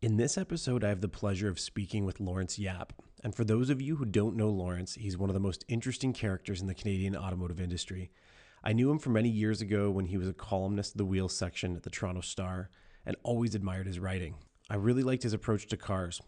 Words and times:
In 0.00 0.16
this 0.16 0.38
episode, 0.38 0.84
I 0.84 0.90
have 0.90 1.00
the 1.00 1.08
pleasure 1.08 1.48
of 1.48 1.58
speaking 1.58 2.04
with 2.04 2.20
Laurance 2.20 2.56
Yap. 2.56 2.92
And 3.24 3.34
for 3.34 3.42
those 3.42 3.68
of 3.68 3.82
you 3.82 3.96
who 3.96 4.04
don't 4.04 4.36
know 4.36 4.48
Laurance, 4.48 4.94
he's 4.94 5.18
one 5.18 5.28
of 5.28 5.34
the 5.34 5.40
most 5.40 5.64
interesting 5.66 6.12
characters 6.12 6.60
in 6.60 6.68
the 6.68 6.74
Canadian 6.74 7.16
automotive 7.16 7.60
industry. 7.60 8.12
I 8.62 8.74
knew 8.74 8.92
him 8.92 9.00
from 9.00 9.14
many 9.14 9.28
years 9.28 9.60
ago 9.60 9.90
when 9.90 10.04
he 10.04 10.16
was 10.16 10.28
a 10.28 10.32
columnist 10.32 10.92
of 10.92 10.98
the 10.98 11.04
wheels 11.04 11.36
section 11.36 11.74
at 11.74 11.82
the 11.82 11.90
Toronto 11.90 12.20
Star 12.20 12.70
and 13.04 13.16
always 13.24 13.56
admired 13.56 13.88
his 13.88 13.98
writing. 13.98 14.36
I 14.70 14.76
really 14.76 15.02
liked 15.02 15.24
his 15.24 15.32
approach 15.32 15.66
to 15.66 15.76
cars. 15.76 16.20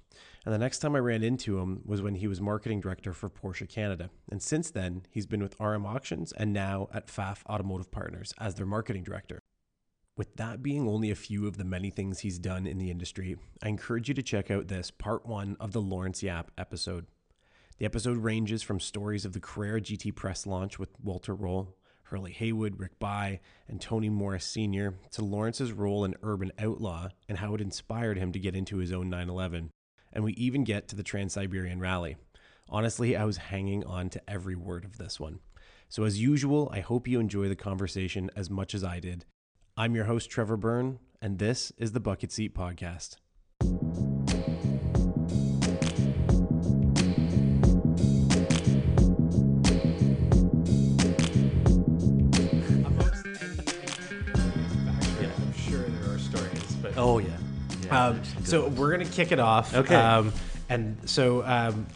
And 0.45 0.53
the 0.53 0.59
next 0.59 0.81
time 0.81 0.97
I 0.97 0.99
ran 0.99 1.23
into 1.23 1.61
him 1.61 1.83
was 1.85 2.03
when 2.03 2.17
he 2.17 2.27
was 2.27 2.41
marketing 2.41 2.81
director 2.81 3.13
for 3.13 3.29
Porsche 3.29 3.69
Canada. 3.69 4.11
And 4.33 4.43
since 4.43 4.73
then, 4.73 5.03
he's 5.11 5.27
been 5.27 5.45
with 5.45 5.61
RM 5.61 5.87
Auctions 5.87 6.33
and 6.33 6.53
now 6.53 6.89
at 6.93 7.07
Pfaff 7.07 7.47
Automotive 7.47 7.93
Partners 7.93 8.35
as 8.37 8.57
their 8.57 8.67
marketing 8.67 9.05
director. 9.05 9.39
With 10.21 10.37
that 10.37 10.63
being 10.63 10.87
only 10.87 11.11
a 11.11 11.15
few 11.15 11.47
of 11.47 11.57
the 11.57 11.65
many 11.65 11.89
things 11.89 12.19
he's 12.19 12.39
done 12.39 12.67
in 12.67 12.77
the 12.77 12.91
industry, 12.91 13.39
I 13.63 13.71
encourage 13.71 14.09
you 14.09 14.13
to 14.13 14.23
check 14.23 14.51
out 14.51 14.69
this 14.69 14.91
part 14.91 15.25
one 15.25 15.57
of 15.59 15.73
the 15.73 15.81
Laurance 15.81 16.23
Yap 16.23 16.51
episode. 16.59 17.07
The 17.79 17.87
episode 17.87 18.19
ranges 18.19 18.63
from 18.63 18.81
stories 18.81 19.25
of 19.25 19.33
the 19.33 19.41
Carrera 19.41 19.81
GT 19.81 20.15
press 20.15 20.47
launch 20.47 20.79
with 20.79 20.91
Walter 21.03 21.35
Rohrl, 21.35 21.69
Hurley 22.03 22.33
Haywood, 22.33 22.79
Rick 22.79 22.99
Bye, 22.99 23.41
and 23.67 23.81
Tony 23.81 24.11
Morris 24.11 24.45
Sr., 24.45 24.93
to 25.13 25.25
Laurance's 25.25 25.73
role 25.73 26.05
in 26.05 26.15
Urban 26.23 26.53
Outlaw 26.59 27.09
and 27.27 27.39
how 27.39 27.55
it 27.55 27.63
inspired 27.63 28.19
him 28.19 28.31
to 28.33 28.39
get 28.39 28.55
into 28.55 28.77
his 28.77 28.93
own 28.93 29.09
911. 29.09 29.71
And 30.13 30.23
we 30.23 30.35
even 30.35 30.65
get 30.65 30.87
to 30.89 30.97
the 30.97 31.03
TranSyberian 31.03 31.81
Rally. 31.81 32.19
Honestly, 32.69 33.17
I 33.17 33.25
was 33.25 33.39
hanging 33.39 33.85
on 33.85 34.11
to 34.11 34.31
every 34.31 34.55
word 34.55 34.85
of 34.85 34.99
this 34.99 35.19
one. 35.19 35.39
So, 35.89 36.05
as 36.05 36.21
usual, 36.21 36.71
I 36.71 36.81
hope 36.81 37.09
you 37.09 37.21
enjoy 37.21 37.49
the 37.49 37.57
conversation 37.57 38.31
as 38.37 38.51
much 38.51 38.75
as 38.75 38.85
I 38.85 39.01
did. 39.01 39.25
I'm 39.81 39.95
your 39.95 40.05
host, 40.05 40.29
Trevor 40.29 40.59
Byrne, 40.59 40.99
and 41.23 41.39
this 41.39 41.73
is 41.79 41.93
the 41.93 42.01
Bucket 42.01 42.31
Seat 42.33 42.55
Podcast. 42.55 43.17
I'm 55.33 55.53
sure 55.55 55.79
there 55.79 56.15
are 56.15 56.19
stories, 56.19 56.75
but 56.83 56.93
Oh 56.99 57.17
yeah. 57.17 57.29
yeah 57.85 58.07
Um, 58.09 58.23
so 58.45 58.69
we're 58.69 58.91
gonna 58.91 59.07
kick 59.07 59.33
it 59.33 59.41
off. 59.41 59.75
Okay. 59.75 59.95
Um, 59.95 60.35
and 60.69 60.99
so 61.09 61.43
um, 61.47 61.87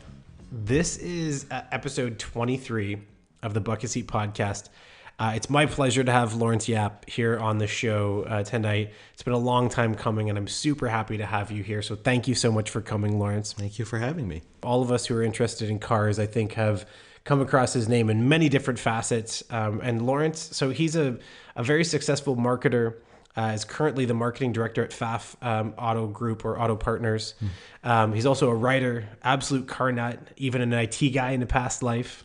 this 0.50 0.96
is 0.96 1.44
uh, 1.50 1.60
episode 1.70 2.18
23 2.18 3.02
of 3.42 3.52
the 3.52 3.60
Bucket 3.60 3.90
Seat 3.90 4.06
Podcast. 4.06 4.70
Uh, 5.18 5.32
it's 5.36 5.48
my 5.48 5.64
pleasure 5.64 6.02
to 6.02 6.10
have 6.10 6.34
Laurance 6.34 6.68
Yap 6.68 7.08
here 7.08 7.38
on 7.38 7.58
the 7.58 7.68
show 7.68 8.24
uh, 8.28 8.42
tonight. 8.42 8.92
It's 9.12 9.22
been 9.22 9.34
a 9.34 9.38
long 9.38 9.68
time 9.68 9.94
coming, 9.94 10.28
and 10.28 10.36
I'm 10.36 10.48
super 10.48 10.88
happy 10.88 11.18
to 11.18 11.26
have 11.26 11.52
you 11.52 11.62
here. 11.62 11.82
So 11.82 11.94
thank 11.94 12.26
you 12.26 12.34
so 12.34 12.50
much 12.50 12.68
for 12.68 12.80
coming, 12.80 13.18
Laurance. 13.20 13.52
Thank 13.52 13.78
you 13.78 13.84
for 13.84 13.98
having 13.98 14.26
me. 14.26 14.42
All 14.64 14.82
of 14.82 14.90
us 14.90 15.06
who 15.06 15.16
are 15.16 15.22
interested 15.22 15.70
in 15.70 15.78
cars, 15.78 16.18
I 16.18 16.26
think, 16.26 16.54
have 16.54 16.84
come 17.22 17.40
across 17.40 17.72
his 17.72 17.88
name 17.88 18.10
in 18.10 18.28
many 18.28 18.48
different 18.48 18.80
facets. 18.80 19.44
Um, 19.50 19.80
and 19.82 20.04
Laurance, 20.04 20.40
so 20.56 20.70
he's 20.70 20.96
a, 20.96 21.16
a 21.54 21.62
very 21.62 21.84
successful 21.84 22.36
marketer. 22.36 22.96
Uh, 23.36 23.50
is 23.52 23.64
currently 23.64 24.04
the 24.04 24.14
marketing 24.14 24.52
director 24.52 24.84
at 24.84 24.90
Pfaff 24.90 25.34
um, 25.44 25.74
Auto 25.76 26.06
Group 26.06 26.44
or 26.44 26.56
Auto 26.56 26.76
Partners. 26.76 27.34
Um, 27.82 28.12
he's 28.12 28.26
also 28.26 28.48
a 28.48 28.54
writer, 28.54 29.08
absolute 29.24 29.66
car 29.66 29.90
nut, 29.90 30.20
even 30.36 30.60
an 30.60 30.72
IT 30.72 31.00
guy 31.12 31.32
in 31.32 31.42
a 31.42 31.46
past 31.46 31.82
life. 31.82 32.22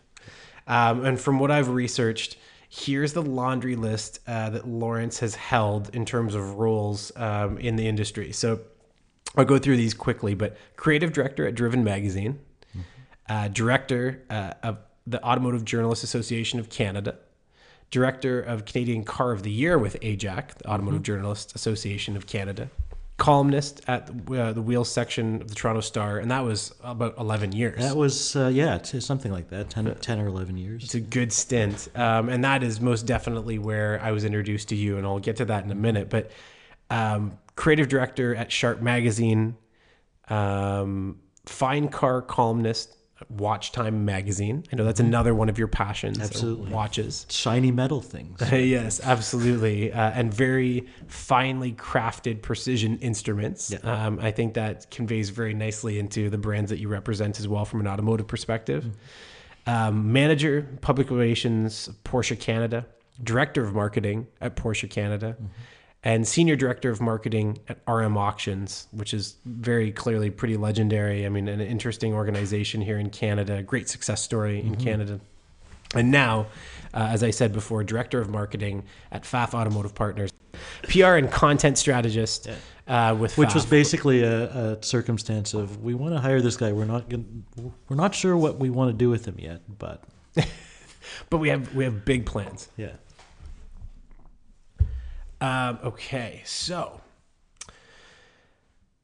Um, 0.67 1.03
and 1.03 1.19
from 1.19 1.39
what 1.39 1.49
I've 1.49 1.69
researched, 1.69 2.37
here's 2.69 3.13
the 3.13 3.21
laundry 3.21 3.75
list 3.75 4.19
uh, 4.27 4.51
that 4.51 4.67
Laurance 4.67 5.19
has 5.19 5.35
held 5.35 5.93
in 5.93 6.05
terms 6.05 6.35
of 6.35 6.53
roles 6.53 7.11
um, 7.15 7.57
in 7.57 7.75
the 7.75 7.87
industry. 7.87 8.31
So 8.31 8.61
I'll 9.35 9.45
go 9.45 9.57
through 9.57 9.77
these 9.77 9.95
quickly, 9.95 10.35
but 10.35 10.55
creative 10.75 11.11
director 11.11 11.47
at 11.47 11.55
Driven 11.55 11.83
Magazine, 11.83 12.39
uh, 13.27 13.47
director 13.47 14.23
uh, 14.29 14.53
of 14.61 14.77
the 15.05 15.23
Automotive 15.23 15.65
Journalists 15.65 16.03
Association 16.03 16.59
of 16.59 16.69
Canada, 16.69 17.17
director 17.89 18.39
of 18.39 18.65
Canadian 18.65 19.03
Car 19.03 19.31
of 19.31 19.41
the 19.41 19.51
Year 19.51 19.77
with 19.77 19.99
AJAC, 20.01 20.55
the 20.59 20.67
Automotive 20.67 21.01
Journalists 21.01 21.53
Association 21.55 22.15
of 22.15 22.27
Canada, 22.27 22.69
columnist 23.19 23.81
at 23.87 24.09
uh, 24.31 24.53
the 24.53 24.61
Wheels 24.61 24.89
section 24.89 25.41
of 25.41 25.49
the 25.49 25.53
Toronto 25.53 25.81
Star, 25.81 26.17
and 26.17 26.31
that 26.31 26.43
was 26.43 26.73
about 26.83 27.17
11 27.19 27.51
years. 27.51 27.79
That 27.79 27.95
was 27.95 28.35
uh, 28.35 28.47
yeah, 28.47 28.79
t- 28.79 28.99
something 28.99 29.31
like 29.31 29.49
that, 29.49 29.69
10, 29.69 29.93
10 29.93 30.19
or 30.19 30.27
eleven 30.27 30.57
years. 30.57 30.83
It's 30.83 30.95
a 30.95 30.99
good 30.99 31.31
stint. 31.31 31.89
Um, 31.95 32.29
and 32.29 32.43
that 32.43 32.63
is 32.63 32.81
most 32.81 33.05
definitely 33.05 33.59
where 33.59 34.01
I 34.01 34.11
was 34.11 34.25
introduced 34.25 34.69
to 34.69 34.75
you, 34.75 34.97
and 34.97 35.05
I'll 35.05 35.19
get 35.19 35.35
to 35.37 35.45
that 35.45 35.63
in 35.63 35.71
a 35.71 35.75
minute. 35.75 36.09
But 36.09 36.31
um, 36.89 37.37
creative 37.55 37.89
director 37.89 38.33
at 38.33 38.51
Sharp 38.51 38.81
Magazine, 38.81 39.55
um, 40.29 41.19
fine 41.45 41.89
car 41.89 42.21
columnist 42.21 42.95
Watch 43.27 43.71
Time 43.71 44.05
Magazine. 44.05 44.63
I 44.71 44.75
know 44.75 44.85
that's 44.85 44.99
another 44.99 45.35
one 45.35 45.49
of 45.49 45.57
your 45.57 45.67
passions. 45.67 46.19
Absolutely. 46.19 46.71
Watches. 46.71 47.25
Shiny 47.29 47.71
metal 47.71 48.01
things. 48.01 48.39
yes, 48.51 49.01
absolutely. 49.03 49.91
Uh, 49.91 50.11
and 50.11 50.33
very 50.33 50.87
finely 51.07 51.73
crafted 51.73 52.41
precision 52.41 52.97
instruments. 52.99 53.71
Yeah. 53.71 53.79
Um, 53.79 54.19
I 54.21 54.31
think 54.31 54.53
that 54.53 54.89
conveys 54.91 55.29
very 55.29 55.53
nicely 55.53 55.99
into 55.99 56.29
the 56.29 56.37
brands 56.37 56.69
that 56.69 56.79
you 56.79 56.87
represent 56.87 57.39
as 57.39 57.47
well 57.47 57.65
from 57.65 57.81
an 57.81 57.87
automotive 57.87 58.27
perspective. 58.27 58.85
Um, 59.67 60.11
manager, 60.13 60.67
public 60.81 61.11
relations, 61.11 61.89
Porsche 62.03 62.39
Canada, 62.39 62.85
director 63.21 63.63
of 63.63 63.73
marketing 63.73 64.27
at 64.41 64.55
Porsche 64.55 64.89
Canada, 64.89 65.35
and 66.03 66.27
senior 66.27 66.55
director 66.55 66.89
of 66.89 67.01
marketing 67.01 67.59
at 67.67 67.79
RM 67.87 68.17
Auctions, 68.17 68.87
which 68.91 69.13
is 69.13 69.35
very 69.45 69.91
clearly 69.91 70.29
pretty 70.29 70.55
legendary. 70.55 71.25
I 71.25 71.29
mean, 71.29 71.47
an 71.47 71.59
interesting 71.59 72.13
organization 72.13 72.81
here 72.81 72.97
in 72.97 73.09
Canada, 73.09 73.61
great 73.61 73.89
success 73.89 74.21
story 74.21 74.59
in 74.59 74.75
Canada. 74.75 75.19
And 75.95 76.11
now, 76.11 76.47
uh, 76.93 77.09
as 77.11 77.23
I 77.23 77.31
said 77.31 77.51
before, 77.51 77.83
director 77.83 78.21
of 78.21 78.29
marketing 78.29 78.83
at 79.11 79.23
Pfaff 79.23 79.53
Automotive 79.53 79.93
Partners, 79.93 80.31
PR 80.83 81.15
and 81.15 81.31
content 81.31 81.77
strategist 81.77 82.47
uh, 82.89 83.15
with 83.17 83.37
Which 83.37 83.53
was 83.53 83.65
basically 83.67 84.23
a, 84.23 84.45
a 84.45 84.83
circumstance 84.83 85.53
of 85.53 85.83
we 85.83 85.93
want 85.93 86.15
to 86.15 86.19
hire 86.19 86.41
this 86.41 86.57
guy. 86.57 86.71
We're 86.71 86.85
not 86.85 87.07
gonna, 87.07 87.23
we're 87.87 87.95
not 87.95 88.15
sure 88.15 88.35
what 88.35 88.57
we 88.57 88.71
want 88.71 88.89
to 88.89 88.97
do 88.97 89.09
with 89.11 89.25
him 89.27 89.35
yet, 89.37 89.61
but 89.77 90.03
but 91.29 91.37
we 91.37 91.49
have 91.49 91.75
we 91.75 91.83
have 91.83 92.03
big 92.03 92.25
plans. 92.25 92.67
yeah. 92.77 92.93
Um, 95.41 95.79
okay, 95.83 96.41
so, 96.45 96.99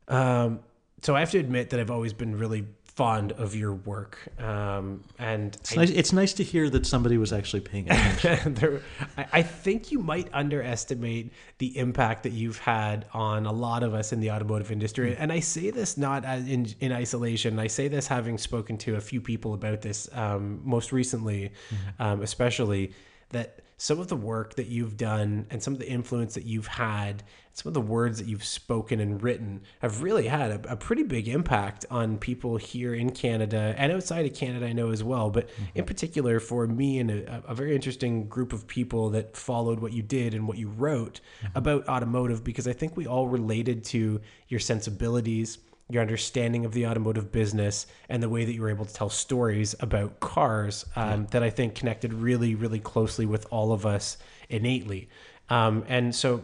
um, 0.08 0.60
so 1.02 1.16
I 1.16 1.20
have 1.22 1.32
to 1.32 1.40
admit 1.40 1.70
that 1.70 1.80
I've 1.80 1.92
always 1.92 2.14
been 2.14 2.38
really 2.38 2.66
fond 2.96 3.34
of 3.34 3.54
your 3.54 3.74
work, 3.74 4.18
um, 4.40 5.04
and 5.20 5.54
It's 5.56 5.76
nice, 5.76 5.90
it's 5.90 6.14
nice 6.14 6.34
to 6.34 6.44
hear 6.44 6.70
that 6.70 6.86
somebody 6.86 7.18
was 7.18 7.34
actually 7.34 7.60
paying 7.60 7.92
attention. 7.92 8.54
there, 8.56 8.82
I, 9.18 9.26
I 9.34 9.42
think 9.42 9.92
you 9.92 10.00
might 10.00 10.30
underestimate 10.32 11.34
the 11.58 11.78
impact 11.78 12.24
that 12.24 12.32
you've 12.32 12.58
had 12.58 13.06
on 13.14 13.46
a 13.46 13.52
lot 13.52 13.84
of 13.84 13.94
us 13.94 14.14
in 14.14 14.22
the 14.22 14.32
automotive 14.32 14.72
industry. 14.72 15.16
And 15.18 15.32
I 15.32 15.42
say 15.42 15.72
this 15.72 15.98
not 15.98 16.24
as 16.24 16.48
in, 16.48 16.68
in 16.80 16.94
isolation. 16.94 17.60
I 17.60 17.68
say 17.68 17.90
this 17.90 18.08
having 18.08 18.38
spoken 18.38 18.78
to 18.80 18.96
a 18.96 19.02
few 19.02 19.20
people 19.20 19.54
about 19.54 19.82
this 19.82 20.08
um, 20.14 20.62
most 20.64 20.94
recently, 20.94 21.52
um, 22.00 22.22
especially 22.22 22.94
that 23.32 23.60
some 23.78 24.00
of 24.00 24.08
the 24.08 24.16
work 24.16 24.56
that 24.56 24.68
you've 24.68 24.96
done 24.96 25.46
and 25.50 25.62
some 25.62 25.74
of 25.74 25.80
the 25.80 25.90
influence 25.90 26.34
that 26.36 26.46
you've 26.46 26.68
had, 26.68 27.24
some 27.52 27.70
of 27.70 27.74
the 27.74 27.82
words 27.82 28.18
that 28.20 28.28
you've 28.28 28.44
spoken 28.44 29.00
and 29.00 29.22
written 29.22 29.62
have 29.80 30.02
really 30.02 30.28
had 30.28 30.52
a, 30.52 30.72
a 30.74 30.76
pretty 30.76 31.04
big 31.04 31.28
impact 31.28 31.86
on 31.92 32.18
people 32.18 32.58
here 32.58 32.94
in 32.94 33.10
Canada 33.10 33.76
and 33.78 33.92
outside 33.92 34.26
of 34.26 34.34
Canada, 34.34 34.66
I 34.66 34.74
know 34.74 34.92
as 34.92 35.04
well. 35.04 35.30
But 35.30 35.50
in 35.50 35.66
mm-hmm. 35.66 35.84
particular, 35.84 36.40
for 36.40 36.68
me 36.68 37.00
and 37.00 37.12
a, 37.12 37.44
a 37.48 37.56
very 37.56 37.76
interesting 37.76 38.28
group 38.28 38.54
of 38.54 38.66
people 38.66 39.10
that 39.12 39.36
followed 39.36 39.80
what 39.80 39.92
you 39.92 40.02
did 40.02 40.34
and 40.34 40.48
what 40.48 40.58
you 40.58 40.70
wrote 40.70 41.20
mm-hmm. 41.44 41.58
about 41.58 41.88
automotive, 41.88 42.44
because 42.44 42.68
I 42.68 42.74
think 42.74 42.96
we 42.96 43.08
all 43.08 43.28
related 43.28 43.84
to 43.86 44.22
your 44.48 44.60
sensibilities 44.60 45.58
your 45.90 46.02
understanding 46.02 46.66
of 46.66 46.74
the 46.74 46.88
automotive 46.88 47.32
business 47.32 47.86
and 48.10 48.24
the 48.24 48.30
way 48.30 48.44
that 48.44 48.54
you 48.54 48.62
were 48.62 48.70
able 48.70 48.86
to 48.86 48.94
tell 48.94 49.10
stories 49.10 49.76
about 49.80 50.20
cars 50.20 50.86
um, 50.96 51.28
that 51.32 51.44
I 51.44 51.50
think 51.50 51.76
connected 51.76 52.14
really, 52.14 52.56
really 52.56 52.80
closely 52.80 53.26
with 53.26 53.46
all 53.52 53.72
of 53.72 53.86
us 53.86 54.18
innately. 54.50 55.10
Um, 55.50 55.86
and 55.88 56.16
so, 56.16 56.42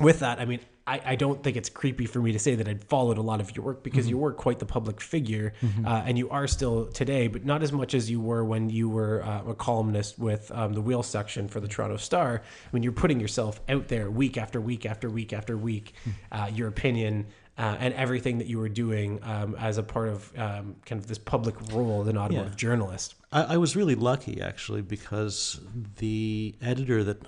with 0.00 0.18
that, 0.18 0.40
I 0.40 0.44
mean, 0.44 0.60
I, 0.86 1.00
I 1.04 1.16
don't 1.16 1.42
think 1.42 1.56
it's 1.56 1.68
creepy 1.68 2.06
for 2.06 2.20
me 2.20 2.32
to 2.32 2.38
say 2.38 2.54
that 2.54 2.68
I'd 2.68 2.84
followed 2.84 3.18
a 3.18 3.22
lot 3.22 3.40
of 3.40 3.54
your 3.56 3.64
work 3.64 3.82
because 3.82 4.08
you 4.08 4.18
were 4.18 4.32
quite 4.32 4.60
the 4.60 4.66
public 4.66 5.00
figure 5.00 5.52
uh, 5.84 6.02
and 6.06 6.16
you 6.16 6.30
are 6.30 6.46
still 6.46 6.86
today, 6.86 7.26
but 7.26 7.44
not 7.44 7.62
as 7.62 7.72
much 7.72 7.92
as 7.92 8.08
you 8.08 8.20
were 8.20 8.44
when 8.44 8.70
you 8.70 8.88
were 8.88 9.24
uh, 9.24 9.50
a 9.50 9.54
columnist 9.54 10.18
with 10.18 10.50
um, 10.52 10.74
the 10.74 10.80
wheel 10.80 11.02
section 11.02 11.48
for 11.48 11.58
the 11.58 11.66
Toronto 11.66 11.96
Star. 11.96 12.42
When 12.70 12.84
you're 12.84 12.92
putting 12.92 13.18
yourself 13.18 13.60
out 13.68 13.88
there 13.88 14.10
week 14.10 14.36
after 14.36 14.60
week 14.60 14.86
after 14.86 15.10
week 15.10 15.32
after 15.32 15.56
week, 15.56 15.94
uh, 16.30 16.50
your 16.52 16.68
opinion 16.68 17.26
uh, 17.58 17.76
and 17.80 17.94
everything 17.94 18.38
that 18.38 18.46
you 18.46 18.58
were 18.58 18.68
doing 18.68 19.18
um, 19.22 19.54
as 19.58 19.78
a 19.78 19.82
part 19.82 20.08
of 20.08 20.32
um, 20.38 20.76
kind 20.84 21.00
of 21.00 21.06
this 21.06 21.18
public 21.18 21.54
role 21.72 22.02
as 22.02 22.08
an 22.08 22.18
automotive 22.18 22.52
Yeah. 22.52 22.56
journalist. 22.56 23.14
I, 23.32 23.54
I 23.54 23.56
was 23.56 23.74
really 23.76 23.94
lucky 23.94 24.40
actually 24.42 24.82
because 24.82 25.60
the 25.98 26.54
editor 26.60 27.02
that 27.04 27.18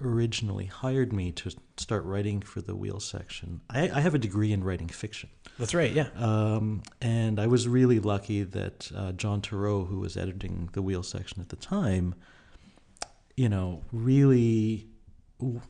originally 0.00 0.66
hired 0.66 1.12
me 1.12 1.30
to 1.32 1.50
start 1.76 2.04
writing 2.04 2.40
for 2.40 2.60
the 2.60 2.74
wheel 2.74 2.98
section, 3.00 3.60
I, 3.68 3.90
I 3.90 4.00
have 4.00 4.14
a 4.14 4.18
degree 4.18 4.52
in 4.52 4.64
writing 4.64 4.88
fiction. 4.88 5.28
That's 5.58 5.74
right. 5.74 5.92
Yeah. 5.92 6.08
Um, 6.16 6.82
and 7.02 7.38
I 7.38 7.46
was 7.46 7.68
really 7.68 8.00
lucky 8.00 8.42
that 8.42 8.90
uh, 8.96 9.12
John 9.12 9.42
Thoreau, 9.42 9.84
who 9.84 9.98
was 10.00 10.16
editing 10.16 10.70
the 10.72 10.80
wheel 10.80 11.02
section 11.02 11.42
at 11.42 11.50
the 11.50 11.56
time, 11.56 12.14
you 13.36 13.48
know, 13.48 13.82
really 13.92 14.86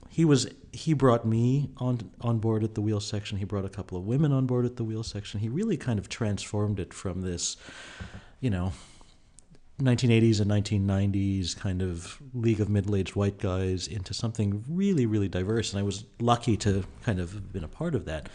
he 0.08 0.24
was 0.24 0.46
he 0.72 0.94
brought 0.94 1.26
me 1.26 1.70
on 1.76 2.10
on 2.20 2.38
board 2.38 2.64
at 2.64 2.74
the 2.74 2.80
wheel 2.80 3.00
section. 3.00 3.38
He 3.38 3.44
brought 3.44 3.64
a 3.64 3.68
couple 3.68 3.98
of 3.98 4.04
women 4.04 4.32
on 4.32 4.46
board 4.46 4.64
at 4.64 4.76
the 4.76 4.84
wheel 4.84 5.02
section. 5.02 5.40
He 5.40 5.48
really 5.48 5.76
kind 5.76 5.98
of 5.98 6.08
transformed 6.08 6.80
it 6.80 6.92
from 6.92 7.22
this, 7.22 7.56
you 8.40 8.50
know, 8.50 8.72
1980s 9.80 10.40
and 10.40 10.50
1990s 10.50 11.56
kind 11.56 11.82
of 11.82 12.18
league 12.34 12.60
of 12.60 12.68
middle-aged 12.68 13.16
white 13.16 13.38
guys 13.38 13.88
into 13.88 14.14
something 14.14 14.62
really 14.68 15.06
really 15.06 15.28
diverse 15.28 15.72
and 15.72 15.80
I 15.80 15.82
was 15.82 16.04
lucky 16.20 16.56
to 16.58 16.84
kind 17.02 17.18
of 17.18 17.32
have 17.32 17.52
been 17.52 17.64
a 17.64 17.68
part 17.68 17.94
of 17.94 18.04
that. 18.04 18.28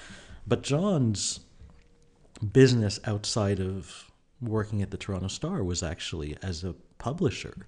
But 0.45 0.63
John's 0.63 1.41
business 2.51 2.99
outside 3.05 3.59
of 3.59 4.11
working 4.41 4.81
at 4.81 4.91
the 4.91 4.97
Toronto 4.97 5.27
Star 5.27 5.63
was 5.63 5.81
actually 5.83 6.37
as 6.41 6.63
a 6.63 6.75
publisher 6.97 7.67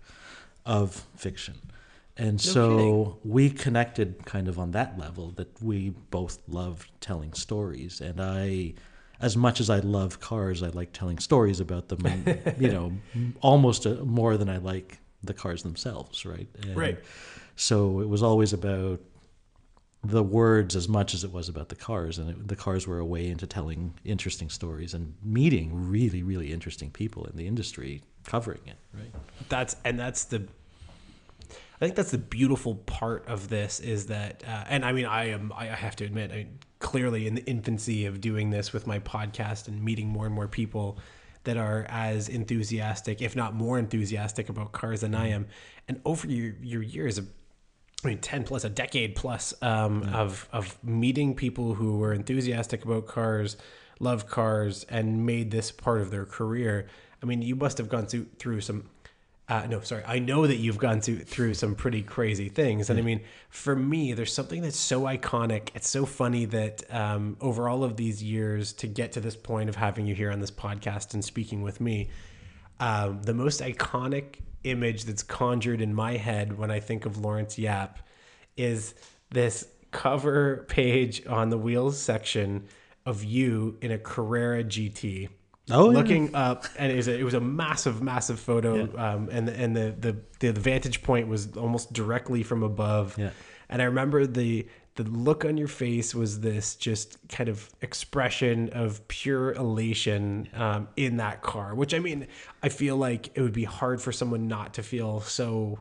of 0.66 1.06
fiction. 1.16 1.56
And 2.20 2.42
so 2.42 2.70
kidding. 2.70 3.18
we 3.24 3.50
connected 3.50 4.26
kind 4.26 4.48
of 4.48 4.60
on 4.60 4.72
that 4.72 5.00
level 5.00 5.32
that 5.32 5.62
we 5.62 5.90
both 5.90 6.40
loved 6.48 6.90
telling 7.02 7.34
stories. 7.34 8.02
And 8.02 8.22
I, 8.22 8.74
as 9.22 9.38
much 9.38 9.60
as 9.60 9.70
I 9.70 9.80
love 9.80 10.20
cars, 10.20 10.62
I 10.62 10.68
like 10.68 10.92
telling 10.92 11.20
stories 11.20 11.60
about 11.60 11.88
them, 11.88 12.06
and, 12.06 12.54
you 12.60 12.70
know, 12.70 12.92
almost 13.42 13.88
uh 13.88 13.96
more 14.04 14.38
than 14.38 14.50
I 14.50 14.58
like 14.58 15.00
the 15.24 15.34
cars 15.34 15.64
themselves, 15.64 16.26
right? 16.26 16.48
And 16.64 16.76
Right. 16.76 17.00
So 17.56 18.00
it 18.00 18.08
was 18.08 18.24
always 18.24 18.54
about 18.54 19.02
the 20.04 20.24
words 20.24 20.76
as 20.76 20.88
much 20.88 21.14
as 21.14 21.24
it 21.24 21.32
was 21.32 21.50
about 21.50 21.70
the 21.70 21.76
cars, 21.76 22.18
and 22.18 22.30
it, 22.30 22.48
the 22.48 22.56
cars 22.56 22.88
were 22.88 23.00
a 23.00 23.06
way 23.06 23.28
into 23.28 23.46
telling 23.46 23.94
interesting 24.06 24.50
stories 24.50 24.94
and 24.94 25.14
meeting 25.22 25.90
really, 25.90 26.24
really 26.24 26.54
interesting 26.54 26.90
people 26.90 27.26
in 27.26 27.36
the 27.36 27.48
industry 27.48 28.02
covering 28.24 28.62
it, 28.66 28.78
right? 28.94 29.14
that's 29.50 29.76
and 29.84 30.00
that's 30.00 30.24
the 30.26 30.48
I 31.82 31.86
think 31.86 31.96
that's 31.96 32.12
the 32.12 32.18
beautiful 32.18 32.76
part 32.76 33.26
of 33.28 33.48
this 33.48 33.80
is 33.80 34.08
that, 34.08 34.44
uh, 34.46 34.66
and 34.68 34.84
I 34.84 34.92
mean, 34.92 35.06
I 35.06 35.30
am, 35.30 35.54
I 35.56 35.68
have 35.68 35.96
to 35.98 36.06
admit, 36.06 36.32
I 36.32 36.48
clearly 36.80 37.26
in 37.26 37.36
the 37.36 37.46
infancy 37.46 38.06
of 38.06 38.20
doing 38.20 38.50
this 38.50 38.74
with 38.74 38.86
my 38.86 39.00
podcast 39.00 39.70
and 39.70 39.82
meeting 39.82 40.08
more 40.08 40.26
and 40.26 40.36
more 40.36 40.48
people 40.48 41.00
that 41.46 41.56
are 41.56 41.86
as 41.88 42.28
enthusiastic, 42.28 43.22
if 43.22 43.34
not 43.34 43.54
more 43.56 43.80
enthusiastic 43.80 44.50
about 44.50 44.74
cars 44.74 45.02
than 45.02 45.16
I 45.16 45.30
am. 45.30 45.48
And 45.88 46.02
over 46.04 46.28
your, 46.28 46.54
your 46.62 46.82
years 46.82 47.18
of, 47.18 47.28
I 48.04 48.08
mean, 48.10 48.20
10 48.20 48.44
plus, 48.44 48.66
a 48.66 48.70
decade 48.70 49.16
plus 49.16 49.54
um, 49.62 50.04
of, 50.04 50.50
of 50.52 50.78
meeting 50.84 51.34
people 51.34 51.76
who 51.76 51.98
were 51.98 52.14
enthusiastic 52.14 52.84
about 52.84 53.08
cars, 53.08 53.56
love 54.02 54.28
cars, 54.28 54.86
and 54.90 55.26
made 55.26 55.52
this 55.52 55.72
part 55.72 56.02
of 56.02 56.12
their 56.12 56.26
career. 56.26 56.88
I 57.24 57.26
mean, 57.26 57.42
you 57.42 57.56
must 57.56 57.78
have 57.78 57.88
gone 57.88 58.06
through, 58.06 58.28
through 58.38 58.62
some 58.62 58.90
uh, 59.50 59.66
no, 59.68 59.82
sorry. 59.82 60.04
I 60.06 60.20
know 60.20 60.46
that 60.46 60.58
you've 60.58 60.78
gone 60.78 61.02
to, 61.02 61.18
through 61.18 61.56
some 61.56 61.74
pretty 61.74 62.04
crazy 62.04 62.50
things, 62.50 62.92
and 62.92 63.00
I 63.00 63.02
mean, 63.02 63.22
for 63.50 63.76
me, 63.76 64.14
there's 64.14 64.32
something 64.32 64.62
that's 64.62 64.78
so 64.78 65.02
iconic. 65.02 65.70
It's 65.74 65.90
so 65.90 66.06
funny 66.06 66.46
that 66.46 66.84
um, 66.94 67.36
over 67.42 67.68
all 67.68 67.84
of 67.84 67.98
these 67.98 68.22
years, 68.22 68.74
to 68.74 68.88
get 68.88 69.14
to 69.14 69.20
this 69.20 69.36
point 69.36 69.68
of 69.68 69.76
having 69.76 70.06
you 70.06 70.14
here 70.14 70.32
on 70.32 70.40
this 70.40 70.52
podcast 70.52 71.16
and 71.16 71.26
speaking 71.26 71.64
with 71.64 71.82
me, 71.82 72.10
um, 72.80 73.24
the 73.24 73.34
most 73.34 73.60
iconic 73.62 74.36
image 74.66 75.06
that's 75.06 75.24
conjured 75.24 75.82
in 75.82 75.96
my 75.96 76.18
head 76.18 76.56
when 76.56 76.70
I 76.70 76.80
think 76.80 77.08
of 77.08 77.18
Laurance 77.18 77.58
Yap 77.58 78.00
is 78.56 78.94
this 79.32 79.68
cover 79.90 80.66
page 80.70 81.26
on 81.26 81.50
the 81.50 81.58
wheels 81.58 82.00
section 82.00 82.68
of 83.04 83.24
you 83.24 83.78
in 83.82 83.90
a 83.90 83.98
Carrera 83.98 84.64
GT 84.64 85.30
Oh, 85.72 85.90
yeah. 85.90 85.98
looking 85.98 86.36
up, 86.36 86.66
and 86.78 86.92
it 86.92 86.96
was 86.96 87.08
a, 87.08 87.20
it 87.20 87.24
was 87.24 87.34
a 87.34 87.40
massive, 87.40 88.02
massive 88.02 88.40
photo, 88.40 88.90
um, 88.98 89.30
and 89.32 89.48
the, 89.48 89.54
and 89.54 89.76
the, 89.76 89.96
the 90.00 90.18
the 90.40 90.52
the 90.52 90.60
vantage 90.60 91.04
point 91.04 91.28
was 91.28 91.56
almost 91.58 91.94
directly 91.94 92.44
from 92.44 92.64
above. 92.64 93.18
Yeah. 93.18 93.32
And 93.70 93.82
I 93.82 93.86
remember 93.86 94.26
the 94.26 94.68
the 94.96 95.04
look 95.04 95.46
on 95.46 95.56
your 95.56 95.68
face 95.68 96.14
was 96.14 96.42
this 96.42 96.76
just 96.76 97.18
kind 97.30 97.50
of 97.50 97.70
expression 97.82 98.70
of 98.70 99.08
pure 99.08 99.54
elation 99.54 100.50
um, 100.54 100.90
in 100.98 101.18
that 101.18 101.42
car. 101.42 101.74
Which 101.74 101.94
I 101.94 102.00
mean, 102.00 102.28
I 102.62 102.70
feel 102.70 102.98
like 102.98 103.30
it 103.36 103.42
would 103.42 103.54
be 103.54 103.64
hard 103.64 104.02
for 104.02 104.12
someone 104.12 104.48
not 104.48 104.74
to 104.74 104.84
feel 104.84 105.22
so 105.22 105.80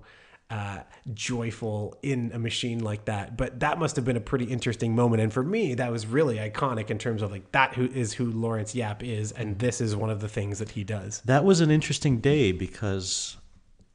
uh, 0.50 0.78
joyful 1.12 1.94
in 2.02 2.30
a 2.32 2.38
machine 2.38 2.78
like 2.82 3.04
that. 3.04 3.36
But 3.36 3.60
that 3.60 3.78
must 3.78 3.96
have 3.96 4.04
been 4.04 4.16
a 4.16 4.20
pretty 4.20 4.46
interesting 4.46 4.94
moment. 4.94 5.20
And 5.22 5.30
for 5.32 5.42
me, 5.42 5.74
that 5.74 5.92
was 5.92 6.06
really 6.06 6.36
iconic 6.38 6.90
in 6.90 6.98
terms 6.98 7.20
of 7.22 7.30
like 7.30 7.52
that 7.52 7.74
who 7.74 7.84
is 7.86 8.14
who 8.14 8.30
Laurance 8.30 8.74
Yap 8.74 9.02
is, 9.02 9.32
and 9.32 9.58
this 9.58 9.80
is 9.80 9.94
one 9.94 10.08
of 10.10 10.20
the 10.20 10.28
things 10.28 10.58
that 10.58 10.70
he 10.70 10.84
does. 10.84 11.20
That 11.26 11.44
was 11.44 11.60
an 11.60 11.70
interesting 11.70 12.20
day 12.20 12.52
because 12.52 13.36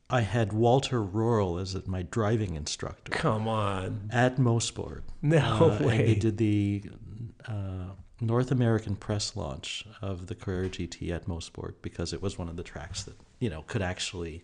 I 0.10 0.22
had 0.22 0.54
Walter 0.54 1.02
Rohrl 1.04 1.60
as 1.60 1.88
my 1.88 2.04
driving 2.04 2.56
instructor 2.56 3.12
Come 3.12 3.48
on, 3.48 4.10
at 4.12 4.36
Mosport. 4.38 5.02
no 5.24 5.40
Uh, 5.72 5.76
and 5.78 5.86
way. 5.86 5.98
they 6.06 6.16
did 6.16 6.38
the 6.38 6.84
uh, 7.48 7.86
North 8.22 8.52
American 8.52 8.96
press 8.96 9.36
launch 9.36 9.86
of 10.04 10.28
the 10.28 10.36
Carrera 10.36 10.70
GT 10.70 11.10
at 11.10 11.26
Mosport 11.26 11.74
because 11.82 12.14
it 12.14 12.22
was 12.22 12.38
one 12.38 12.48
of 12.48 12.58
the 12.58 12.64
tracks 12.64 13.04
that 13.04 13.16
you 13.40 13.50
know 13.50 13.64
could 13.64 13.82
actually 13.82 14.44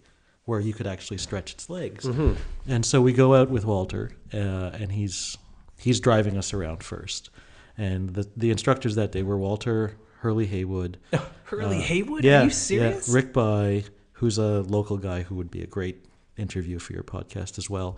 where 0.49 0.59
you 0.59 0.73
could 0.73 0.87
actually 0.87 1.19
stretch 1.19 1.53
its 1.53 1.69
legs. 1.69 2.05
Mm-hmm. 2.05 2.33
And 2.67 2.83
so 2.83 3.01
we 3.01 3.13
go 3.13 3.35
out 3.35 3.51
with 3.51 3.65
Walter, 3.65 4.11
uh, 4.33 4.71
and 4.73 4.91
he's 4.91 5.37
he's 5.77 5.99
driving 5.99 6.37
us 6.37 6.53
around 6.53 6.83
first. 6.83 7.29
And 7.77 8.09
the 8.09 8.27
the 8.35 8.49
instructors 8.49 8.95
that 8.95 9.11
day 9.11 9.21
were 9.21 9.37
Walter 9.37 9.95
Hurley 10.21 10.47
Haywood. 10.47 10.97
Hurley 11.43 11.81
Haywood? 11.81 12.23
Yeah, 12.23 12.41
Are 12.41 12.45
you 12.45 12.49
serious? 12.49 13.07
Yeah, 13.07 13.15
Rick 13.15 13.31
Bye, 13.31 13.83
who's 14.13 14.39
a 14.39 14.61
local 14.63 14.97
guy 14.97 15.21
who 15.21 15.35
would 15.35 15.51
be 15.51 15.61
a 15.61 15.67
great 15.67 16.03
interview 16.35 16.79
for 16.79 16.93
your 16.93 17.03
podcast 17.03 17.59
as 17.59 17.69
well, 17.69 17.97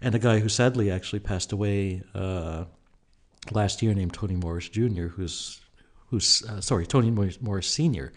and 0.00 0.14
a 0.14 0.18
guy 0.18 0.40
who 0.40 0.48
sadly 0.48 0.90
actually 0.90 1.20
passed 1.20 1.52
away 1.52 2.02
uh, 2.16 2.64
last 3.52 3.80
year 3.80 3.94
named 3.94 4.12
Tony 4.12 4.34
Morris 4.34 4.68
Jr., 4.68 5.06
who's 5.06 5.60
who's 6.10 6.42
uh, 6.48 6.60
sorry 6.60 6.84
Tony 6.84 7.12
Morris, 7.12 7.40
Morris 7.40 7.68
Sr. 7.68 8.12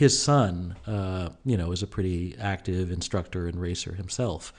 His 0.00 0.18
son, 0.18 0.76
uh, 0.86 1.28
you 1.44 1.58
know, 1.58 1.72
is 1.72 1.82
a 1.82 1.86
pretty 1.86 2.34
active 2.40 2.90
instructor 2.90 3.46
and 3.46 3.60
racer 3.60 3.92
himself. 3.92 4.50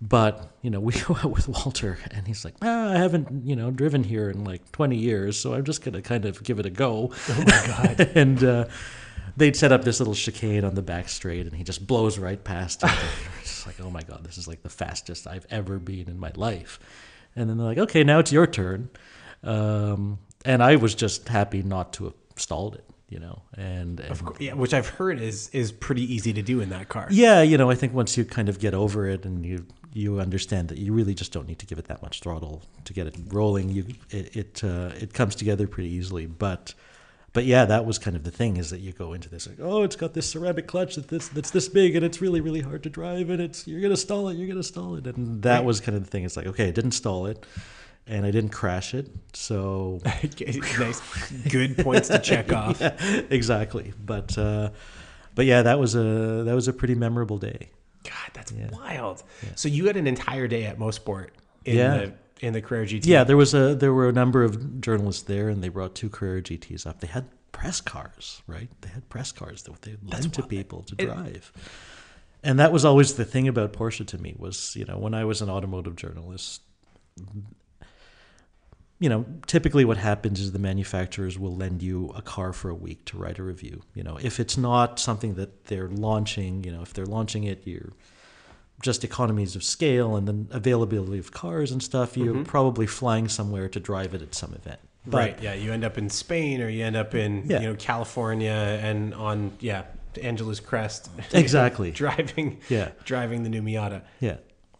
But 0.00 0.54
you 0.62 0.70
know, 0.70 0.80
we 0.88 0.94
go 0.94 1.18
out 1.22 1.32
with 1.32 1.48
Walter, 1.48 1.98
and 2.12 2.26
he's 2.26 2.46
like, 2.46 2.54
ah, 2.62 2.94
"I 2.94 2.96
haven't, 2.96 3.46
you 3.46 3.56
know, 3.56 3.70
driven 3.70 4.02
here 4.02 4.30
in 4.30 4.42
like 4.42 4.72
20 4.72 4.96
years, 4.96 5.38
so 5.38 5.52
I'm 5.52 5.64
just 5.64 5.84
gonna 5.84 6.00
kind 6.00 6.24
of 6.24 6.42
give 6.42 6.58
it 6.58 6.64
a 6.64 6.70
go." 6.70 7.12
Oh 7.12 7.44
my 7.46 7.66
god. 7.66 8.00
and 8.14 8.42
uh, 8.42 8.64
they'd 9.36 9.54
set 9.54 9.70
up 9.70 9.84
this 9.84 10.00
little 10.00 10.14
chicane 10.14 10.64
on 10.64 10.74
the 10.74 10.80
back 10.80 11.10
straight, 11.10 11.44
and 11.44 11.54
he 11.54 11.62
just 11.62 11.86
blows 11.86 12.18
right 12.18 12.42
past 12.42 12.82
it. 12.82 12.90
it's 13.42 13.66
like, 13.66 13.78
oh 13.82 13.90
my 13.90 14.00
god, 14.00 14.24
this 14.24 14.38
is 14.38 14.48
like 14.48 14.62
the 14.62 14.70
fastest 14.70 15.26
I've 15.26 15.46
ever 15.50 15.78
been 15.78 16.08
in 16.08 16.18
my 16.18 16.32
life. 16.36 16.80
And 17.36 17.50
then 17.50 17.58
they're 17.58 17.66
like, 17.66 17.78
okay, 17.78 18.02
now 18.02 18.18
it's 18.18 18.32
your 18.32 18.46
turn. 18.46 18.88
Um, 19.44 20.20
and 20.46 20.62
I 20.62 20.76
was 20.76 20.94
just 20.94 21.28
happy 21.28 21.62
not 21.62 21.92
to 21.94 22.04
have 22.04 22.14
stalled 22.36 22.76
it, 22.76 22.84
you 23.10 23.18
know. 23.18 23.42
And, 23.56 24.00
and 24.00 24.10
Of 24.10 24.24
course, 24.24 24.40
yeah, 24.40 24.54
which 24.54 24.72
I've 24.72 24.88
heard 24.88 25.20
is 25.20 25.50
is 25.50 25.72
pretty 25.72 26.02
easy 26.12 26.32
to 26.32 26.42
do 26.42 26.60
in 26.60 26.70
that 26.70 26.88
car. 26.88 27.08
yeah, 27.10 27.42
you 27.42 27.58
know, 27.58 27.68
I 27.68 27.74
think 27.74 27.92
once 27.92 28.16
you 28.16 28.24
kind 28.24 28.48
of 28.48 28.58
get 28.58 28.72
over 28.72 29.06
it 29.06 29.26
and 29.26 29.44
you 29.44 29.66
you 29.92 30.20
understand 30.20 30.68
that 30.68 30.78
you 30.78 30.92
really 30.92 31.14
just 31.14 31.32
don't 31.32 31.48
need 31.48 31.58
to 31.58 31.66
give 31.66 31.78
it 31.78 31.86
that 31.86 32.00
much 32.00 32.20
throttle 32.20 32.62
to 32.84 32.92
get 32.92 33.06
it 33.06 33.16
rolling, 33.28 33.68
you 33.68 33.84
it 34.10 34.36
it 34.36 34.64
uh, 34.64 34.92
it 34.98 35.12
comes 35.12 35.34
together 35.34 35.66
pretty 35.66 35.90
easily. 35.90 36.26
But 36.26 36.74
but 37.32 37.44
yeah, 37.44 37.64
that 37.64 37.84
was 37.84 37.98
kind 37.98 38.16
of 38.16 38.24
the 38.24 38.30
thing 38.30 38.56
is 38.56 38.70
that 38.70 38.80
you 38.80 38.92
go 38.92 39.12
into 39.12 39.28
this 39.28 39.46
like, 39.46 39.58
oh, 39.60 39.82
it's 39.82 39.96
got 39.96 40.14
this 40.14 40.28
ceramic 40.28 40.66
clutch 40.66 40.94
that 40.94 41.08
this 41.08 41.28
that's 41.28 41.50
this 41.50 41.68
big 41.68 41.96
and 41.96 42.04
it's 42.04 42.20
really 42.20 42.40
really 42.40 42.60
hard 42.60 42.82
to 42.84 42.90
drive 42.90 43.30
and 43.30 43.40
it's 43.40 43.66
you're 43.66 43.80
gonna 43.80 43.96
stall 43.96 44.28
it, 44.28 44.36
you're 44.36 44.48
gonna 44.48 44.62
stall 44.62 44.94
it, 44.96 45.06
and 45.06 45.42
that 45.42 45.64
was 45.64 45.80
kind 45.80 45.96
of 45.96 46.04
the 46.04 46.10
thing. 46.10 46.24
It's 46.24 46.36
like 46.36 46.46
okay, 46.46 46.68
I 46.68 46.72
didn't 46.72 46.92
stall 46.92 47.26
it. 47.26 47.44
And 48.06 48.26
I 48.26 48.30
didn't 48.32 48.50
crash 48.50 48.92
it, 48.94 49.08
so 49.34 50.00
nice, 50.04 51.00
good 51.48 51.78
points 51.78 52.08
to 52.08 52.18
check 52.18 52.52
off. 52.52 52.80
exactly. 53.30 53.92
But 54.04 54.36
uh, 54.36 54.70
but 55.34 55.46
yeah, 55.46 55.62
that 55.62 55.78
was 55.78 55.94
a 55.94 56.42
that 56.44 56.54
was 56.54 56.66
a 56.66 56.72
pretty 56.72 56.94
memorable 56.96 57.38
day. 57.38 57.70
God, 58.02 58.30
that's 58.32 58.50
wild. 58.72 59.22
So 59.54 59.68
you 59.68 59.86
had 59.86 59.96
an 59.96 60.06
entire 60.06 60.48
day 60.48 60.64
at 60.64 60.78
Mosport 60.78 61.28
in 61.64 61.76
Yeah. 61.76 61.96
the 61.98 62.12
in 62.46 62.52
the 62.54 62.62
Carrera 62.62 62.86
GT. 62.86 63.06
Yeah, 63.06 63.22
there 63.22 63.36
was 63.36 63.54
a 63.54 63.74
there 63.76 63.92
were 63.92 64.08
a 64.08 64.12
number 64.12 64.42
of 64.42 64.80
journalists 64.80 65.22
there, 65.22 65.48
and 65.48 65.62
they 65.62 65.68
brought 65.68 65.94
two 65.94 66.08
Carrera 66.08 66.42
GTS 66.42 66.86
up. 66.86 67.00
They 67.00 67.06
had 67.06 67.26
press 67.52 67.80
cars, 67.80 68.42
right? 68.48 68.70
They 68.80 68.88
had 68.88 69.08
press 69.08 69.30
cars 69.30 69.62
that 69.64 69.82
they 69.82 69.96
lent 70.02 70.34
to 70.34 70.42
people 70.42 70.82
to 70.84 70.94
drive. 70.96 71.52
And 72.42 72.58
that 72.58 72.72
was 72.72 72.84
always 72.86 73.14
the 73.14 73.24
thing 73.26 73.46
about 73.46 73.74
Porsche 73.74 74.06
to 74.06 74.18
me 74.18 74.34
was, 74.38 74.74
you 74.74 74.86
know, 74.86 74.96
when 74.96 75.12
I 75.14 75.24
was 75.26 75.42
an 75.42 75.50
automotive 75.50 75.94
journalist, 75.94 76.62
you 79.00 79.08
know, 79.08 79.24
typically 79.46 79.84
what 79.84 79.96
happens 79.96 80.38
is 80.40 80.52
the 80.52 80.58
manufacturers 80.60 81.38
will 81.38 81.56
lend 81.56 81.82
you 81.82 82.12
a 82.14 82.22
car 82.22 82.52
for 82.52 82.68
a 82.70 82.74
week 82.74 83.04
to 83.06 83.16
write 83.18 83.38
a 83.38 83.42
review. 83.42 83.82
You 83.94 84.02
know, 84.04 84.18
if 84.22 84.38
it's 84.38 84.56
not 84.56 85.00
something 85.00 85.34
that 85.34 85.64
they're 85.64 85.88
launching, 85.88 86.62
you 86.64 86.70
know, 86.70 86.82
if 86.82 86.92
they're 86.94 87.06
launching 87.06 87.44
it, 87.44 87.62
you're 87.66 87.92
just 88.82 89.02
economies 89.04 89.56
of 89.56 89.62
scale 89.64 90.16
and 90.16 90.28
then 90.28 90.48
availability 90.52 91.18
of 91.18 91.32
cars 91.32 91.70
and 91.72 91.82
stuff, 91.82 92.16
you're 92.16 92.34
Mm-hmm. 92.34 92.42
probably 92.44 92.86
flying 92.86 93.26
somewhere 93.28 93.68
to 93.70 93.80
drive 93.80 94.14
it 94.14 94.22
at 94.22 94.34
some 94.34 94.54
event. 94.54 94.80
But 95.06 95.16
right. 95.16 95.42
Yeah. 95.42 95.54
You 95.54 95.72
end 95.72 95.82
up 95.84 95.96
in 95.98 96.08
Spain 96.10 96.60
or 96.60 96.68
you 96.68 96.84
end 96.84 96.96
up 96.96 97.14
in 97.14 97.44
Yeah. 97.46 97.60
you 97.60 97.68
know 97.68 97.74
California 97.76 98.50
and 98.82 99.14
on 99.14 99.52
yeah 99.60 99.84
Angeles 100.22 100.60
Crest. 100.60 101.10
Exactly. 101.32 101.90
driving. 102.04 102.58
Yeah. 102.68 102.90
Driving 103.04 103.42
the 103.44 103.48
new 103.48 103.62
Miata. 103.62 104.02
Yeah. 104.20 104.36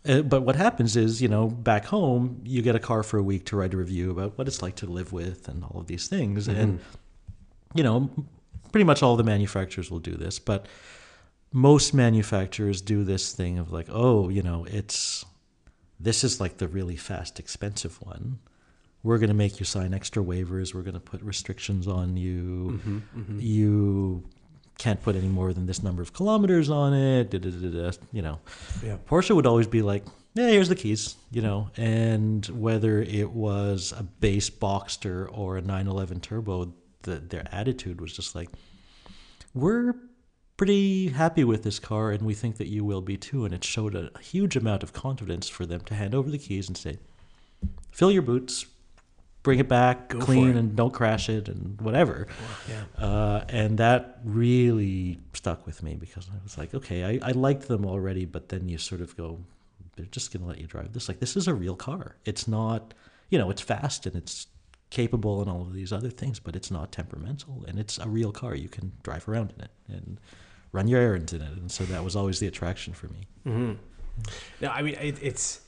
Uh, 0.07 0.23
but 0.23 0.43
what 0.43 0.57
happens 0.57 0.97
is, 0.97 1.21
you 1.21 1.29
know, 1.29 1.49
back 1.49 1.85
home, 1.85 2.41
you 2.45 2.63
get 2.63 2.75
a 2.75 2.79
car 2.79 3.03
for 3.03 3.19
a 3.19 3.23
week 3.23 3.45
to 3.47 3.57
write 3.57 3.75
a 3.75 3.77
review 3.77 4.11
about 4.11 4.39
what 4.39 4.47
it's 4.47 4.63
like 4.63 4.77
to 4.77 4.87
live 4.87 5.13
with 5.13 5.47
and 5.49 5.63
all 5.65 5.81
of 5.81 5.87
these 5.87 6.09
things. 6.09 6.49
Mm-hmm. 6.49 6.61
And, 6.61 6.81
you 7.75 7.83
know, 7.83 8.11
pretty 8.73 8.85
much 8.85 9.03
all 9.03 9.17
the 9.17 9.25
manufacturers 9.25 9.91
will 9.91 9.99
do 9.99 10.15
this. 10.15 10.39
But 10.39 10.67
most 11.53 11.93
manufacturers 11.93 12.81
do 12.81 13.05
this 13.05 13.33
thing 13.33 13.59
of 13.59 13.73
like, 13.73 13.89
oh, 13.91 14.29
you 14.31 14.43
know, 14.43 14.65
it's 14.71 15.25
this 15.99 16.25
is 16.25 16.41
like 16.41 16.57
the 16.57 16.69
really 16.69 16.97
fast, 16.97 17.39
expensive 17.39 18.01
one. 18.01 18.39
We're 19.03 19.19
going 19.19 19.29
to 19.29 19.35
make 19.35 19.61
you 19.61 19.67
sign 19.67 19.93
extra 19.95 20.23
waivers. 20.23 20.75
We're 20.75 20.83
going 20.83 20.95
to 20.95 21.01
put 21.01 21.23
restrictions 21.23 21.87
on 21.87 22.17
you. 22.17 22.81
Mm-hmm, 22.85 22.99
mm-hmm. 23.19 23.41
You 23.41 24.25
can't 24.79 25.03
put 25.03 25.15
any 25.17 25.29
more 25.29 25.53
than 25.53 25.67
this 25.67 25.83
number 25.83 26.03
of 26.03 26.13
kilometers 26.13 26.71
on 26.71 26.95
it. 26.95 27.31
Da, 27.31 27.39
da, 27.39 27.51
da, 27.51 27.91
you 28.13 28.23
know, 28.23 28.39
Yeah. 28.85 28.97
Porsche 29.09 29.35
would 29.35 29.47
always 29.47 29.67
be 29.67 29.83
like, 29.83 30.05
"Yeah, 30.35 30.49
here's 30.49 30.69
the 30.69 30.75
keys," 30.77 31.17
you 31.31 31.43
know. 31.43 31.71
And 31.77 32.47
whether 32.47 33.03
it 33.03 33.31
was 33.31 33.93
a 33.97 34.03
base 34.03 34.49
Boxster 34.51 35.29
or 35.31 35.57
a 35.59 35.61
911 35.63 36.21
Turbo, 36.21 36.73
the, 37.03 37.17
their 37.17 37.47
attitude 37.53 38.01
was 38.01 38.13
just 38.13 38.35
like, 38.35 38.49
"We're 39.55 39.95
pretty 40.57 41.09
happy 41.09 41.45
with 41.45 41.63
this 41.63 41.79
car, 41.79 42.11
and 42.11 42.23
we 42.23 42.35
think 42.35 42.57
that 42.57 42.69
you 42.69 42.85
will 42.85 43.03
be 43.03 43.17
too." 43.17 43.45
And 43.45 43.53
it 43.55 43.65
showed 43.65 43.95
a 43.95 44.11
huge 44.21 44.57
amount 44.57 44.83
of 44.83 44.93
confidence 44.93 45.49
for 45.49 45.67
them 45.67 45.81
to 45.83 45.95
hand 45.95 46.15
over 46.15 46.31
the 46.31 46.39
keys 46.39 46.69
and 46.69 46.77
say, 46.77 46.99
"Fill 47.91 48.11
your 48.11 48.23
boots." 48.23 48.67
Bring 49.43 49.59
it 49.59 49.69
back, 49.69 50.09
Go 50.09 50.19
clean, 50.19 50.51
it. 50.51 50.57
and 50.57 50.77
don't 50.77 50.93
crash 50.93 51.31
it, 51.31 51.49
and 51.49 51.81
whatever. 51.81 52.27
Yeah. 52.69 53.03
Uh, 53.03 53.45
and 53.49 53.79
that 53.79 54.19
really 54.23 55.19
stuck 55.33 55.65
with 55.67 55.83
me 55.83 55.95
because 55.95 56.29
I 56.29 56.37
was 56.43 56.59
like, 56.59 56.75
okay, 56.75 57.05
I, 57.05 57.29
I 57.29 57.33
liked 57.33 57.67
them 57.67 57.87
already, 57.87 58.27
but 58.27 58.51
then 58.51 58.69
you 58.69 58.77
sort 58.77 59.01
of 59.01 59.17
go, 59.17 59.39
they're 59.97 60.05
just 60.07 60.31
going 60.31 60.43
to 60.43 60.49
let 60.49 60.59
you 60.59 60.67
drive 60.67 60.93
this. 60.93 61.09
Like, 61.09 61.21
this 61.21 61.37
is 61.37 61.49
a 61.49 61.55
real 61.55 61.75
car. 61.75 62.17
It's 62.27 62.47
not, 62.47 62.93
you 63.31 63.39
know, 63.39 63.49
it's 63.49 63.63
fast 63.63 64.05
and 64.05 64.15
it's 64.15 64.47
capable 64.91 65.41
and 65.41 65.51
all 65.51 65.63
of 65.63 65.73
these 65.73 65.91
other 65.91 66.11
things, 66.11 66.39
but 66.39 66.55
it's 66.55 66.71
not 66.71 66.93
temperamental 66.93 67.65
and 67.67 67.79
it's 67.79 67.97
a 67.97 68.09
real 68.09 68.33
car. 68.33 68.55
You 68.55 68.69
can 68.69 68.93
drive 69.03 69.27
around 69.27 69.55
in 69.57 69.65
it 69.65 69.71
and 69.89 70.21
run 70.73 70.87
your 70.87 71.01
errands 71.01 71.33
in 71.33 71.41
it. 71.41 71.53
And 71.53 71.71
so 71.71 71.85
that 71.85 72.05
was 72.05 72.15
always 72.15 72.41
the 72.41 72.47
attraction 72.47 72.93
for 72.93 73.07
me. 73.09 73.27
Mm-hmm. 73.47 73.73
No, 74.61 74.69
I 74.69 74.83
mean 74.83 74.97
it, 74.97 75.19
it's. 75.23 75.63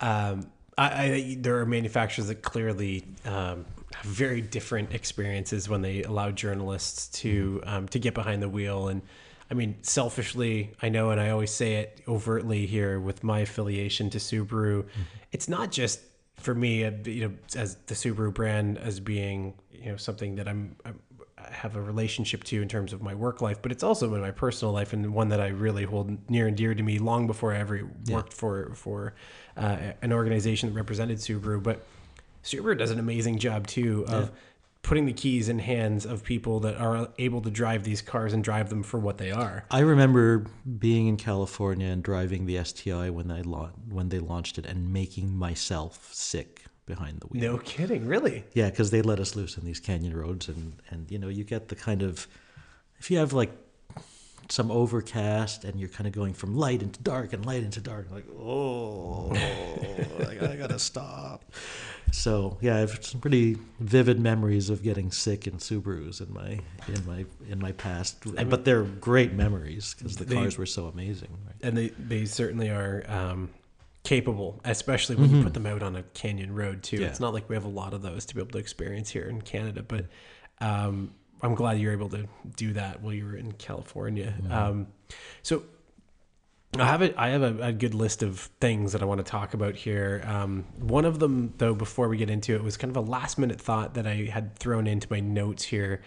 Um, 0.00 0.52
I, 0.78 0.84
I 0.84 1.36
there 1.40 1.58
are 1.58 1.66
manufacturers 1.66 2.28
that 2.28 2.42
clearly 2.42 3.04
um, 3.24 3.66
have 3.94 4.04
very 4.04 4.40
different 4.40 4.94
experiences 4.94 5.68
when 5.68 5.82
they 5.82 6.04
allow 6.04 6.30
journalists 6.30 7.08
to 7.20 7.60
um, 7.64 7.88
to 7.88 7.98
get 7.98 8.14
behind 8.14 8.42
the 8.42 8.48
wheel. 8.48 8.88
And 8.88 9.02
I 9.50 9.54
mean, 9.54 9.76
selfishly, 9.82 10.72
I 10.80 10.88
know, 10.88 11.10
and 11.10 11.20
I 11.20 11.30
always 11.30 11.50
say 11.50 11.74
it 11.76 12.02
overtly 12.06 12.66
here 12.66 13.00
with 13.00 13.24
my 13.24 13.40
affiliation 13.40 14.08
to 14.10 14.18
Subaru. 14.18 14.86
It's 15.32 15.48
not 15.48 15.72
just 15.72 16.00
for 16.36 16.54
me, 16.54 16.84
uh, 16.84 16.92
you 17.04 17.28
know, 17.28 17.34
as 17.56 17.76
the 17.86 17.94
Subaru 17.94 18.32
brand 18.32 18.78
as 18.78 19.00
being 19.00 19.54
you 19.72 19.90
know 19.90 19.96
something 19.96 20.36
that 20.36 20.48
I'm. 20.48 20.76
I'm 20.84 21.00
I 21.40 21.52
have 21.52 21.76
a 21.76 21.80
relationship 21.80 22.44
to 22.44 22.60
in 22.60 22.68
terms 22.68 22.92
of 22.92 23.02
my 23.02 23.14
work 23.14 23.40
life, 23.40 23.62
but 23.62 23.70
it's 23.70 23.82
also 23.82 24.12
in 24.14 24.20
my 24.20 24.30
personal 24.30 24.72
life 24.74 24.92
and 24.92 25.14
one 25.14 25.28
that 25.28 25.40
I 25.40 25.48
really 25.48 25.84
hold 25.84 26.28
near 26.28 26.46
and 26.46 26.56
dear 26.56 26.74
to 26.74 26.82
me 26.82 26.98
long 26.98 27.26
before 27.26 27.54
I 27.54 27.58
ever 27.58 27.88
worked 28.10 28.32
for 28.32 28.74
for 28.74 29.14
uh, 29.58 29.92
an 30.02 30.12
organization 30.12 30.68
that 30.70 30.74
represented 30.74 31.18
Subaru. 31.18 31.62
But 31.62 31.84
Subaru 32.44 32.78
does 32.78 32.90
an 32.90 32.98
amazing 32.98 33.38
job 33.38 33.66
too 33.66 34.04
of 34.08 34.24
Yeah. 34.24 34.30
putting 34.82 35.06
the 35.06 35.12
keys 35.12 35.48
in 35.48 35.58
hands 35.58 36.06
of 36.06 36.22
people 36.22 36.60
that 36.60 36.76
are 36.76 37.08
able 37.18 37.42
to 37.42 37.50
drive 37.50 37.82
these 37.84 38.00
cars 38.00 38.32
and 38.32 38.42
drive 38.44 38.70
them 38.70 38.82
for 38.82 38.98
what 38.98 39.18
they 39.18 39.30
are. 39.32 39.64
I 39.70 39.80
remember 39.80 40.46
being 40.78 41.08
in 41.08 41.16
California 41.16 41.88
and 41.88 42.02
driving 42.02 42.46
the 42.46 42.56
STI 42.64 43.10
when 43.10 43.30
I 43.30 43.40
la- 43.42 43.70
when 43.90 44.08
they 44.08 44.18
launched 44.20 44.56
it 44.58 44.64
and 44.66 44.92
making 44.92 45.36
myself 45.36 46.08
sick 46.14 46.64
behind 46.86 47.20
the 47.20 47.26
wheel. 47.26 47.42
No 47.52 47.58
kidding, 47.58 48.06
really. 48.06 48.44
Yeah, 48.54 48.70
because 48.70 48.90
they 48.90 49.02
let 49.02 49.18
us 49.20 49.36
loose 49.36 49.58
in 49.58 49.64
these 49.66 49.80
canyon 49.80 50.16
roads, 50.16 50.48
and 50.48 50.74
and 50.90 51.10
you 51.10 51.18
know 51.18 51.28
you 51.28 51.44
get 51.44 51.68
the 51.68 51.76
kind 51.76 52.02
of 52.02 52.26
if 52.98 53.10
you 53.10 53.18
have 53.18 53.32
like 53.34 53.50
some 54.50 54.70
overcast 54.70 55.64
and 55.64 55.78
you're 55.78 55.88
kind 55.88 56.06
of 56.06 56.12
going 56.12 56.32
from 56.34 56.56
light 56.56 56.82
into 56.82 57.02
dark 57.02 57.32
and 57.32 57.44
light 57.44 57.62
into 57.62 57.80
dark, 57.80 58.10
like 58.10 58.24
oh, 58.40 59.30
I, 59.34 60.34
gotta, 60.34 60.52
I 60.52 60.56
gotta 60.56 60.78
stop. 60.78 61.44
So 62.12 62.56
yeah, 62.60 62.76
I 62.76 62.78
have 62.78 63.04
some 63.04 63.20
pretty 63.20 63.58
vivid 63.80 64.18
memories 64.18 64.70
of 64.70 64.82
getting 64.82 65.10
sick 65.10 65.46
in 65.46 65.54
Subarus 65.54 66.26
in 66.26 66.32
my 66.32 66.60
in 66.88 67.06
my 67.06 67.24
in 67.48 67.58
my 67.58 67.72
past, 67.72 68.16
but 68.48 68.64
they're 68.64 68.84
great 68.84 69.32
memories 69.32 69.94
because 69.94 70.16
the 70.16 70.24
They- 70.24 70.34
cars 70.34 70.56
were 70.56 70.66
so 70.66 70.86
amazing. 70.86 71.36
Right? 71.46 71.54
and 71.62 71.76
they 71.76 71.88
they 71.88 72.24
certainly 72.24 72.70
are 72.70 73.04
um, 73.08 73.50
capable, 74.04 74.60
especially 74.64 75.16
when 75.16 75.30
you 75.34 75.42
put 75.42 75.52
them 75.52 75.66
out 75.66 75.82
on 75.82 75.96
a 75.96 76.02
canyon 76.14 76.54
road 76.54 76.82
too. 76.82 76.96
Mm-hmm. 76.96 77.02
Yeah. 77.04 77.10
It's 77.10 77.20
not 77.20 77.34
like 77.34 77.48
we 77.48 77.56
have 77.56 77.64
a 77.64 77.68
lot 77.68 77.92
of 77.92 78.00
those 78.00 78.24
to 78.26 78.34
be 78.34 78.40
able 78.40 78.52
to 78.52 78.58
experience 78.58 79.10
here 79.10 79.28
in 79.28 79.42
Canada, 79.42 79.82
but 79.82 80.06
um, 80.60 81.12
I'm 81.42 81.54
glad 81.54 81.78
you're 81.78 81.92
able 81.92 82.08
to 82.10 82.26
do 82.56 82.72
that 82.74 83.00
while 83.00 83.12
you 83.12 83.24
were 83.24 83.36
in 83.36 83.52
California. 83.52 84.34
Mm-hmm. 84.40 84.52
Um, 84.52 84.86
so. 85.42 85.62
I 86.78 86.84
have 86.84 87.00
a, 87.00 87.18
I 87.18 87.28
have 87.28 87.42
a, 87.42 87.68
a 87.68 87.72
good 87.72 87.94
list 87.94 88.22
of 88.22 88.40
things 88.60 88.92
that 88.92 89.02
I 89.02 89.06
want 89.06 89.24
to 89.24 89.28
talk 89.28 89.54
about 89.54 89.74
here. 89.74 90.22
Um, 90.26 90.66
one 90.78 91.06
of 91.06 91.18
them, 91.18 91.54
though, 91.56 91.74
before 91.74 92.08
we 92.08 92.18
get 92.18 92.28
into 92.28 92.54
it, 92.54 92.62
was 92.62 92.76
kind 92.76 92.94
of 92.94 92.96
a 92.98 93.10
last 93.10 93.38
minute 93.38 93.58
thought 93.58 93.94
that 93.94 94.06
I 94.06 94.28
had 94.30 94.54
thrown 94.58 94.86
into 94.86 95.08
my 95.10 95.18
notes 95.18 95.64
here 95.64 96.02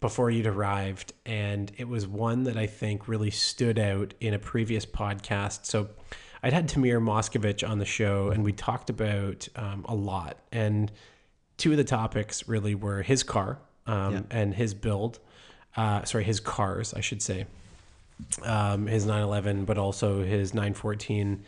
before 0.00 0.30
you'd 0.30 0.46
arrived, 0.46 1.12
and 1.24 1.70
it 1.76 1.86
was 1.86 2.06
one 2.06 2.44
that 2.44 2.56
I 2.56 2.66
think 2.66 3.06
really 3.06 3.30
stood 3.30 3.78
out 3.78 4.12
in 4.20 4.34
a 4.34 4.38
previous 4.38 4.84
podcast. 4.84 5.66
So 5.66 5.90
I'd 6.42 6.52
had 6.52 6.68
Tamir 6.68 7.00
Moscovici 7.00 7.68
on 7.68 7.78
the 7.78 7.84
show, 7.84 8.30
and 8.30 8.42
we 8.42 8.52
talked 8.52 8.90
about 8.90 9.46
um, 9.56 9.84
a 9.88 9.94
lot. 9.94 10.38
And 10.50 10.90
two 11.58 11.70
of 11.70 11.76
the 11.76 11.84
topics 11.84 12.48
really 12.48 12.74
were 12.74 13.02
his 13.02 13.22
car 13.22 13.58
um, 13.90 14.12
Yeah. 14.14 14.20
and 14.30 14.54
his 14.54 14.74
build. 14.74 15.18
Uh, 15.76 16.04
sorry, 16.04 16.24
his 16.24 16.40
cars, 16.40 16.94
I 16.94 17.00
should 17.00 17.22
say. 17.22 17.46
Um, 18.42 18.86
his 18.86 19.06
911, 19.06 19.64
but 19.64 19.78
also 19.78 20.22
his 20.22 20.52
914. 20.52 21.42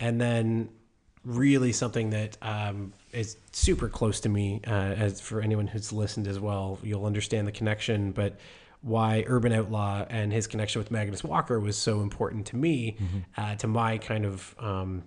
And 0.00 0.20
then 0.20 0.68
really 1.24 1.72
something 1.72 2.10
that 2.10 2.36
um, 2.42 2.92
is 3.12 3.36
super 3.52 3.88
close 3.88 4.20
to 4.20 4.28
me, 4.28 4.60
uh, 4.66 4.70
as 4.70 5.20
for 5.20 5.40
anyone 5.40 5.66
who's 5.66 5.92
listened 5.92 6.28
as 6.28 6.38
well, 6.38 6.78
you'll 6.82 7.06
understand 7.06 7.46
the 7.46 7.52
connection. 7.52 8.12
But 8.12 8.38
why 8.82 9.24
Urban 9.26 9.52
Outlaw 9.52 10.04
and 10.10 10.30
his 10.32 10.46
connection 10.46 10.78
with 10.80 10.90
Magnus 10.90 11.24
Walker 11.24 11.58
was 11.58 11.76
so 11.78 12.02
important 12.02 12.46
to 12.48 12.56
me, 12.56 12.96
uh, 13.38 13.54
to 13.56 13.66
my 13.66 13.96
kind 13.96 14.26
of, 14.26 14.54
um, 14.58 15.02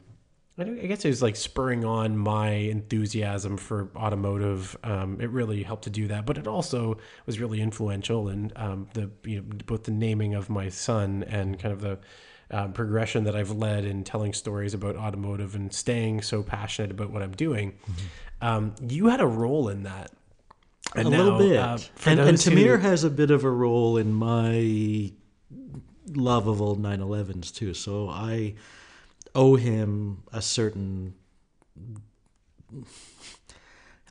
I 0.59 0.63
guess 0.87 1.05
it 1.05 1.09
was 1.09 1.21
like 1.21 1.35
spurring 1.35 1.85
on 1.85 2.17
my 2.17 2.49
enthusiasm 2.49 3.57
for 3.57 3.89
automotive. 3.95 4.75
Um, 4.83 5.21
it 5.21 5.29
really 5.29 5.61
helped 5.61 5.83
to 5.83 5.91
do 5.91 6.07
that, 6.07 6.25
but 6.25 6.37
it 6.39 6.47
also 6.47 6.97
was 7.27 7.39
really 7.39 7.61
influential 7.61 8.27
in 8.29 8.51
um, 8.55 8.87
the 8.93 9.11
you 9.23 9.37
know 9.37 9.43
both 9.67 9.83
the 9.83 9.91
naming 9.91 10.33
of 10.33 10.49
my 10.49 10.69
son 10.69 11.23
and 11.27 11.59
kind 11.59 11.73
of 11.73 11.81
the 11.81 11.99
um, 12.49 12.73
progression 12.73 13.25
that 13.25 13.35
I've 13.35 13.51
led 13.51 13.85
in 13.85 14.03
telling 14.03 14.33
stories 14.33 14.73
about 14.73 14.95
automotive 14.95 15.53
and 15.53 15.71
staying 15.71 16.21
so 16.23 16.41
passionate 16.41 16.89
about 16.91 17.11
what 17.11 17.21
I'm 17.21 17.33
doing. 17.33 17.75
Um, 18.41 18.73
you 18.87 19.07
had 19.07 19.21
a 19.21 19.27
role 19.27 19.69
in 19.69 19.83
that. 19.83 20.11
a 20.95 20.99
And 21.01 21.09
little 21.09 21.37
bit. 21.37 21.57
uh, 21.57 21.77
and, 22.05 22.19
and 22.19 22.29
those 22.29 22.45
who- 22.45 22.51
Tamir 22.51 22.81
has 22.81 23.03
a 23.03 23.09
bit 23.11 23.29
of 23.29 23.43
a 23.43 23.49
role 23.51 23.97
in 23.97 24.11
my 24.13 25.11
love 26.15 26.47
of 26.47 26.61
old 26.61 26.81
911s 26.81 27.53
too. 27.53 27.73
So 27.73 28.09
I 28.09 28.55
owe 29.37 29.55
him 29.55 30.23
a 30.33 30.41
certain. 30.41 31.13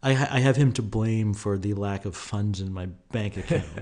I, 0.02 0.10
I 0.10 0.40
have 0.40 0.56
him 0.56 0.72
to 0.74 0.82
blame 0.82 1.34
for 1.34 1.58
the 1.58 1.74
lack 1.74 2.04
of 2.04 2.16
funds 2.16 2.60
in 2.60 2.72
my 2.72 2.86
bank 3.10 3.36
account. 3.36 3.64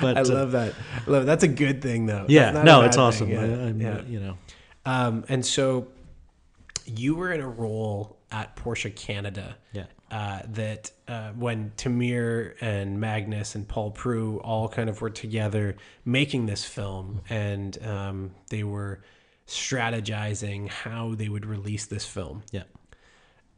but 0.00 0.16
I 0.16 0.20
uh, 0.20 0.24
love 0.24 0.52
that. 0.52 0.74
I 1.06 1.10
love 1.10 1.26
that's 1.26 1.44
a 1.44 1.48
good 1.48 1.82
thing 1.82 2.06
though. 2.06 2.24
yeah, 2.28 2.52
That's 2.52 2.64
not 2.64 2.78
a 2.78 2.80
no, 2.80 2.86
it's 2.86 2.96
awesome. 2.96 3.28
Yeah, 3.28 3.40
I, 3.42 3.70
yeah. 3.70 4.02
You 4.02 4.20
know, 4.20 4.38
Um, 4.86 5.24
and 5.28 5.44
so 5.44 5.88
you 6.86 7.14
were 7.16 7.30
in 7.32 7.40
a 7.40 7.48
role 7.48 8.18
at 8.32 8.56
Porsche 8.56 8.94
Canada. 8.96 9.56
yeah. 9.72 9.84
Uh, 10.10 10.40
that 10.48 10.90
uh, 11.06 11.32
when 11.32 11.70
Tamir 11.76 12.54
and 12.62 12.98
Magnus 12.98 13.54
and 13.54 13.68
Paul 13.68 13.90
Prue 13.90 14.40
all 14.40 14.66
kind 14.66 14.88
of 14.88 15.02
were 15.02 15.10
together 15.10 15.76
making 16.06 16.46
this 16.46 16.64
film, 16.64 17.20
and 17.28 17.76
um, 17.86 18.30
they 18.48 18.64
were 18.64 19.02
strategizing 19.48 20.68
how 20.68 21.14
they 21.14 21.28
would 21.28 21.46
release 21.46 21.86
this 21.86 22.04
film. 22.04 22.42
Yeah. 22.52 22.64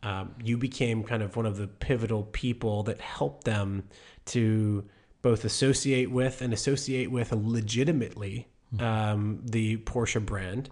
um, 0.02 0.35
you 0.42 0.56
became 0.56 1.02
kind 1.04 1.23
of 1.23 1.37
one 1.37 1.47
of 1.47 1.56
the 1.56 1.66
pivotal 1.66 2.23
people 2.25 2.82
that 2.85 3.00
helped 3.00 3.44
them 3.44 3.85
to 4.26 4.85
both 5.23 5.44
associate 5.44 6.11
with 6.11 6.40
and 6.40 6.52
associate 6.52 7.11
with 7.11 7.32
legitimately 7.32 8.49
um, 8.78 9.42
the 9.44 9.76
Porsche 9.78 10.25
brand, 10.25 10.70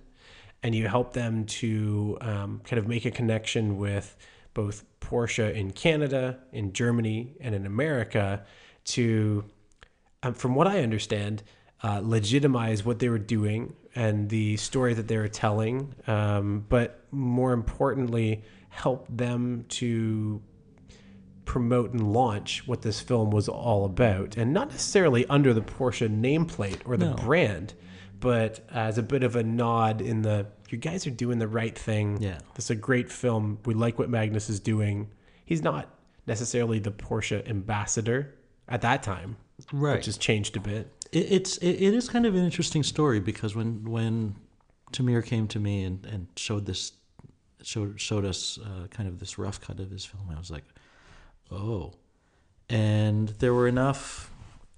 and 0.63 0.75
you 0.75 0.89
helped 0.89 1.13
them 1.15 1.45
to 1.47 2.17
um, 2.21 2.61
kind 2.65 2.79
of 2.79 2.89
make 2.89 3.05
a 3.05 3.11
connection 3.11 3.77
with 3.77 4.17
both 4.55 4.85
Porsche 5.01 5.55
in 5.55 5.73
Canada, 5.73 6.39
in 6.53 6.73
Germany, 6.73 7.37
and 7.41 7.55
in 7.55 7.67
America 7.67 8.45
to, 8.85 9.45
um, 10.23 10.33
from 10.33 10.55
what 10.55 10.67
I 10.67 10.81
understand, 10.83 11.43
uh, 11.83 12.01
legitimize 12.03 12.85
what 12.85 12.99
they 12.99 13.09
were 13.09 13.19
doing 13.19 13.75
and 13.99 14.29
the 14.29 14.57
story 14.57 14.95
that 14.95 15.09
they 15.09 15.17
were 15.19 15.29
telling, 15.29 15.93
um, 16.07 16.65
but 16.69 17.05
more 17.11 17.53
importantly, 17.53 18.43
help 18.69 19.07
them 19.09 19.65
to 19.69 20.41
promote 21.45 21.93
and 21.93 22.13
launch 22.13 22.67
what 22.69 22.83
this 22.83 23.01
film 23.01 23.31
was 23.31 23.49
all 23.49 23.85
about. 23.85 24.37
And 24.37 24.53
not 24.53 24.71
necessarily 24.71 25.27
under 25.27 25.53
the 25.53 25.63
Porsche 25.63 26.09
nameplate 26.09 26.81
or 26.85 26.97
the 26.97 27.07
No. 27.11 27.15
brand, 27.15 27.75
but 28.21 28.61
as 28.71 28.99
a 28.99 29.03
bit 29.03 29.23
of 29.23 29.35
a 29.35 29.43
nod 29.43 30.01
in 30.01 30.23
the, 30.23 30.47
you 30.69 30.79
guys 30.79 31.07
are 31.07 31.11
doing 31.11 31.39
the 31.39 31.49
right 31.49 31.77
thing. 31.77 32.19
Yeah. 32.21 32.39
This 32.55 32.67
is 32.67 32.71
a 32.71 32.75
great 32.77 33.11
film. 33.11 33.59
We 33.65 33.75
like 33.75 33.99
what 33.99 34.11
Magnus 34.11 34.49
is 34.51 34.61
doing. 34.61 35.09
He's 35.45 35.63
not 35.63 35.89
necessarily 36.27 36.79
the 36.79 36.93
Porsche 36.93 37.49
ambassador 37.49 38.35
at 38.69 38.83
that 38.83 39.03
time, 39.03 39.39
Right. 39.73 39.97
which 39.97 40.07
has 40.07 40.19
changed 40.19 40.57
a 40.57 40.61
bit. 40.61 40.93
It, 41.13 41.33
it's 41.33 41.57
it, 41.59 41.71
it 41.71 41.95
is 41.95 42.09
kind 42.09 42.27
of 42.27 42.35
an 42.35 42.45
interesting 42.45 42.83
story 42.83 43.21
because 43.21 43.55
when 43.55 43.85
when 43.85 44.37
Tamir 44.93 45.25
came 45.25 45.47
to 45.49 45.59
me 45.59 45.85
and, 45.85 46.05
and 46.07 46.27
showed 46.37 46.67
this 46.67 46.93
showed 47.63 48.01
showed 48.01 48.25
us 48.25 48.59
uh, 48.59 48.87
kind 48.89 49.09
of 49.09 49.19
this 49.19 49.39
rough 49.39 49.61
cut 49.61 49.81
of 49.81 49.91
his 49.91 50.05
film, 50.05 50.29
I 50.35 50.39
was 50.39 50.51
like, 50.51 50.65
oh, 51.51 51.93
and 52.69 53.29
there 53.41 53.55
were 53.55 53.69
enough 53.69 54.31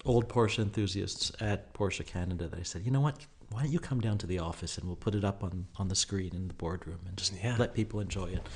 old 0.04 0.28
Porsche 0.28 0.60
enthusiasts 0.60 1.30
at 1.40 1.72
Porsche 1.75 2.06
Canada 2.06 2.49
that 2.49 2.58
I 2.58 2.62
said, 2.62 2.84
you 2.84 2.90
know 2.90 3.00
what, 3.00 3.18
why 3.50 3.62
don't 3.62 3.72
you 3.72 3.78
come 3.78 4.00
down 4.00 4.16
to 4.18 4.26
the 4.26 4.38
office 4.38 4.78
and 4.78 4.87
we'll 4.87 4.96
put 4.96 5.14
it 5.14 5.25
up 5.25 5.44
on 5.44 5.66
on 5.76 5.88
the 5.88 5.94
screen 5.96 6.30
in 6.34 6.49
the 6.49 6.54
boardroom 6.54 7.00
and 7.06 7.16
just 7.16 7.32
Yeah. 7.42 7.56
let 7.58 7.75
people 7.75 8.00
enjoy 8.00 8.26
it. 8.26 8.46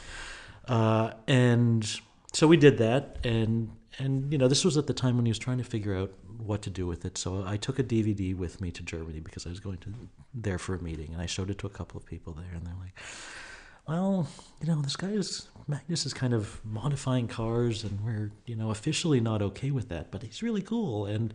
Uh, 0.66 1.10
and 1.28 2.00
so 2.32 2.46
we 2.48 2.56
did 2.56 2.78
that, 2.78 3.18
and 3.22 3.70
and 3.98 4.32
you 4.32 4.38
know 4.38 4.48
this 4.48 4.64
was 4.64 4.76
at 4.78 4.86
the 4.86 4.94
time 4.94 5.16
when 5.16 5.26
he 5.26 5.30
was 5.30 5.38
trying 5.38 5.58
to 5.58 5.64
figure 5.64 5.94
out 5.94 6.12
what 6.38 6.62
to 6.62 6.70
do 6.70 6.86
with 6.86 7.04
it. 7.04 7.18
So 7.18 7.44
I 7.46 7.56
took 7.56 7.78
a 7.78 7.84
DVD 7.84 8.36
with 8.36 8.60
me 8.60 8.70
to 8.72 8.82
Germany 8.82 9.20
because 9.20 9.46
I 9.46 9.50
was 9.50 9.60
going 9.60 9.78
to 9.78 9.92
there 10.32 10.58
for 10.58 10.74
a 10.74 10.82
meeting, 10.82 11.10
and 11.12 11.20
I 11.20 11.26
showed 11.26 11.50
it 11.50 11.58
to 11.58 11.66
a 11.66 11.70
couple 11.70 11.98
of 11.98 12.06
people 12.06 12.32
there, 12.32 12.52
and 12.54 12.66
they're 12.66 12.80
like, 12.80 12.94
"Well, 13.88 14.28
you 14.60 14.66
know, 14.66 14.80
this 14.82 14.96
guy 14.96 15.10
is 15.10 15.48
Magnus 15.66 16.06
is 16.06 16.14
kind 16.14 16.34
of 16.34 16.60
modifying 16.64 17.28
cars, 17.28 17.84
and 17.84 18.00
we're 18.04 18.32
you 18.46 18.56
know 18.56 18.70
officially 18.70 19.20
not 19.20 19.42
okay 19.42 19.70
with 19.70 19.88
that, 19.88 20.10
but 20.10 20.22
he's 20.22 20.42
really 20.42 20.62
cool." 20.62 21.06
And 21.06 21.34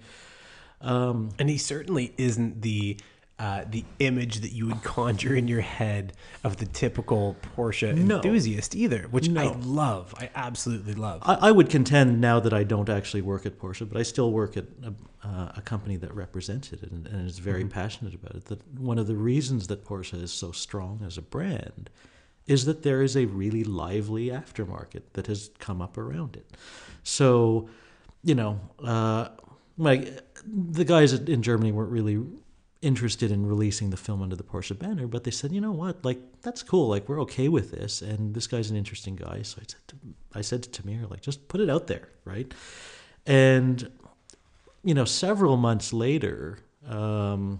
um, 0.82 1.30
And 1.40 1.50
he 1.50 1.58
certainly 1.58 2.14
isn't 2.18 2.62
the 2.62 2.98
uh, 3.40 3.64
the 3.70 3.86
image 4.00 4.42
that 4.42 4.52
you 4.52 4.68
would 4.68 4.84
conjure 4.84 5.34
in 5.34 5.48
your 5.48 5.62
head 5.62 6.14
of 6.44 6.58
the 6.58 6.66
typical 6.66 7.38
Porsche 7.56 7.96
No. 7.96 8.18
enthusiast 8.18 8.76
either, 8.76 9.04
which 9.12 9.30
I 9.30 9.54
love. 9.62 10.14
I 10.18 10.30
absolutely 10.36 10.94
love. 10.94 11.22
I, 11.24 11.48
I 11.48 11.52
would 11.52 11.70
contend 11.70 12.20
now 12.20 12.42
that 12.42 12.54
I 12.54 12.64
don't 12.64 12.90
actually 12.90 13.22
work 13.22 13.46
at 13.46 13.58
Porsche, 13.58 13.88
but 13.88 13.98
I 13.98 14.04
still 14.04 14.32
work 14.32 14.58
at 14.58 14.66
a, 14.84 14.94
uh, 15.26 15.54
a 15.56 15.62
company 15.62 15.96
that 15.98 16.14
represents 16.14 16.74
it 16.74 16.82
and, 16.84 17.08
and 17.08 17.28
is 17.28 17.40
very 17.40 17.66
passionate 17.66 18.14
about 18.14 18.36
it. 18.36 18.46
That 18.46 18.60
one 18.78 19.00
of 19.00 19.08
the 19.08 19.16
reasons 19.16 19.68
that 19.68 19.86
Porsche 19.86 20.22
is 20.22 20.32
so 20.34 20.52
strong 20.52 21.02
as 21.06 21.18
a 21.18 21.22
brand 21.22 21.90
is 22.46 22.66
that 22.66 22.84
there 22.84 23.02
is 23.02 23.16
a 23.16 23.26
really 23.26 23.64
lively 23.64 24.28
aftermarket 24.28 25.04
that 25.14 25.28
has 25.28 25.52
come 25.60 25.82
up 25.82 25.98
around 25.98 26.36
it. 26.36 26.46
So, 27.04 27.70
you 28.24 28.36
know, 28.36 28.60
uh, 28.84 29.30
like 29.78 30.10
the 30.46 30.84
guys 30.84 31.14
in 31.14 31.42
Germany 31.42 31.72
weren't 31.72 31.92
really 31.92 32.22
interested 32.82 33.32
in 33.32 33.46
releasing 33.46 33.90
the 33.90 33.98
film 33.98 34.22
under 34.22 34.36
the 34.36 34.44
Porsche 34.44 34.78
banner, 34.78 35.06
but 35.08 35.24
they 35.24 35.32
said, 35.32 35.52
you 35.52 35.60
know 35.60 35.72
what, 35.72 36.04
like 36.06 36.20
that's 36.42 36.64
cool, 36.64 36.88
like 36.88 37.10
we're 37.10 37.22
okay 37.22 37.50
with 37.50 37.72
this, 37.72 38.02
and 38.02 38.34
this 38.34 38.48
guy's 38.48 38.70
an 38.70 38.78
interesting 38.78 39.16
guy. 39.16 39.42
So 39.42 39.60
I 39.62 39.66
said, 39.68 39.88
to, 39.88 39.96
I 40.36 40.42
said 40.42 40.64
to 40.64 40.82
Tamir, 40.82 41.10
like 41.10 41.22
just 41.22 41.48
put 41.48 41.60
it 41.60 41.70
out 41.70 41.88
there, 41.88 42.10
right? 42.24 42.54
And 43.26 43.92
you 44.84 44.94
know, 44.94 45.06
several 45.06 45.58
months 45.58 45.92
later, 45.92 46.60
um, 46.88 47.60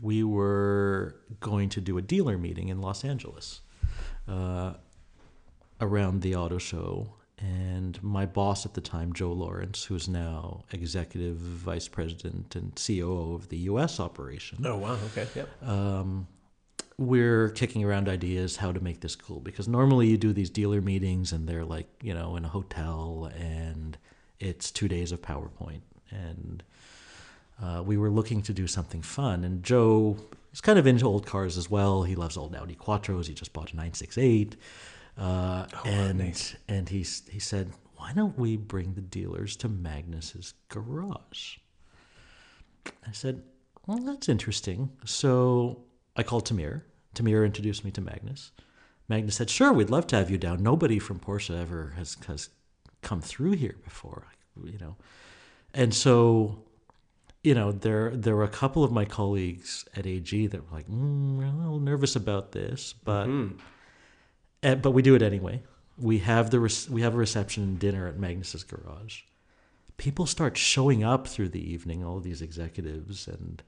we 0.00 0.22
were 0.22 1.16
going 1.40 1.68
to 1.70 1.80
do 1.80 1.98
a 1.98 2.02
dealer 2.02 2.38
meeting 2.38 2.68
in 2.68 2.80
Los 2.80 3.04
Angeles 3.04 3.60
uh, 4.28 4.74
around 5.80 6.22
the 6.22 6.36
auto 6.36 6.58
show. 6.58 7.14
And 7.38 8.00
my 8.02 8.26
boss 8.26 8.64
at 8.64 8.74
the 8.74 8.80
time, 8.80 9.12
Joe 9.12 9.32
Lawrence, 9.32 9.84
who's 9.84 10.08
now 10.08 10.64
executive 10.70 11.36
vice 11.36 11.88
president 11.88 12.54
and 12.54 12.74
COO 12.74 13.34
of 13.34 13.48
the 13.48 13.56
U.S. 13.58 13.98
operation, 13.98 14.64
oh 14.64 14.76
wow, 14.76 14.98
okay, 15.06 15.26
yep. 15.34 15.68
um, 15.68 16.28
we're 16.96 17.50
kicking 17.50 17.82
around 17.84 18.08
ideas 18.08 18.56
how 18.56 18.70
to 18.70 18.80
make 18.80 19.00
this 19.00 19.16
cool 19.16 19.40
because 19.40 19.66
normally 19.66 20.06
you 20.06 20.16
do 20.16 20.32
these 20.32 20.48
dealer 20.48 20.80
meetings 20.80 21.32
and 21.32 21.48
they're 21.48 21.64
like 21.64 21.88
you 22.00 22.14
know 22.14 22.36
in 22.36 22.44
a 22.44 22.48
hotel 22.48 23.28
and 23.36 23.98
it's 24.38 24.70
two 24.70 24.86
days 24.86 25.10
of 25.10 25.20
PowerPoint 25.20 25.80
and 26.10 26.62
uh, 27.60 27.82
we 27.84 27.96
were 27.96 28.10
looking 28.10 28.42
to 28.42 28.52
do 28.52 28.68
something 28.68 29.02
fun 29.02 29.42
and 29.42 29.64
Joe 29.64 30.16
is 30.54 30.60
kind 30.60 30.78
of 30.78 30.86
into 30.86 31.04
old 31.04 31.26
cars 31.26 31.58
as 31.58 31.68
well. 31.68 32.04
He 32.04 32.14
loves 32.14 32.36
old 32.36 32.54
Audi 32.54 32.76
Quattros. 32.76 33.26
He 33.26 33.34
just 33.34 33.52
bought 33.52 33.72
a 33.72 33.76
968. 33.76 34.56
Uh, 35.16 35.66
and 35.84 36.18
nice. 36.18 36.56
and 36.68 36.88
he 36.88 36.98
he 37.30 37.38
said, 37.38 37.72
"Why 37.96 38.12
don't 38.12 38.38
we 38.38 38.56
bring 38.56 38.94
the 38.94 39.00
dealers 39.00 39.56
to 39.56 39.68
Magnus's 39.68 40.54
garage?" 40.68 41.58
I 43.06 43.12
said, 43.12 43.42
"Well, 43.86 43.98
that's 43.98 44.28
interesting." 44.28 44.90
So 45.04 45.84
I 46.16 46.22
called 46.22 46.46
Tamir. 46.46 46.82
Tamir 47.14 47.44
introduced 47.46 47.84
me 47.84 47.90
to 47.92 48.00
Magnus. 48.00 48.50
Magnus 49.08 49.36
said, 49.36 49.50
"Sure, 49.50 49.72
we'd 49.72 49.90
love 49.90 50.06
to 50.08 50.16
have 50.16 50.30
you 50.30 50.38
down. 50.38 50.62
Nobody 50.62 50.98
from 50.98 51.20
Porsche 51.20 51.56
ever 51.56 51.94
has 51.96 52.16
has 52.26 52.50
come 53.02 53.20
through 53.20 53.52
here 53.52 53.76
before, 53.84 54.26
you 54.64 54.78
know." 54.78 54.96
And 55.74 55.92
so, 55.92 56.62
you 57.42 57.54
know, 57.54 57.72
there 57.72 58.10
there 58.16 58.36
were 58.36 58.44
a 58.44 58.48
couple 58.48 58.84
of 58.84 58.92
my 58.92 59.04
colleagues 59.04 59.84
at 59.96 60.06
AG 60.06 60.46
that 60.46 60.60
were 60.70 60.76
like, 60.76 60.88
mm, 60.88 61.36
we're 61.36 61.46
a 61.46 61.50
little 61.50 61.80
nervous 61.80 62.14
about 62.16 62.52
this, 62.52 62.94
but 63.04 63.28
uh, 63.28 63.48
but 64.72 64.92
we 64.92 65.02
do 65.02 65.14
it 65.14 65.22
anyway. 65.22 65.62
We 65.96 66.18
have 66.18 66.50
the 66.50 66.60
rec- 66.60 66.90
we 66.90 67.02
have 67.02 67.14
a 67.14 67.18
reception 67.18 67.62
and 67.62 67.78
dinner 67.78 68.08
at 68.08 68.18
Magnus's 68.18 68.64
garage. 68.64 69.22
People 69.96 70.26
start 70.26 70.56
showing 70.56 71.04
up 71.04 71.28
through 71.28 71.50
the 71.50 71.72
evening. 71.72 72.04
All 72.04 72.18
these 72.18 72.42
executives 72.42 73.28
and 73.28 73.62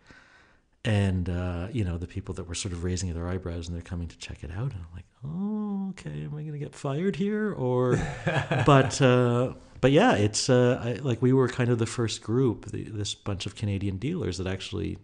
and 0.84 1.28
uh, 1.28 1.68
you 1.72 1.84
know 1.84 1.98
the 1.98 2.06
people 2.06 2.34
that 2.34 2.48
were 2.48 2.54
sort 2.54 2.72
of 2.72 2.84
raising 2.84 3.12
their 3.12 3.28
eyebrows 3.28 3.68
and 3.68 3.76
they're 3.76 3.82
coming 3.82 4.08
to 4.08 4.18
check 4.18 4.42
it 4.42 4.50
out. 4.50 4.72
And 4.72 4.80
I'm 4.80 4.94
like, 4.94 5.04
oh, 5.24 5.90
okay, 5.90 6.24
am 6.24 6.34
I 6.34 6.42
going 6.42 6.52
to 6.52 6.58
get 6.58 6.74
fired 6.74 7.16
here? 7.16 7.52
Or, 7.52 7.96
but 8.66 9.00
uh, 9.02 9.54
but 9.80 9.92
yeah, 9.92 10.14
it's 10.14 10.48
uh, 10.48 10.80
I, 10.82 10.92
like 10.94 11.20
we 11.20 11.32
were 11.32 11.48
kind 11.48 11.70
of 11.70 11.78
the 11.78 11.86
first 11.86 12.22
group, 12.22 12.66
the, 12.66 12.84
this 12.84 13.14
bunch 13.14 13.46
of 13.46 13.56
Canadian 13.56 13.96
dealers 13.98 14.38
that 14.38 14.46
actually 14.46 14.98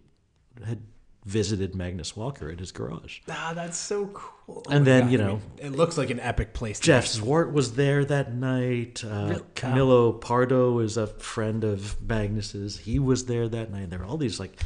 had 0.64 0.82
visited 1.24 1.74
Magnus 1.74 2.16
Walker 2.16 2.50
at 2.50 2.58
his 2.58 2.72
garage. 2.72 3.20
Ah, 3.30 3.52
that's 3.54 3.76
so 3.78 4.06
cool. 4.08 4.62
And 4.68 4.84
my 4.84 4.90
then, 4.90 5.02
God, 5.04 5.12
you 5.12 5.18
I 5.18 5.22
know, 5.22 5.32
mean, 5.34 5.42
it 5.58 5.70
looks 5.72 5.96
like 5.96 6.10
an 6.10 6.18
epic 6.20 6.52
place. 6.52 6.80
To 6.80 6.86
Jeff. 6.86 7.06
Zwart 7.06 7.52
was 7.52 7.74
there 7.74 8.04
that 8.04 8.34
night. 8.34 9.04
Uh, 9.04 9.26
Really? 9.28 9.40
Camilo 9.54 10.20
Pardo 10.20 10.80
is 10.80 10.96
a 10.96 11.06
friend 11.06 11.62
of 11.64 11.96
Magnus's. 12.02 12.78
He 12.78 12.98
was 12.98 13.26
there 13.26 13.48
that 13.48 13.70
night. 13.70 13.90
There 13.90 14.00
were 14.00 14.04
all 14.04 14.16
these 14.16 14.40
like 14.40 14.60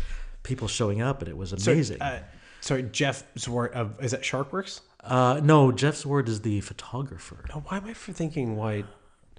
people 0.45 0.67
showing 0.69 1.03
up, 1.03 1.21
and 1.21 1.29
it 1.29 1.37
was 1.37 1.51
So, 1.59 1.73
amazing. 1.73 2.01
uh, 2.01 2.23
sorry, 2.61 2.85
Jeff 2.85 3.25
Zwart 3.35 3.73
of 3.73 4.03
is 4.03 4.13
that 4.13 4.23
SharkWerks? 4.23 4.81
Uh, 5.05 5.41
no, 5.43 5.71
Jeff 5.71 5.95
Zwart 5.95 6.27
is 6.29 6.41
the 6.41 6.61
photographer. 6.63 7.45
Oh, 7.55 7.63
why 7.67 7.77
am 7.77 7.85
I 7.87 7.93
thinking 7.93 8.57
why? 8.57 8.85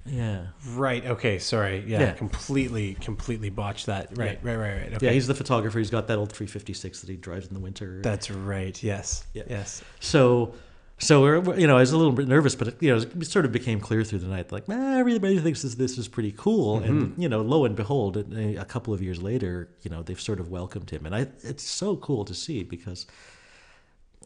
Yeah. 0.07 0.47
Right. 0.69 1.05
Okay. 1.05 1.39
Sorry. 1.39 1.83
Yeah. 1.85 1.99
Yeah. 1.99 2.11
Completely, 2.13 2.95
completely 2.95 3.49
botched 3.49 3.87
that. 3.87 4.17
Right. 4.17 4.39
Right. 4.41 4.55
Right. 4.55 4.77
Right. 4.77 4.93
Okay. 4.93 5.07
Yeah, 5.07 5.11
he's 5.11 5.27
the 5.27 5.35
photographer. 5.35 5.79
He's 5.79 5.89
got 5.89 6.07
that 6.07 6.17
old 6.17 6.31
356 6.31 7.01
that 7.01 7.09
he 7.09 7.15
drives 7.17 7.47
in 7.47 7.53
the 7.53 7.59
winter. 7.59 8.01
That's 8.01 8.31
right. 8.31 8.81
Yes. 8.81 9.25
Yeah. 9.33 9.43
Yes. 9.49 9.83
So, 9.99 10.53
so 10.99 11.21
we're, 11.21 11.59
you 11.59 11.67
know, 11.67 11.77
I 11.77 11.81
was 11.81 11.91
a 11.91 11.97
little 11.97 12.11
bit 12.11 12.27
nervous, 12.27 12.55
but 12.55 12.81
you 12.81 12.95
know, 12.95 13.01
it 13.01 13.27
sort 13.27 13.45
of 13.45 13.51
became 13.51 13.79
clear 13.79 14.03
through 14.03 14.19
the 14.19 14.27
night, 14.27 14.51
like, 14.51 14.67
man, 14.67 14.97
everybody 14.97 15.37
thinks 15.37 15.61
this, 15.61 15.75
this 15.75 15.97
is 15.97 16.07
pretty 16.07 16.31
cool, 16.35 16.79
and 16.79 17.11
mm-hmm. 17.11 17.21
you 17.21 17.29
know, 17.29 17.41
lo 17.41 17.65
and 17.65 17.75
behold, 17.75 18.17
a 18.17 18.55
a 18.55 18.65
couple 18.65 18.95
of 18.95 19.01
years 19.01 19.21
later, 19.21 19.69
you 19.83 19.91
know, 19.91 20.01
they've 20.01 20.19
sort 20.19 20.39
of 20.39 20.49
welcomed 20.49 20.89
him, 20.89 21.05
and 21.05 21.13
I, 21.13 21.27
it's 21.43 21.63
so 21.63 21.97
cool 21.97 22.25
to 22.25 22.33
see 22.33 22.63
because, 22.63 23.05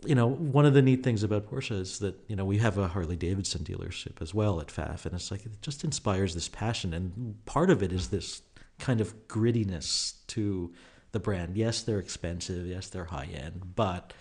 you 0.05 0.15
know, 0.15 0.27
one 0.27 0.65
of 0.65 0.73
the 0.73 0.81
neat 0.81 1.03
things 1.03 1.23
about 1.23 1.49
Porsche 1.49 1.79
is 1.79 1.99
that 1.99 2.15
you 2.27 2.35
know 2.35 2.45
we 2.45 2.57
have 2.57 2.77
a 2.77 2.87
Harley 2.87 3.15
Davidson 3.15 3.63
dealership 3.63 4.21
as 4.21 4.33
well 4.33 4.59
at 4.59 4.67
Pfaff, 4.67 5.05
and 5.05 5.13
it's 5.13 5.31
like 5.31 5.45
it 5.45 5.61
just 5.61 5.83
inspires 5.83 6.33
this 6.33 6.49
passion, 6.49 6.93
and 6.93 7.45
part 7.45 7.69
of 7.69 7.83
it 7.83 7.91
is 7.91 8.09
this 8.09 8.41
kind 8.79 8.99
of 8.99 9.27
grittiness 9.27 10.15
to 10.27 10.73
the 11.11 11.19
brand. 11.19 11.55
Yes, 11.55 11.83
they're 11.83 11.99
expensive. 11.99 12.65
Yes, 12.65 12.89
they're 12.89 13.05
high 13.05 13.29
end, 13.33 13.75
but 13.75 14.13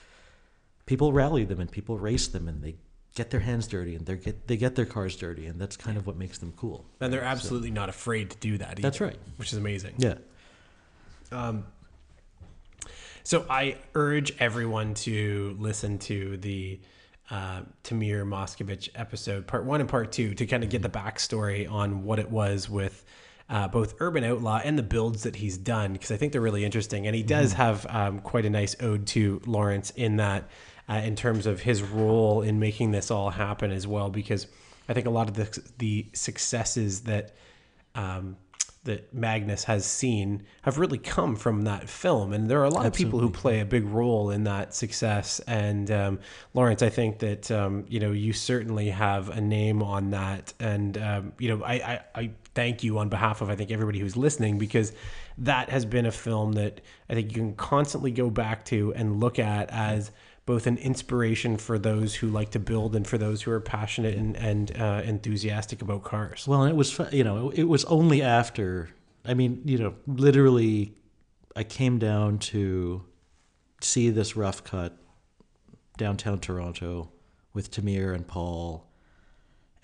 people 0.87 1.13
rally 1.13 1.45
them 1.45 1.61
and 1.61 1.71
people 1.71 1.99
race 1.99 2.27
them 2.27 2.49
and 2.49 2.63
they 2.63 2.75
get 3.15 3.31
their 3.31 3.41
hands 3.41 3.69
dirty 3.69 3.95
and 3.95 4.07
they 4.07 4.17
get 4.17 4.47
they 4.49 4.57
get 4.57 4.75
their 4.75 4.87
cars 4.87 5.17
dirty, 5.17 5.47
and 5.47 5.61
that's 5.61 5.77
kind 5.77 5.97
of 5.97 6.07
what 6.07 6.17
makes 6.17 6.39
them 6.39 6.53
cool. 6.57 6.85
And 7.01 7.13
they're 7.13 7.23
absolutely 7.23 7.71
not 7.71 7.89
afraid 7.89 8.31
to 8.31 8.37
do 8.39 8.59
that. 8.59 8.73
Either, 8.73 8.83
That's 8.83 9.01
right. 9.01 9.19
Which 9.37 9.53
is 9.53 9.59
amazing. 9.59 9.95
Yeah. 9.99 10.15
Um, 11.33 11.65
So 13.23 13.47
I 13.49 13.77
urge 13.95 14.33
everyone 14.39 14.95
to 14.95 15.57
listen 15.59 15.99
to 15.99 16.37
the 16.39 16.81
uh, 17.31 17.63
Tamir 17.85 18.25
Moscovici 18.25 18.89
episode, 18.95 19.47
part 19.47 19.65
one 19.65 19.81
and 19.81 19.89
part 19.89 20.11
two, 20.13 20.35
to 20.35 20.47
kind 20.47 20.65
of 20.65 20.71
get 20.71 20.83
the 20.83 20.89
backstory 20.89 21.71
on 21.71 22.05
what 22.05 22.19
it 22.19 22.31
was 22.31 22.69
with 22.69 23.05
uh, 23.49 23.69
both 23.69 23.95
Urban 24.01 24.25
Outlaw 24.25 24.61
and 24.65 24.79
the 24.79 24.83
builds 24.83 25.25
that 25.25 25.37
he's 25.37 25.59
done, 25.59 25.93
because 25.93 26.11
I 26.11 26.17
think 26.17 26.33
they're 26.33 26.41
really 26.41 26.65
interesting. 26.65 27.07
And 27.07 27.15
he 27.15 27.23
does 27.23 27.53
have 27.55 27.87
um, 27.89 28.21
quite 28.21 28.47
a 28.47 28.51
nice 28.51 28.77
ode 28.81 29.07
to 29.09 29.41
Laurance 29.45 29.91
in 29.91 30.17
that, 30.17 30.49
uh, 30.89 30.95
in 30.95 31.17
terms 31.17 31.47
of 31.47 31.61
his 31.61 31.83
role 31.83 32.43
in 32.43 32.59
making 32.59 32.93
this 32.93 33.11
all 33.11 33.31
happen 33.31 33.71
as 33.71 33.87
well, 33.87 34.09
because 34.09 34.47
I 34.89 34.95
think 34.95 35.07
a 35.07 35.11
lot 35.11 35.29
of 35.29 35.35
the, 35.35 35.63
the 35.79 36.07
successes 36.13 37.03
that 37.03 37.35
um, 37.95 38.37
that 38.85 39.13
Magnus 39.13 39.65
has 39.65 39.85
seen 39.85 40.45
have 40.63 40.79
really 40.79 40.97
come 40.97 41.37
from 41.37 41.63
that 41.63 41.89
film, 41.89 42.33
and 42.33 42.49
there 42.49 42.61
are 42.61 42.65
a 42.65 42.71
lot 42.71 42.87
of 42.87 42.95
people 42.95 43.21
who 43.21 43.29
play 43.29 43.61
a 43.61 43.65
big 43.65 43.85
role 43.85 44.31
in 44.31 44.45
that 44.45 44.75
success. 44.75 45.39
And 45.41 45.91
um, 45.91 46.21
Laurance, 46.55 46.83
I 46.83 46.89
think 46.89 47.19
that 47.19 47.51
um, 47.51 47.85
you 47.89 48.01
know 48.01 48.13
you 48.13 48.33
certainly 48.33 48.89
have 48.89 49.29
a 49.29 49.41
name 49.41 49.83
on 49.83 50.11
that, 50.11 50.55
and 50.59 50.97
um, 50.97 51.33
you 51.39 51.49
know 51.49 51.63
I, 51.63 51.75
I 51.75 52.01
I 52.15 52.31
thank 52.55 52.83
you 52.83 52.99
on 52.99 53.11
behalf 53.11 53.43
of 53.43 53.51
I 53.51 53.55
think 53.55 53.71
everybody 53.71 53.99
who's 53.99 54.17
listening 54.17 54.57
because 54.57 54.93
that 55.39 55.69
has 55.69 55.85
been 55.85 56.07
a 56.07 56.13
film 56.13 56.53
that 56.53 56.81
I 57.09 57.15
think 57.15 57.31
you 57.31 57.37
can 57.37 57.55
constantly 57.55 58.11
go 58.11 58.31
back 58.31 58.65
to 58.67 58.95
and 58.95 59.21
look 59.21 59.39
at 59.39 59.71
as 59.71 60.11
both 60.51 60.67
an 60.67 60.79
inspiration 60.79 61.57
for 61.57 61.79
those 61.79 62.17
who 62.17 62.27
like 62.27 62.51
to 62.51 62.59
build 62.59 62.97
and 62.97 63.07
for 63.07 63.17
those 63.17 63.41
who 63.43 63.53
are 63.53 63.61
passionate 63.61 64.17
and, 64.17 64.37
and 64.37 64.77
uh, 64.77 65.01
enthusiastic 65.05 65.81
about 65.81 66.03
cars. 66.03 66.45
Well, 66.49 66.65
it 66.65 66.75
was 66.75 67.01
you 67.13 67.23
know 67.23 67.51
it 67.51 67.69
was 67.69 67.85
only 67.85 68.21
after 68.21 68.91
I 69.25 69.35
mean 69.35 69.63
you 69.65 69.79
know 69.79 69.95
literally 70.09 70.97
I 71.55 71.63
came 71.63 72.01
down 72.01 72.41
to 72.51 73.05
see 73.81 74.11
this 74.11 74.35
rough 74.35 74.65
cut 74.65 74.99
downtown 75.97 76.41
Toronto 76.41 77.13
with 77.55 77.71
Tamir 77.71 78.13
and 78.13 78.27
Paul, 78.27 78.91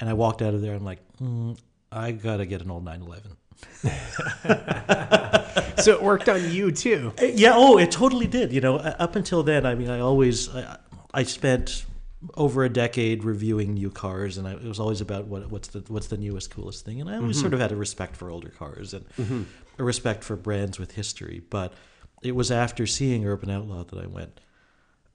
and 0.00 0.10
I 0.10 0.14
walked 0.14 0.42
out 0.42 0.52
of 0.52 0.62
there. 0.62 0.74
I'm 0.74 0.84
like, 0.84 0.98
mm, 1.22 1.56
I 1.92 2.10
gotta 2.10 2.44
get 2.44 2.60
an 2.60 2.72
old 2.72 2.84
911. 2.84 3.36
so 5.82 5.92
it 5.92 6.02
worked 6.02 6.28
on 6.28 6.50
you 6.50 6.70
too. 6.72 7.12
Uh, 7.20 7.26
Yeah. 7.26 7.52
Oh, 7.54 7.78
it 7.78 7.90
totally 7.90 8.26
did. 8.26 8.52
You 8.52 8.60
know, 8.60 8.76
uh, 8.76 8.96
up 8.98 9.16
until 9.16 9.42
then, 9.42 9.66
I 9.66 9.74
mean, 9.74 9.90
I 9.90 10.00
always 10.00 10.48
I, 10.54 10.78
I 11.14 11.22
spent 11.24 11.84
over 12.34 12.64
a 12.64 12.68
decade 12.68 13.24
reviewing 13.24 13.74
new 13.74 13.90
cars, 13.90 14.38
and 14.38 14.48
I, 14.48 14.52
it 14.52 14.64
was 14.64 14.80
always 14.80 15.00
about 15.00 15.26
what 15.26 15.50
what's 15.50 15.68
the 15.68 15.80
what's 15.88 16.08
the 16.08 16.16
newest, 16.16 16.50
coolest 16.50 16.84
thing. 16.84 17.00
And 17.00 17.08
I 17.10 17.16
always 17.16 17.38
sort 17.40 17.54
of 17.54 17.60
had 17.60 17.72
a 17.72 17.76
respect 17.76 18.16
for 18.16 18.30
older 18.30 18.48
cars 18.48 18.94
and 18.94 19.46
a 19.78 19.84
respect 19.84 20.24
for 20.24 20.36
brands 20.36 20.78
with 20.78 20.92
history. 20.92 21.42
But 21.50 21.72
it 22.22 22.34
was 22.34 22.50
after 22.50 22.86
seeing 22.86 23.26
Urban 23.26 23.50
Outlaw 23.50 23.84
that 23.84 23.98
I 24.02 24.06
went, 24.06 24.40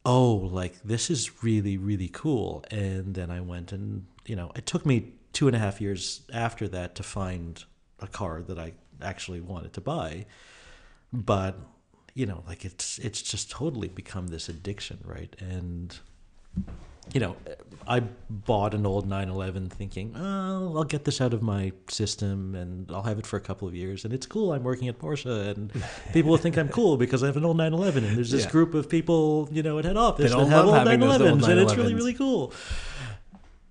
oh, 0.06 0.34
like 0.34 0.82
this 0.84 1.10
is 1.10 1.44
really 1.44 1.78
really 1.78 2.08
cool. 2.10 2.64
And 2.72 3.14
then 3.16 3.32
I 3.32 3.42
went 3.42 3.72
and 3.72 4.06
you 4.26 4.36
know, 4.36 4.52
it 4.56 4.66
took 4.68 4.86
me 4.86 5.14
two 5.34 5.48
and 5.48 5.56
a 5.56 5.60
half 5.60 5.82
years 5.82 6.22
after 6.34 6.68
that 6.68 6.94
to 6.96 7.04
find 7.04 7.64
a 8.00 8.08
car 8.08 8.42
that 8.44 8.60
I 8.60 8.74
actually 9.02 9.42
wanted 9.42 9.74
to 9.74 9.82
buy 9.82 10.26
but 11.14 11.58
you 12.14 12.26
know 12.26 12.44
like 12.48 12.66
it's 12.66 12.98
it's 13.00 13.22
just 13.22 13.50
totally 13.52 13.88
become 13.88 14.28
this 14.28 14.50
addiction 14.50 15.00
right? 15.06 15.36
And 15.40 15.98
you 17.14 17.20
know 17.20 17.36
i 17.88 18.00
bought 18.30 18.74
an 18.76 18.86
old 18.86 19.08
911 19.08 19.70
thinking 19.70 20.14
oh 20.16 20.78
i'll 20.78 20.84
get 20.84 21.04
this 21.04 21.20
out 21.20 21.34
of 21.34 21.42
my 21.42 21.72
system 21.88 22.54
and 22.54 22.92
i'll 22.92 23.02
have 23.02 23.18
it 23.18 23.26
for 23.26 23.38
a 23.38 23.42
couple 23.42 23.68
of 23.68 23.74
years 23.74 24.06
and 24.06 24.14
it's 24.14 24.28
cool. 24.28 24.54
I'm 24.54 24.64
working 24.64 24.88
at 24.88 25.00
porsche 25.00 25.50
and 25.56 25.72
people 26.14 26.30
will 26.30 26.38
think 26.38 26.58
i'm 26.58 26.70
cool 26.70 26.98
because 26.98 27.24
i 27.24 27.26
have 27.26 27.38
an 27.38 27.44
old 27.46 27.58
911 27.58 28.04
and 28.04 28.16
there's 28.18 28.30
this 28.30 28.44
Yeah. 28.44 28.52
group 28.52 28.76
of 28.76 28.88
people 28.88 29.50
you 29.52 29.64
know 29.64 29.80
at 29.80 29.86
head 29.86 29.98
office 29.98 30.30
That 30.32 30.38
have 30.48 30.66
old 30.66 30.76
having 30.76 31.00
those 31.00 31.20
old 31.22 31.40
911s 31.42 31.50
and 31.50 31.60
it's 31.62 31.76
really 31.76 31.96
really 31.96 32.14
cool. 32.14 32.54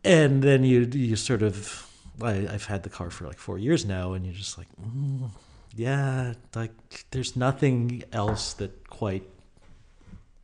And 0.04 0.42
then 0.42 0.64
you 0.64 0.88
you 0.92 1.14
sort 1.16 1.42
of 1.42 1.86
I, 2.22 2.30
I've 2.52 2.64
had 2.66 2.82
the 2.82 2.90
car 2.90 3.10
for 3.10 3.26
like 3.26 3.38
four 3.38 3.58
years 3.58 3.84
now, 3.86 4.12
and 4.14 4.24
you're 4.26 4.34
just 4.34 4.58
like, 4.58 4.66
mm, 4.82 5.30
yeah, 5.76 6.34
like 6.54 6.72
there's 7.10 7.36
nothing 7.36 8.02
else 8.12 8.54
that 8.54 8.88
quite 8.88 9.22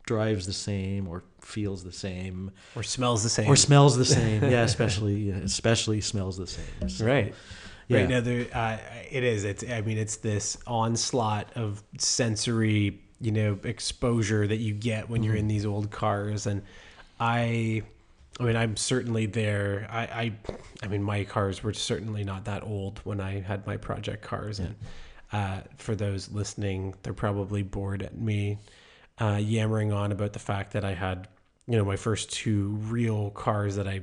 drives 0.06 0.46
the 0.46 0.52
same 0.52 1.08
or 1.08 1.24
feels 1.40 1.82
the 1.82 1.92
same 1.92 2.52
Or 2.76 2.82
smells 2.84 3.22
the 3.24 3.28
same. 3.28 3.48
or 3.48 3.56
smells 3.56 3.96
the 3.96 4.04
same. 4.04 4.42
yeah, 4.50 4.62
especially 4.62 5.30
especially 5.30 6.00
smells 6.00 6.36
the 6.36 6.46
same. 6.46 6.88
So, 6.88 7.06
right. 7.06 7.34
Yeah. 7.88 7.98
Right 7.98 8.08
now, 8.08 8.20
there, 8.20 8.46
uh, 8.52 8.78
it 9.10 9.22
is. 9.22 9.44
It's. 9.44 9.62
I 9.64 9.80
mean, 9.80 9.96
it's 9.96 10.16
this 10.16 10.56
onslaught 10.66 11.52
of 11.56 11.84
sensory, 11.98 13.00
you 13.20 13.30
know, 13.30 13.58
exposure 13.62 14.44
that 14.46 14.56
you 14.56 14.74
get 14.74 15.08
when 15.08 15.22
you're 15.22 15.36
in 15.36 15.46
these 15.46 15.64
old 15.64 15.92
cars, 15.92 16.46
and 16.48 16.62
I, 17.20 17.82
I 18.40 18.42
mean, 18.42 18.56
I'm 18.56 18.76
certainly 18.76 19.26
there. 19.26 19.86
I, 19.88 20.00
I, 20.02 20.32
I 20.82 20.88
mean, 20.88 21.04
my 21.04 21.22
cars 21.22 21.62
were 21.62 21.72
certainly 21.72 22.24
not 22.24 22.46
that 22.46 22.64
old 22.64 22.98
when 23.04 23.20
I 23.20 23.40
had 23.40 23.64
my 23.68 23.76
project 23.76 24.24
cars, 24.24 24.58
and 24.58 24.74
uh, 25.36 25.60
for 25.76 25.94
those 25.94 26.30
listening, 26.30 26.94
they're 27.02 27.12
probably 27.12 27.62
bored 27.62 28.02
at 28.02 28.16
me 28.18 28.56
uh, 29.20 29.38
yammering 29.38 29.92
on 29.92 30.10
about 30.10 30.32
the 30.32 30.38
fact 30.38 30.72
that 30.72 30.82
I 30.82 30.94
had, 30.94 31.28
you 31.66 31.76
know, 31.76 31.84
my 31.84 31.96
first 31.96 32.32
two 32.32 32.68
real 32.88 33.30
cars 33.30 33.76
that 33.76 33.86
I 33.86 34.00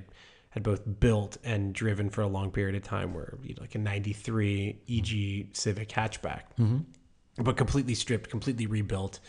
had 0.52 0.62
both 0.62 0.84
built 1.00 1.38
and 1.44 1.74
driven 1.74 2.12
for 2.12 2.22
a 2.22 2.28
long 2.28 2.52
period 2.52 2.76
of 2.76 2.84
time 2.84 3.16
were 3.16 3.40
you 3.44 3.56
know, 3.56 3.62
like 3.62 3.74
a 3.74 3.80
93 3.80 4.78
EG 4.88 5.48
Civic 5.56 5.90
hatchback, 5.90 6.42
but 7.40 7.58
completely 7.58 7.96
stripped, 7.96 8.30
completely 8.30 8.68
rebuilt, 8.68 9.20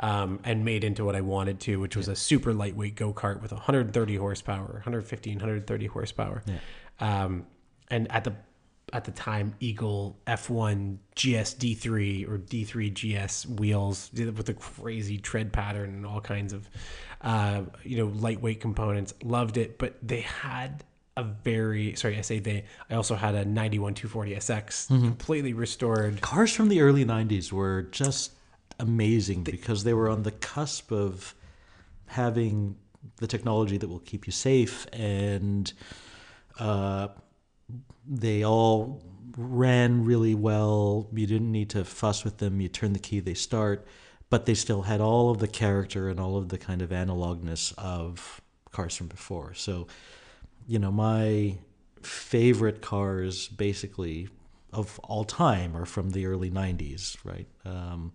um, 0.00 0.40
and 0.44 0.66
made 0.66 0.84
into 0.84 1.02
what 1.02 1.16
I 1.16 1.22
wanted 1.22 1.60
to, 1.60 1.80
which 1.80 1.96
was 1.96 2.08
a 2.08 2.16
super 2.16 2.52
lightweight 2.52 2.94
go 2.94 3.14
kart 3.14 3.40
with 3.40 3.52
130 3.52 4.16
horsepower, 4.16 4.70
115, 4.74 5.36
130 5.36 5.86
horsepower. 5.86 6.42
Um, 7.00 7.46
and 7.88 8.10
at 8.12 8.24
the 8.24 8.34
at 8.92 9.04
the 9.04 9.10
time, 9.10 9.54
Eagle 9.60 10.18
F1 10.26 10.98
GS 11.14 11.54
D3 11.54 12.28
or 12.28 12.38
D3 12.38 12.92
GS 12.92 13.46
wheels 13.46 14.10
with 14.14 14.48
a 14.48 14.54
crazy 14.54 15.18
tread 15.18 15.52
pattern 15.52 15.90
and 15.90 16.06
all 16.06 16.20
kinds 16.20 16.52
of, 16.52 16.68
uh, 17.22 17.62
you 17.82 17.96
know, 17.96 18.06
lightweight 18.06 18.60
components. 18.60 19.14
Loved 19.22 19.56
it, 19.56 19.78
but 19.78 19.96
they 20.02 20.20
had 20.20 20.84
a 21.16 21.22
very 21.22 21.94
sorry, 21.94 22.18
I 22.18 22.20
say 22.22 22.40
they. 22.40 22.64
I 22.90 22.94
also 22.94 23.14
had 23.14 23.34
a 23.34 23.44
91 23.44 23.94
240 23.94 24.34
SX, 24.36 24.88
completely 24.88 25.52
restored. 25.52 26.20
Cars 26.20 26.52
from 26.52 26.68
the 26.68 26.80
early 26.80 27.04
'90s 27.04 27.52
were 27.52 27.82
just 27.82 28.32
amazing 28.78 29.44
because 29.44 29.84
they 29.84 29.94
were 29.94 30.08
on 30.08 30.24
the 30.24 30.32
cusp 30.32 30.90
of 30.90 31.34
having 32.06 32.76
the 33.16 33.26
technology 33.26 33.76
that 33.76 33.88
will 33.88 34.00
keep 34.00 34.26
you 34.26 34.32
safe 34.32 34.86
and 34.92 35.72
uh, 36.58 37.08
they 38.06 38.44
all 38.44 39.02
ran 39.36 40.04
really 40.04 40.34
well. 40.34 41.08
You 41.12 41.26
didn't 41.26 41.52
need 41.52 41.70
to 41.70 41.84
fuss 41.84 42.24
with 42.24 42.38
them. 42.38 42.60
You 42.60 42.68
turn 42.68 42.92
the 42.92 42.98
key, 42.98 43.20
they 43.20 43.34
start, 43.34 43.86
but 44.30 44.46
they 44.46 44.54
still 44.54 44.82
had 44.82 45.00
all 45.00 45.30
of 45.30 45.38
the 45.38 45.48
character 45.48 46.08
and 46.08 46.20
all 46.20 46.36
of 46.36 46.48
the 46.48 46.58
kind 46.58 46.82
of 46.82 46.90
analogness 46.90 47.72
of 47.78 48.40
cars 48.70 48.96
from 48.96 49.08
before. 49.08 49.54
So, 49.54 49.86
you 50.66 50.78
know, 50.78 50.92
my 50.92 51.56
favorite 52.02 52.82
cars 52.82 53.48
basically 53.48 54.28
of 54.72 54.98
all 55.04 55.24
time 55.24 55.76
are 55.76 55.86
from 55.86 56.10
the 56.10 56.26
early 56.26 56.50
90s, 56.50 57.16
right? 57.24 57.46
Um, 57.64 58.12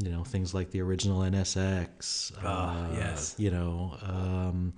you 0.00 0.10
know, 0.10 0.22
things 0.22 0.54
like 0.54 0.70
the 0.70 0.80
original 0.80 1.20
NSX. 1.22 2.32
Ah, 2.42 2.86
uh, 2.86 2.94
yes. 2.94 3.34
You 3.36 3.50
know, 3.50 3.96
um, 4.02 4.72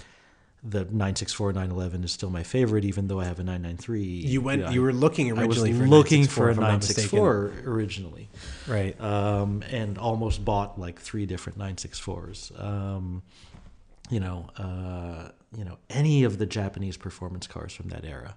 the 0.62 0.81
964 0.81 1.53
911 1.55 2.05
is 2.05 2.12
still 2.12 2.29
my 2.31 2.42
favorite, 2.42 2.85
even 2.85 3.09
though 3.09 3.18
I 3.20 3.25
have 3.25 3.38
a 3.40 3.44
993. 3.44 4.03
You 4.03 4.40
went. 4.42 4.61
Yeah, 4.62 4.70
you 4.70 4.83
were 4.83 4.92
looking 4.92 5.31
I 5.38 5.46
was 5.46 5.59
originally 5.62 5.73
for 5.73 5.87
looking 5.88 6.27
for 6.27 6.49
a 6.49 6.53
if 6.53 6.59
I'm 6.59 6.64
not 6.64 6.77
mistaken. 6.87 7.18
964 7.18 7.73
originally, 7.73 8.29
Right. 8.68 9.01
um, 9.01 9.62
and 9.70 9.96
almost 9.96 10.44
bought 10.44 10.79
like 10.79 10.99
three 11.01 11.25
different 11.25 11.59
964s. 11.59 12.53
Um, 12.62 13.23
you 14.11 14.20
know, 14.20 14.51
uh, 14.59 15.31
you 15.57 15.64
know, 15.64 15.79
any 15.88 16.25
of 16.25 16.38
the 16.38 16.46
Japanese 16.46 16.96
performance 16.96 17.46
cars 17.46 17.73
from 17.73 17.88
that 17.88 18.05
era. 18.05 18.37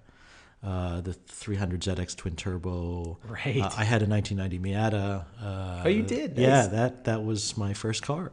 Uh, 0.62 1.02
the 1.02 1.12
300 1.12 1.82
ZX 1.82 2.16
twin 2.16 2.36
turbo. 2.36 3.18
Right. 3.28 3.60
Uh, 3.60 3.68
I 3.76 3.84
had 3.84 4.00
a 4.02 4.06
1990 4.06 4.58
Miata. 4.60 5.24
Uh, 5.38 5.82
Oh, 5.84 5.88
you 5.88 6.02
did? 6.02 6.38
Yeah, 6.38 6.66
that 6.68 7.04
that 7.04 7.22
was 7.22 7.54
my 7.58 7.74
first 7.74 8.02
car. 8.02 8.32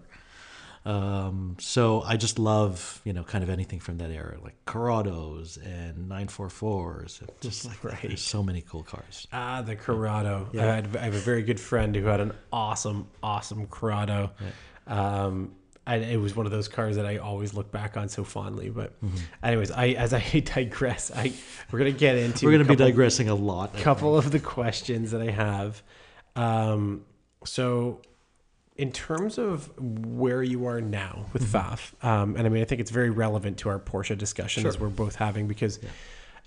Um, 0.83 1.57
so 1.59 2.01
I 2.01 2.17
just 2.17 2.39
love 2.39 3.01
you 3.05 3.13
know 3.13 3.23
kind 3.23 3.43
of 3.43 3.49
anything 3.51 3.79
from 3.79 3.97
that 3.99 4.09
era, 4.09 4.37
like 4.43 4.55
Corrados 4.65 5.57
and 5.63 6.09
944s. 6.09 7.21
and 7.21 7.29
Just 7.41 7.65
like 7.65 7.83
Right. 7.83 8.01
there's 8.01 8.21
so 8.21 8.41
many 8.41 8.61
cool 8.61 8.83
cars. 8.83 9.27
Ah, 9.31 9.61
the 9.61 9.75
Corrado. 9.75 10.49
Yeah. 10.53 10.63
I, 10.63 10.75
had, 10.75 10.97
I 10.97 11.01
have 11.01 11.13
a 11.15 11.19
very 11.19 11.43
good 11.43 11.59
friend 11.59 11.95
who 11.95 12.05
had 12.05 12.19
an 12.19 12.33
awesome, 12.51 13.07
awesome 13.21 13.67
Corrado. 13.67 14.31
Um, 14.87 15.53
I, 15.85 15.95
it 15.97 16.17
was 16.17 16.35
one 16.35 16.45
of 16.45 16.51
those 16.51 16.67
cars 16.67 16.95
that 16.95 17.05
I 17.07 17.17
always 17.17 17.53
look 17.55 17.71
back 17.71 17.97
on 17.97 18.07
so 18.09 18.23
fondly. 18.23 18.69
But, 18.69 18.99
Mm-hmm. 19.03 19.17
anyways, 19.43 19.71
I 19.71 19.89
as 19.89 20.13
I 20.13 20.21
digress, 20.43 21.11
I 21.15 21.33
we're 21.71 21.79
gonna 21.79 21.91
get 21.91 22.17
into 22.17 22.45
We're 22.45 22.51
going 22.53 22.61
a 22.61 22.65
to 22.65 22.69
be 22.69 22.75
digressing 22.75 23.29
a 23.29 23.35
lot. 23.35 23.71
I 23.75 23.81
couple 23.81 24.17
of 24.17 24.31
the 24.31 24.39
questions 24.39 25.11
that 25.11 25.21
I 25.21 25.31
have. 25.31 25.81
Um, 26.35 27.05
so, 27.45 28.01
in 28.81 28.91
terms 28.91 29.37
of 29.37 29.69
where 29.79 30.41
you 30.41 30.65
are 30.65 30.81
now 30.81 31.27
with 31.33 31.43
Pfaff, 31.43 31.93
um, 32.03 32.35
and 32.35 32.47
I 32.47 32.49
mean, 32.49 32.63
I 32.63 32.65
think 32.65 32.81
it's 32.81 32.89
very 32.89 33.11
relevant 33.11 33.59
to 33.59 33.69
our 33.69 33.77
Porsche 33.77 34.17
discussion 34.17 34.65
as 34.65 34.79
we're 34.79 34.89
both 34.89 35.13
having 35.13 35.47
because 35.47 35.79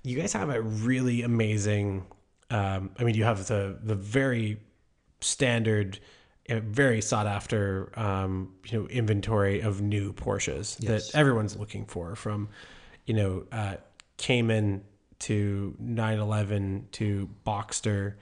you 0.03 0.19
guys 0.19 0.33
have 0.33 0.49
a 0.49 0.61
really 0.61 1.21
amazing. 1.21 2.05
Um, 2.49 2.91
I 2.99 3.05
mean, 3.05 3.15
you 3.15 3.23
have 3.23 3.47
the 3.47 3.79
the 3.81 3.95
very 3.95 4.59
standard, 5.21 5.97
uh, 6.49 6.59
very 6.59 6.99
sought 7.01 7.25
after, 7.25 7.97
um, 7.97 8.53
you 8.65 8.81
know, 8.81 8.87
inventory 8.87 9.61
of 9.61 9.81
new 9.81 10.11
Porsches 10.11 10.75
Yes. 10.81 11.11
that 11.11 11.17
everyone's 11.17 11.55
looking 11.55 11.85
for, 11.85 12.17
from, 12.17 12.49
you 13.05 13.13
know, 13.13 13.45
uh, 13.53 13.75
Cayman 14.17 14.83
to 15.19 15.73
911 15.79 16.89
to 16.91 17.29
Boxster, 17.47 18.15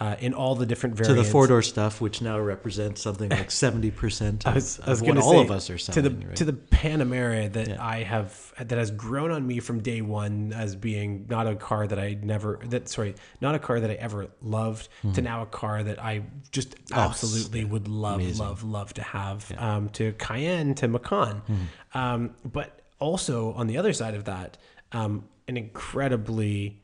uh, 0.00 0.14
in 0.20 0.32
all 0.32 0.54
the 0.54 0.64
different 0.64 0.94
variants. 0.96 1.18
to 1.18 1.22
the 1.24 1.28
four 1.28 1.46
door 1.48 1.60
stuff, 1.62 2.00
which 2.00 2.22
now 2.22 2.38
represents 2.38 3.02
something 3.02 3.30
like 3.30 3.50
seventy 3.64 3.90
percent 3.90 4.46
I 4.46 4.50
of, 4.50 4.54
was, 4.54 4.80
I 4.80 4.90
was 4.90 5.00
of 5.00 5.06
what 5.08 5.18
all 5.18 5.40
of 5.40 5.50
us 5.50 5.70
are 5.70 5.78
to 5.78 6.02
the 6.02 6.10
right? 6.10 6.36
to 6.36 6.44
the 6.44 6.52
Panamera 6.52 7.52
that 7.52 7.68
Yeah. 7.68 7.84
I 7.84 8.04
have 8.04 8.52
that 8.58 8.78
has 8.78 8.90
grown 8.92 9.30
on 9.32 9.46
me 9.46 9.58
from 9.60 9.80
day 9.82 10.00
one 10.00 10.52
as 10.52 10.76
being 10.76 11.26
not 11.28 11.46
a 11.48 11.56
car 11.56 11.86
that 11.86 11.98
I 11.98 12.16
never 12.22 12.60
that 12.66 12.88
sorry 12.88 13.16
not 13.40 13.54
a 13.54 13.58
car 13.58 13.80
that 13.80 13.90
I 13.90 13.94
ever 13.94 14.28
loved 14.40 14.88
to 15.14 15.20
now 15.22 15.42
a 15.42 15.46
car 15.46 15.82
that 15.82 16.00
I 16.02 16.22
just 16.52 16.74
Hmm. 16.74 16.94
Oh, 16.94 17.00
absolutely 17.00 17.64
would 17.64 17.88
love 17.88 18.16
amazing. 18.20 18.44
love 18.46 18.62
love 18.62 18.94
to 18.94 19.02
have 19.02 19.50
um, 19.58 19.88
to 19.90 20.12
Cayenne 20.12 20.74
to 20.76 20.86
Macan, 20.88 21.36
Hmm. 21.46 21.54
um, 21.94 22.30
but 22.44 22.80
also 23.00 23.52
on 23.54 23.66
the 23.66 23.76
other 23.78 23.92
side 23.92 24.14
of 24.14 24.24
that 24.26 24.58
um, 24.92 25.24
an 25.48 25.56
incredibly 25.56 26.78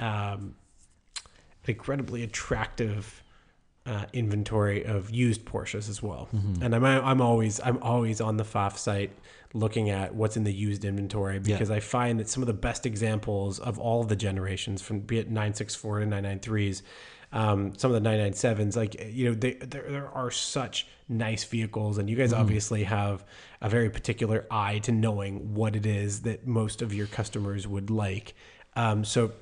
um, 0.00 0.54
incredibly 1.68 2.22
attractive 2.22 3.22
uh, 3.84 4.04
inventory 4.12 4.84
of 4.84 5.10
used 5.10 5.44
Porsches 5.44 5.88
as 5.88 6.02
well. 6.02 6.28
Mm-hmm. 6.34 6.62
And 6.62 6.74
I'm 6.74 6.84
I'm 6.84 7.20
always 7.20 7.60
I'm 7.60 7.82
always 7.82 8.20
on 8.20 8.36
the 8.36 8.44
Pfaff 8.44 8.76
site 8.76 9.10
looking 9.54 9.90
at 9.90 10.14
what's 10.14 10.36
in 10.36 10.44
the 10.44 10.52
used 10.52 10.84
inventory 10.84 11.38
because 11.38 11.70
I 11.70 11.80
find 11.80 12.18
that 12.20 12.28
some 12.28 12.42
of 12.42 12.46
the 12.46 12.54
best 12.54 12.86
examples 12.86 13.58
of 13.58 13.78
all 13.78 14.00
of 14.00 14.08
the 14.08 14.16
generations 14.16 14.80
from 14.80 15.00
be 15.00 15.18
it 15.18 15.28
964 15.28 16.00
to 16.00 16.06
993s 16.06 16.82
um, 17.32 17.74
some 17.76 17.92
of 17.92 18.02
the 18.02 18.08
997s 18.08 18.76
like 18.76 18.96
you 19.10 19.28
know 19.28 19.34
they, 19.34 19.52
there, 19.54 19.84
there 19.88 20.08
are 20.08 20.30
such 20.30 20.86
nice 21.08 21.44
vehicles 21.44 21.98
and 21.98 22.08
you 22.08 22.16
guys 22.16 22.32
obviously 22.32 22.84
have 22.84 23.24
a 23.60 23.68
very 23.68 23.90
particular 23.90 24.46
eye 24.50 24.78
to 24.78 24.92
knowing 24.92 25.54
what 25.54 25.76
it 25.76 25.84
is 25.84 26.22
that 26.22 26.46
most 26.46 26.80
of 26.80 26.94
your 26.94 27.06
customers 27.06 27.66
would 27.66 27.90
like 27.90 28.34
um, 28.74 29.04
so 29.04 29.32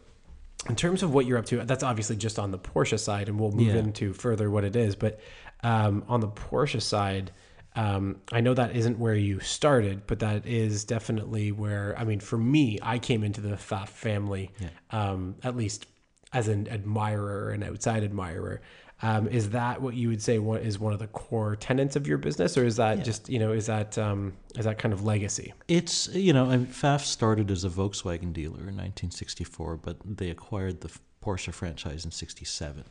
in 0.68 0.76
terms 0.76 1.02
of 1.02 1.12
what 1.14 1.26
you're 1.26 1.38
up 1.38 1.46
to, 1.46 1.64
that's 1.64 1.82
obviously 1.82 2.16
just 2.16 2.38
on 2.38 2.50
the 2.50 2.58
Porsche 2.58 2.98
side, 2.98 3.28
and 3.28 3.38
we'll 3.40 3.50
move 3.52 3.68
Yeah. 3.68 3.76
into 3.80 4.12
further 4.12 4.50
what 4.50 4.64
it 4.64 4.76
is. 4.76 4.94
But 4.94 5.20
um, 5.62 6.04
on 6.08 6.20
the 6.20 6.28
Porsche 6.28 6.80
side, 6.82 7.32
um, 7.76 8.16
I 8.32 8.40
know 8.40 8.52
that 8.54 8.74
isn't 8.76 8.98
where 8.98 9.14
you 9.14 9.40
started, 9.40 10.02
but 10.06 10.18
that 10.18 10.46
is 10.46 10.84
definitely 10.84 11.52
where, 11.52 11.94
I 11.98 12.04
mean, 12.04 12.20
for 12.20 12.36
me, 12.36 12.78
I 12.82 12.98
came 12.98 13.22
into 13.24 13.40
the 13.40 13.56
Pfaff 13.56 13.88
family, 13.88 14.50
um, 14.90 15.36
at 15.42 15.56
least 15.56 15.86
as 16.32 16.48
an 16.48 16.68
admirer, 16.68 17.50
an 17.50 17.62
outside 17.62 18.04
admirer. 18.04 18.60
Um, 19.02 19.28
is 19.28 19.50
that 19.50 19.80
what 19.80 19.94
you 19.94 20.08
would 20.08 20.20
say 20.20 20.38
what 20.38 20.62
is 20.62 20.78
one 20.78 20.92
of 20.92 20.98
the 20.98 21.06
core 21.06 21.56
tenets 21.56 21.96
of 21.96 22.06
your 22.06 22.18
business, 22.18 22.58
or 22.58 22.66
is 22.66 22.76
that 22.76 23.02
just 23.02 23.28
you 23.30 23.38
know 23.38 23.52
is 23.52 23.66
that 23.66 23.96
um, 23.96 24.34
is 24.58 24.66
that 24.66 24.78
kind 24.78 24.92
of 24.92 25.04
legacy? 25.04 25.54
It's 25.68 26.08
you 26.08 26.32
know, 26.32 26.46
Pfaff 26.46 27.00
started 27.00 27.50
as 27.50 27.64
a 27.64 27.70
Volkswagen 27.70 28.32
dealer 28.32 28.60
in 28.60 28.76
1964, 28.76 29.78
but 29.78 29.96
they 30.04 30.28
acquired 30.28 30.82
the 30.82 30.90
Porsche 31.24 31.52
franchise 31.52 32.04
in 32.04 32.10
'67. 32.10 32.84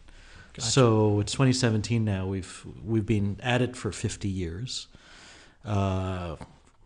So 0.58 1.19
it's 1.19 1.32
2017 1.32 2.04
now. 2.04 2.28
We've 2.28 2.65
we've 2.84 3.06
been 3.06 3.39
at 3.41 3.62
it 3.62 3.76
for 3.76 3.91
50 3.91 4.28
years, 4.28 4.88
uh, 5.63 6.36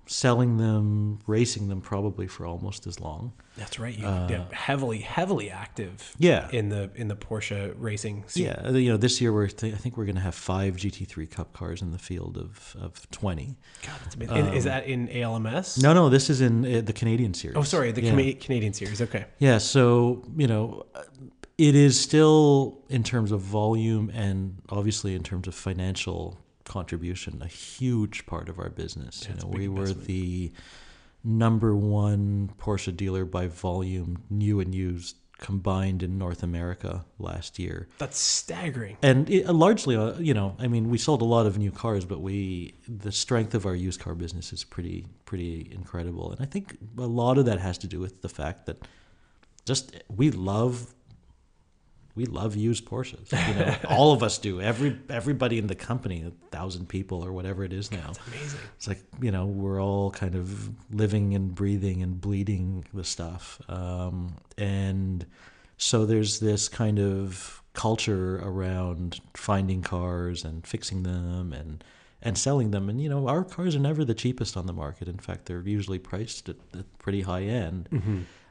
selling 0.06 0.58
them, 0.58 1.20
racing 1.28 1.68
them 1.70 1.82
probably 1.82 2.28
for 2.28 2.46
almost 2.46 2.86
as 2.88 3.00
long. 3.00 3.34
That's 3.58 3.80
right. 3.80 3.96
You 3.96 4.04
yeah, 4.04 4.46
heavily, 4.52 5.00
heavily 5.00 5.50
active. 5.50 6.14
Yeah. 6.18 6.50
In 6.52 6.70
the 6.70 6.90
in 6.96 7.08
the 7.08 7.16
Porsche 7.16 7.74
racing 7.78 8.24
scene. 8.28 8.46
Yeah, 8.46 8.70
you 8.72 8.90
know, 8.92 8.98
this 8.98 9.22
year 9.22 9.32
we're 9.32 9.48
th- 9.48 9.74
I 9.74 9.78
think 9.78 9.96
we're 9.96 10.06
going 10.06 10.16
to 10.16 10.22
have 10.22 10.36
five 10.36 10.76
GT3 10.76 11.30
Cup 11.30 11.54
cars 11.54 11.82
in 11.82 11.92
the 11.92 12.00
field 12.00 12.38
of 12.38 12.76
of 12.82 13.10
20. 13.12 13.56
God, 13.86 13.96
that's 14.04 14.16
amazing. 14.16 14.38
And 14.38 14.54
is 14.56 14.64
that 14.64 14.86
in 14.88 15.08
ALMS? 15.10 15.82
No, 15.82 15.94
no, 15.94 16.10
this 16.10 16.30
is 16.30 16.42
in 16.42 16.66
uh, 16.66 16.82
the 16.82 16.94
Canadian 16.94 17.34
series. 17.34 17.56
Oh, 17.58 17.64
sorry, 17.64 17.92
the 17.92 18.02
Yeah. 18.04 18.12
Cana- 18.12 18.34
Canadian 18.34 18.74
series. 18.74 19.02
Okay. 19.02 19.26
Yeah, 19.40 19.60
so 19.60 20.24
you 20.36 20.48
know, 20.48 20.86
uh, 20.96 21.04
it 21.58 21.76
is 21.76 22.00
still 22.00 22.82
in 22.90 23.04
terms 23.04 23.32
of 23.32 23.42
volume 23.42 24.10
and 24.14 24.60
obviously 24.70 25.14
in 25.14 25.22
terms 25.22 25.48
of 25.48 25.54
financial 25.54 26.40
contribution 26.66 27.42
a 27.42 27.48
huge 27.48 28.26
part 28.26 28.50
of 28.50 28.60
our 28.60 28.70
business. 28.70 29.24
Yeah, 29.24 29.36
you 29.36 29.42
know, 29.42 29.48
we 29.48 29.68
were 29.68 29.94
the 29.94 30.52
number 31.24 31.76
one 31.76 32.52
Porsche 32.60 32.96
dealer 32.96 33.26
by 33.26 33.48
volume, 33.48 34.24
new 34.30 34.60
and 34.60 34.74
used 34.74 35.16
combined 35.40 36.02
in 36.02 36.18
North 36.18 36.42
America 36.42 37.04
last 37.20 37.60
year. 37.60 37.88
That's 37.98 38.18
staggering. 38.18 38.98
And 39.02 39.30
it, 39.30 39.50
largely, 39.50 39.96
uh, 39.96 40.14
you 40.18 40.34
know, 40.34 40.56
I 40.58 40.68
mean, 40.68 40.90
we 40.90 40.98
sold 40.98 41.22
a 41.22 41.26
lot 41.26 41.46
of 41.46 41.58
new 41.58 41.72
cars, 41.72 42.06
but 42.06 42.22
we 42.22 42.76
the 42.88 43.12
strength 43.12 43.54
of 43.54 43.66
our 43.66 43.76
used 43.76 44.00
car 44.00 44.16
business 44.16 44.54
is 44.54 44.64
pretty 44.64 45.06
pretty 45.26 45.70
incredible. 45.72 46.32
And 46.32 46.42
I 46.42 46.46
think 46.46 46.78
a 46.98 47.02
lot 47.02 47.38
of 47.38 47.46
that 47.46 47.60
has 47.60 47.78
to 47.80 47.88
do 47.88 48.00
with 48.00 48.22
the 48.22 48.30
fact 48.30 48.66
that 48.68 48.88
just 49.66 49.96
we 50.10 50.32
love 50.32 50.94
we 52.16 52.26
love 52.26 52.56
used 52.56 52.86
Porsches. 52.86 53.32
You 53.32 53.60
know, 53.60 53.76
all 53.90 54.14
of 54.14 54.22
us 54.22 54.38
do. 54.38 54.62
Every 54.62 54.98
everybody 55.10 55.58
in 55.58 55.68
the 55.68 55.76
company, 55.76 56.24
a 56.24 56.32
thousand 56.56 56.88
people 56.88 57.26
or 57.26 57.32
whatever 57.32 57.64
it 57.64 57.74
is 57.74 57.92
now. 57.92 58.10
It's 58.10 58.20
amazing. 58.28 58.60
It's 58.76 58.88
like 58.88 59.04
you 59.22 59.32
know 59.32 59.46
we're 59.46 59.82
all 59.82 60.12
kind 60.12 60.36
of 60.36 60.70
living 60.92 61.34
and 61.34 61.54
breathing 61.54 62.04
and 62.04 62.20
bleeding 62.20 62.86
the 62.94 63.04
stuff, 63.04 63.60
um, 63.68 64.36
and 64.58 65.26
so 65.78 66.06
there's 66.06 66.40
this 66.40 66.70
kind 66.70 67.00
of 67.00 67.62
culture 67.74 68.38
around 68.38 69.20
finding 69.34 69.82
cars 69.82 70.46
and 70.46 70.66
fixing 70.68 71.02
them 71.04 71.52
and 71.52 71.84
and 72.22 72.38
selling 72.38 72.70
them. 72.70 72.90
And 72.90 73.02
you 73.02 73.10
know 73.10 73.28
our 73.28 73.44
cars 73.44 73.76
are 73.76 73.80
never 73.80 74.06
the 74.06 74.14
cheapest 74.14 74.56
on 74.56 74.68
the 74.68 74.74
market. 74.74 75.08
In 75.08 75.18
fact, 75.18 75.48
they're 75.48 75.62
usually 75.62 76.00
priced 76.00 76.48
at, 76.50 76.58
at 76.78 76.98
pretty 77.00 77.22
high 77.22 77.44
end, 77.44 77.90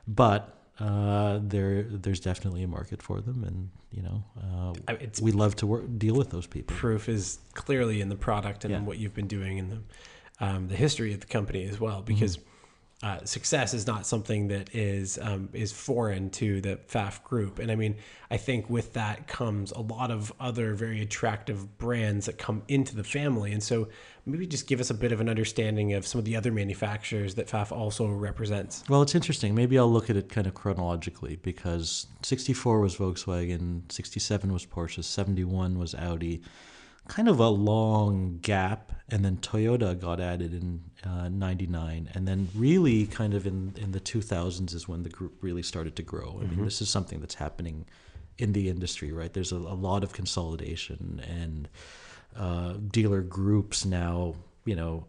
but 0.08 0.61
uh, 0.80 1.38
there 1.42 1.82
there's 1.84 2.20
definitely 2.20 2.62
a 2.62 2.68
market 2.68 3.02
for 3.02 3.20
them, 3.20 3.44
and 3.44 3.70
you 3.90 4.02
know 4.02 4.24
uh, 4.42 4.72
I- 4.88 5.08
we 5.20 5.32
love 5.32 5.54
to 5.56 5.66
work, 5.66 5.84
deal 5.98 6.14
with 6.14 6.30
those 6.30 6.46
people. 6.46 6.74
proof 6.76 7.08
is 7.08 7.38
clearly 7.54 8.00
in 8.00 8.08
the 8.08 8.16
product 8.16 8.64
and 8.64 8.72
Yeah. 8.72 8.80
what 8.80 8.98
you've 8.98 9.14
been 9.14 9.28
doing 9.28 9.58
and 9.58 9.70
the 9.70 10.44
um, 10.44 10.68
the 10.68 10.76
history 10.76 11.12
of 11.12 11.20
the 11.20 11.26
company 11.26 11.64
as 11.68 11.78
well. 11.78 12.02
Because 12.02 12.38
uh, 13.02 13.24
success 13.24 13.74
is 13.74 13.86
not 13.86 14.06
something 14.06 14.48
that 14.48 14.74
is 14.74 15.18
um, 15.20 15.48
is 15.52 15.72
foreign 15.72 16.30
to 16.30 16.60
the 16.60 16.76
Pfaff 16.88 17.22
group, 17.24 17.58
and 17.58 17.70
I 17.70 17.74
mean, 17.76 17.96
I 18.30 18.36
think 18.38 18.70
with 18.70 18.94
that 18.94 19.26
comes 19.28 19.72
a 19.72 19.80
lot 19.80 20.10
of 20.10 20.32
other 20.40 20.74
very 20.74 21.02
attractive 21.02 21.76
brands 21.78 22.26
that 22.26 22.38
come 22.38 22.62
into 22.68 22.96
the 22.96 23.04
family, 23.04 23.52
and 23.52 23.62
so 23.62 23.88
maybe 24.24 24.46
just 24.46 24.66
give 24.66 24.80
us 24.80 24.90
a 24.90 24.94
bit 24.94 25.12
of 25.12 25.20
an 25.20 25.28
understanding 25.28 25.94
of 25.94 26.06
some 26.06 26.18
of 26.18 26.24
the 26.24 26.36
other 26.36 26.52
manufacturers 26.52 27.34
that 27.34 27.48
Pfaff 27.48 27.72
also 27.72 28.06
represents. 28.06 28.84
Well, 28.88 29.02
it's 29.02 29.14
interesting. 29.14 29.54
Maybe 29.54 29.78
I'll 29.78 29.90
look 29.90 30.10
at 30.10 30.16
it 30.16 30.28
kind 30.28 30.46
of 30.46 30.54
chronologically 30.54 31.36
because 31.36 32.06
64 32.22 32.80
was 32.80 32.96
Volkswagen, 32.96 33.90
67 33.90 34.52
was 34.52 34.64
Porsche, 34.64 35.02
71 35.02 35.78
was 35.78 35.94
Audi. 35.94 36.42
Kind 37.08 37.28
of 37.28 37.40
a 37.40 37.48
long 37.48 38.38
gap, 38.42 38.92
and 39.08 39.24
then 39.24 39.38
Toyota 39.38 39.98
got 39.98 40.20
added 40.20 40.54
in 40.54 40.82
uh, 41.02 41.28
99. 41.28 42.08
And 42.14 42.28
then, 42.28 42.48
really, 42.54 43.06
kind 43.06 43.34
of 43.34 43.44
in, 43.44 43.74
in 43.76 43.90
the 43.90 43.98
2000s 43.98 44.72
is 44.72 44.86
when 44.86 45.02
the 45.02 45.08
group 45.08 45.34
really 45.40 45.64
started 45.64 45.96
to 45.96 46.02
grow. 46.04 46.38
I 46.40 46.46
mean, 46.46 46.64
this 46.64 46.80
is 46.80 46.88
something 46.88 47.18
that's 47.18 47.34
happening 47.34 47.86
in 48.38 48.52
the 48.52 48.68
industry, 48.68 49.10
right? 49.10 49.32
There's 49.32 49.50
a, 49.50 49.56
a 49.56 49.74
lot 49.74 50.04
of 50.04 50.12
consolidation 50.12 51.20
and 51.28 51.68
uh, 52.36 52.74
dealer 52.90 53.22
groups 53.22 53.84
now, 53.84 54.34
you 54.64 54.76
know, 54.76 55.04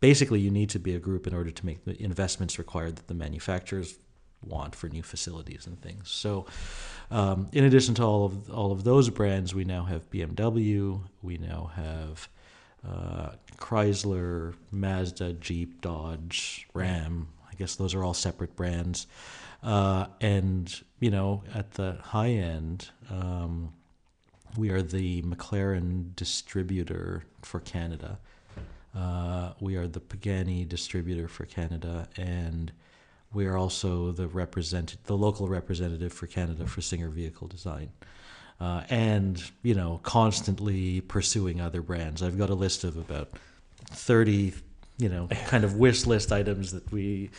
basically 0.00 0.40
you 0.40 0.50
need 0.50 0.70
to 0.70 0.78
be 0.78 0.94
a 0.94 0.98
group 0.98 1.26
in 1.26 1.34
order 1.34 1.50
to 1.50 1.66
make 1.66 1.84
the 1.84 2.00
investments 2.02 2.58
required 2.58 2.96
that 2.96 3.08
the 3.08 3.14
manufacturers 3.14 3.98
want 4.42 4.74
for 4.74 4.88
new 4.88 5.02
facilities 5.02 5.66
and 5.66 5.80
things. 5.82 6.10
So, 6.10 6.46
um, 7.10 7.48
in 7.52 7.64
addition 7.64 7.94
to 7.96 8.04
all 8.04 8.24
of 8.24 8.50
all 8.50 8.72
of 8.72 8.84
those 8.84 9.10
brands, 9.10 9.54
we 9.54 9.64
now 9.64 9.84
have 9.84 10.10
BMW, 10.10 11.00
we 11.22 11.38
now 11.38 11.70
have 11.74 12.28
uh, 12.88 13.30
Chrysler, 13.58 14.54
Mazda, 14.70 15.34
Jeep, 15.34 15.80
Dodge, 15.80 16.66
Ram. 16.72 17.28
I 17.50 17.54
guess 17.54 17.76
those 17.76 17.94
are 17.94 18.02
all 18.02 18.14
separate 18.14 18.56
brands. 18.56 19.06
Uh, 19.62 20.06
and 20.20 20.82
you 21.00 21.10
know, 21.10 21.42
at 21.54 21.72
the 21.72 21.98
high 22.02 22.30
end, 22.30 22.88
um, 23.10 23.72
we 24.56 24.70
are 24.70 24.82
the 24.82 25.22
McLaren 25.22 26.14
distributor 26.16 27.24
for 27.42 27.60
Canada. 27.60 28.18
Uh, 28.94 29.52
we 29.60 29.76
are 29.76 29.86
the 29.86 30.00
Pagani 30.00 30.64
distributor 30.64 31.28
for 31.28 31.44
Canada, 31.46 32.08
and 32.16 32.72
we 33.32 33.46
are 33.46 33.56
also 33.56 34.10
the 34.10 34.26
represent 34.26 34.96
the 35.04 35.16
local 35.16 35.48
representative 35.48 36.12
for 36.12 36.26
Canada 36.26 36.66
for 36.66 36.80
Singer 36.80 37.08
Vehicle 37.08 37.46
Design. 37.46 37.90
Uh, 38.60 38.82
and 38.90 39.42
you 39.62 39.74
know, 39.74 40.00
constantly 40.02 41.00
pursuing 41.02 41.60
other 41.60 41.80
brands. 41.80 42.22
I've 42.22 42.36
got 42.36 42.50
a 42.50 42.54
list 42.54 42.84
of 42.84 42.96
about 42.96 43.30
thirty, 43.90 44.52
you 44.98 45.08
know, 45.08 45.28
kind 45.46 45.64
of 45.64 45.76
wish 45.76 46.06
list 46.06 46.32
items 46.32 46.72
that 46.72 46.90
we 46.90 47.30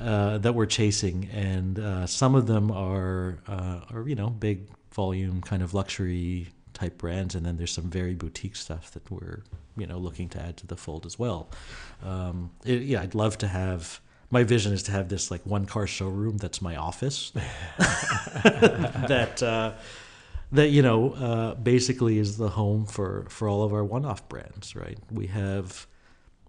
uh, 0.00 0.38
that 0.38 0.54
we're 0.54 0.66
chasing, 0.66 1.28
and 1.32 1.78
uh, 1.78 2.06
some 2.06 2.34
of 2.34 2.46
them 2.46 2.70
are 2.70 3.38
uh, 3.48 3.80
are 3.90 4.06
you 4.06 4.14
know 4.14 4.28
big 4.28 4.68
volume 4.96 5.42
kind 5.42 5.62
of 5.62 5.74
luxury 5.74 6.48
type 6.72 6.98
brands, 6.98 7.34
and 7.34 7.46
then 7.46 7.56
there's 7.56 7.72
some 7.72 7.90
very 7.90 8.14
boutique 8.14 8.56
stuff 8.56 8.90
that 8.92 9.08
we're 9.10 9.42
you 9.76 9.86
know 9.86 9.98
looking 9.98 10.28
to 10.30 10.40
add 10.40 10.56
to 10.56 10.66
the 10.66 10.76
fold 10.76 11.06
as 11.06 11.18
well. 11.18 11.48
Um, 12.02 12.50
it, 12.64 12.82
yeah, 12.82 13.02
I'd 13.02 13.14
love 13.14 13.38
to 13.38 13.46
have. 13.46 14.00
My 14.28 14.42
vision 14.42 14.72
is 14.72 14.82
to 14.84 14.90
have 14.90 15.08
this 15.08 15.30
like 15.30 15.46
one 15.46 15.66
car 15.66 15.86
showroom 15.86 16.38
that's 16.38 16.60
my 16.60 16.74
office. 16.74 17.30
that 17.78 19.40
uh, 19.42 19.72
that 20.50 20.70
you 20.70 20.82
know 20.82 21.12
uh, 21.12 21.54
basically 21.54 22.18
is 22.18 22.36
the 22.38 22.48
home 22.48 22.86
for 22.86 23.26
for 23.28 23.48
all 23.48 23.62
of 23.62 23.72
our 23.72 23.84
one-off 23.84 24.28
brands. 24.28 24.74
Right? 24.74 24.98
We 25.10 25.28
have 25.28 25.86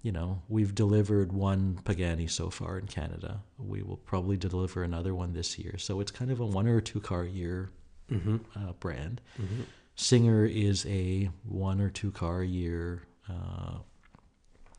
you 0.04 0.12
know, 0.14 0.42
we've 0.48 0.74
delivered 0.74 1.34
one 1.34 1.80
Pagani 1.84 2.28
so 2.28 2.50
far 2.50 2.78
in 2.78 2.86
Canada. 2.86 3.42
We 3.58 3.82
will 3.82 3.98
probably 3.98 4.38
deliver 4.38 4.84
another 4.84 5.14
one 5.14 5.34
this 5.34 5.60
year. 5.60 5.78
So 5.78 6.00
it's 6.00 6.12
kind 6.12 6.32
of 6.32 6.40
a 6.40 6.46
one 6.46 6.66
or 6.66 6.80
two 6.80 7.02
car 7.02 7.24
a 7.24 7.28
year 7.28 7.72
mm-hmm. 8.12 8.38
uh, 8.56 8.74
brand. 8.74 9.22
Mm-hmm. 9.42 9.62
Singer 9.96 10.46
is 10.46 10.86
a 10.86 11.30
one 11.44 11.82
or 11.82 11.90
two 11.90 12.12
car 12.12 12.42
a 12.42 12.48
year, 12.48 13.04
uh, 13.30 13.78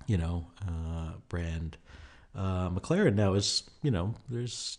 you 0.07 0.17
know, 0.17 0.47
uh, 0.62 1.12
brand. 1.29 1.77
Uh, 2.35 2.71
McLaren 2.71 3.14
now 3.14 3.35
is, 3.35 3.64
you 3.83 3.91
know, 3.91 4.14
there's 4.29 4.79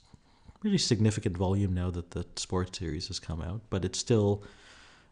really 0.64 0.78
significant 0.78 1.36
volume 1.36 1.74
now 1.74 1.90
that 1.92 2.12
the 2.12 2.26
sports 2.36 2.80
series 2.80 3.08
has 3.08 3.20
come 3.20 3.42
out, 3.42 3.62
but 3.70 3.84
it's 3.84 4.00
still 4.00 4.44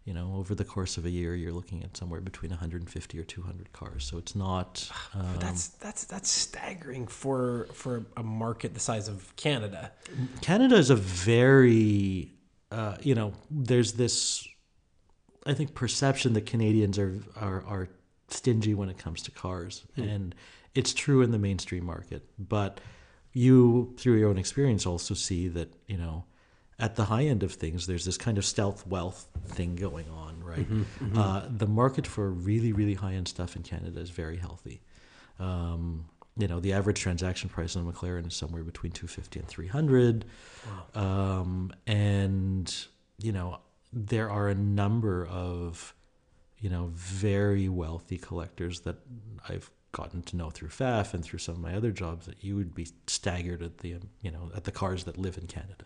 you 0.08 0.14
know, 0.14 0.36
over 0.38 0.56
the 0.56 0.64
course 0.64 0.96
of 0.96 1.06
a 1.06 1.10
year, 1.10 1.36
you're 1.36 1.52
looking 1.52 1.84
at 1.84 1.98
somewhere 1.98 2.22
between 2.22 2.50
150 2.50 3.20
or 3.20 3.24
200 3.26 3.74
cars. 3.74 4.06
So 4.06 4.18
it's 4.18 4.36
not. 4.36 4.90
Um, 5.14 5.38
that's 5.40 5.70
that's 5.70 6.04
that's 6.04 6.30
staggering 6.30 7.08
for 7.08 7.68
for 7.74 8.06
a 8.18 8.24
market 8.24 8.74
the 8.76 8.80
size 8.80 9.08
of 9.08 9.36
Canada. 9.36 9.92
Canada 10.42 10.76
is 10.76 10.92
a 10.92 10.96
very, 10.96 12.32
uh, 12.72 12.98
you 13.02 13.16
know, 13.16 13.34
there's 13.50 13.94
this, 13.94 14.48
I 15.46 15.54
think, 15.54 15.74
perception 15.74 16.34
that 16.34 16.46
Canadians 16.46 17.00
are 17.00 17.20
are, 17.36 17.64
are 17.66 17.90
stingy 18.30 18.74
when 18.74 18.90
it 18.90 18.98
comes 18.98 19.22
to 19.24 19.32
cars, 19.32 19.86
mm. 19.98 20.04
and 20.10 20.36
it's 20.76 20.94
true 20.94 21.22
in 21.22 21.32
the 21.32 21.40
mainstream 21.40 21.86
market. 21.86 22.24
But 22.38 22.80
you, 23.34 23.96
through 23.98 24.18
your 24.18 24.30
own 24.30 24.38
experience, 24.38 24.86
also 24.86 25.14
see 25.14 25.48
that 25.50 25.74
you 25.88 25.98
know 25.98 26.26
at 26.80 26.96
the 26.96 27.06
high 27.06 27.24
end 27.24 27.44
of 27.44 27.54
things, 27.54 27.88
there's 27.88 28.06
this 28.06 28.18
kind 28.18 28.38
of 28.38 28.46
stealth 28.46 28.86
wealth 28.86 29.28
thing 29.48 29.76
going 29.76 30.10
on, 30.10 30.44
right? 30.44 30.60
Mm-hmm, 30.60 31.06
mm-hmm. 31.06 31.18
Uh, 31.18 31.44
the 31.50 31.66
market 31.66 32.06
for 32.06 32.30
really, 32.30 32.72
really 32.72 32.94
high 32.94 33.14
end 33.14 33.28
stuff 33.28 33.56
in 33.56 33.64
Canada 33.64 34.00
is 34.00 34.10
very 34.10 34.38
healthy. 34.38 34.82
Um, 35.40 36.06
you 36.38 36.48
know, 36.48 36.60
the 36.60 36.74
average 36.74 37.00
transaction 37.00 37.50
price 37.50 37.76
on 37.76 37.88
a 37.88 37.92
McLaren 37.92 38.28
is 38.28 38.36
somewhere 38.36 38.64
between 38.64 38.92
250 38.92 39.40
and 39.40 39.48
300. 39.48 40.26
Wow. 40.96 41.02
Um, 41.40 41.74
and, 41.86 42.74
you 43.18 43.32
know, 43.32 43.60
there 43.92 44.30
are 44.30 44.50
a 44.50 44.56
number 44.56 45.26
of, 45.28 45.94
you 46.60 46.70
know, 46.70 46.92
very 46.94 47.70
wealthy 47.70 48.18
collectors 48.18 48.82
that 48.82 48.98
I've 49.48 49.70
gotten 49.92 50.22
to 50.24 50.36
know 50.36 50.50
through 50.50 50.70
Pfaff 50.70 51.14
and 51.14 51.24
through 51.24 51.40
some 51.40 51.56
of 51.56 51.62
my 51.62 51.74
other 51.74 51.92
jobs 51.92 52.26
that 52.28 52.44
you 52.44 52.56
would 52.56 52.76
be 52.76 52.88
staggered 53.08 53.64
at 53.64 53.80
the, 53.80 53.96
you 54.22 54.32
know, 54.32 54.52
at 54.56 54.64
the 54.64 54.72
cars 54.72 55.06
that 55.06 55.18
live 55.18 55.38
in 55.38 55.48
Canada. 55.48 55.86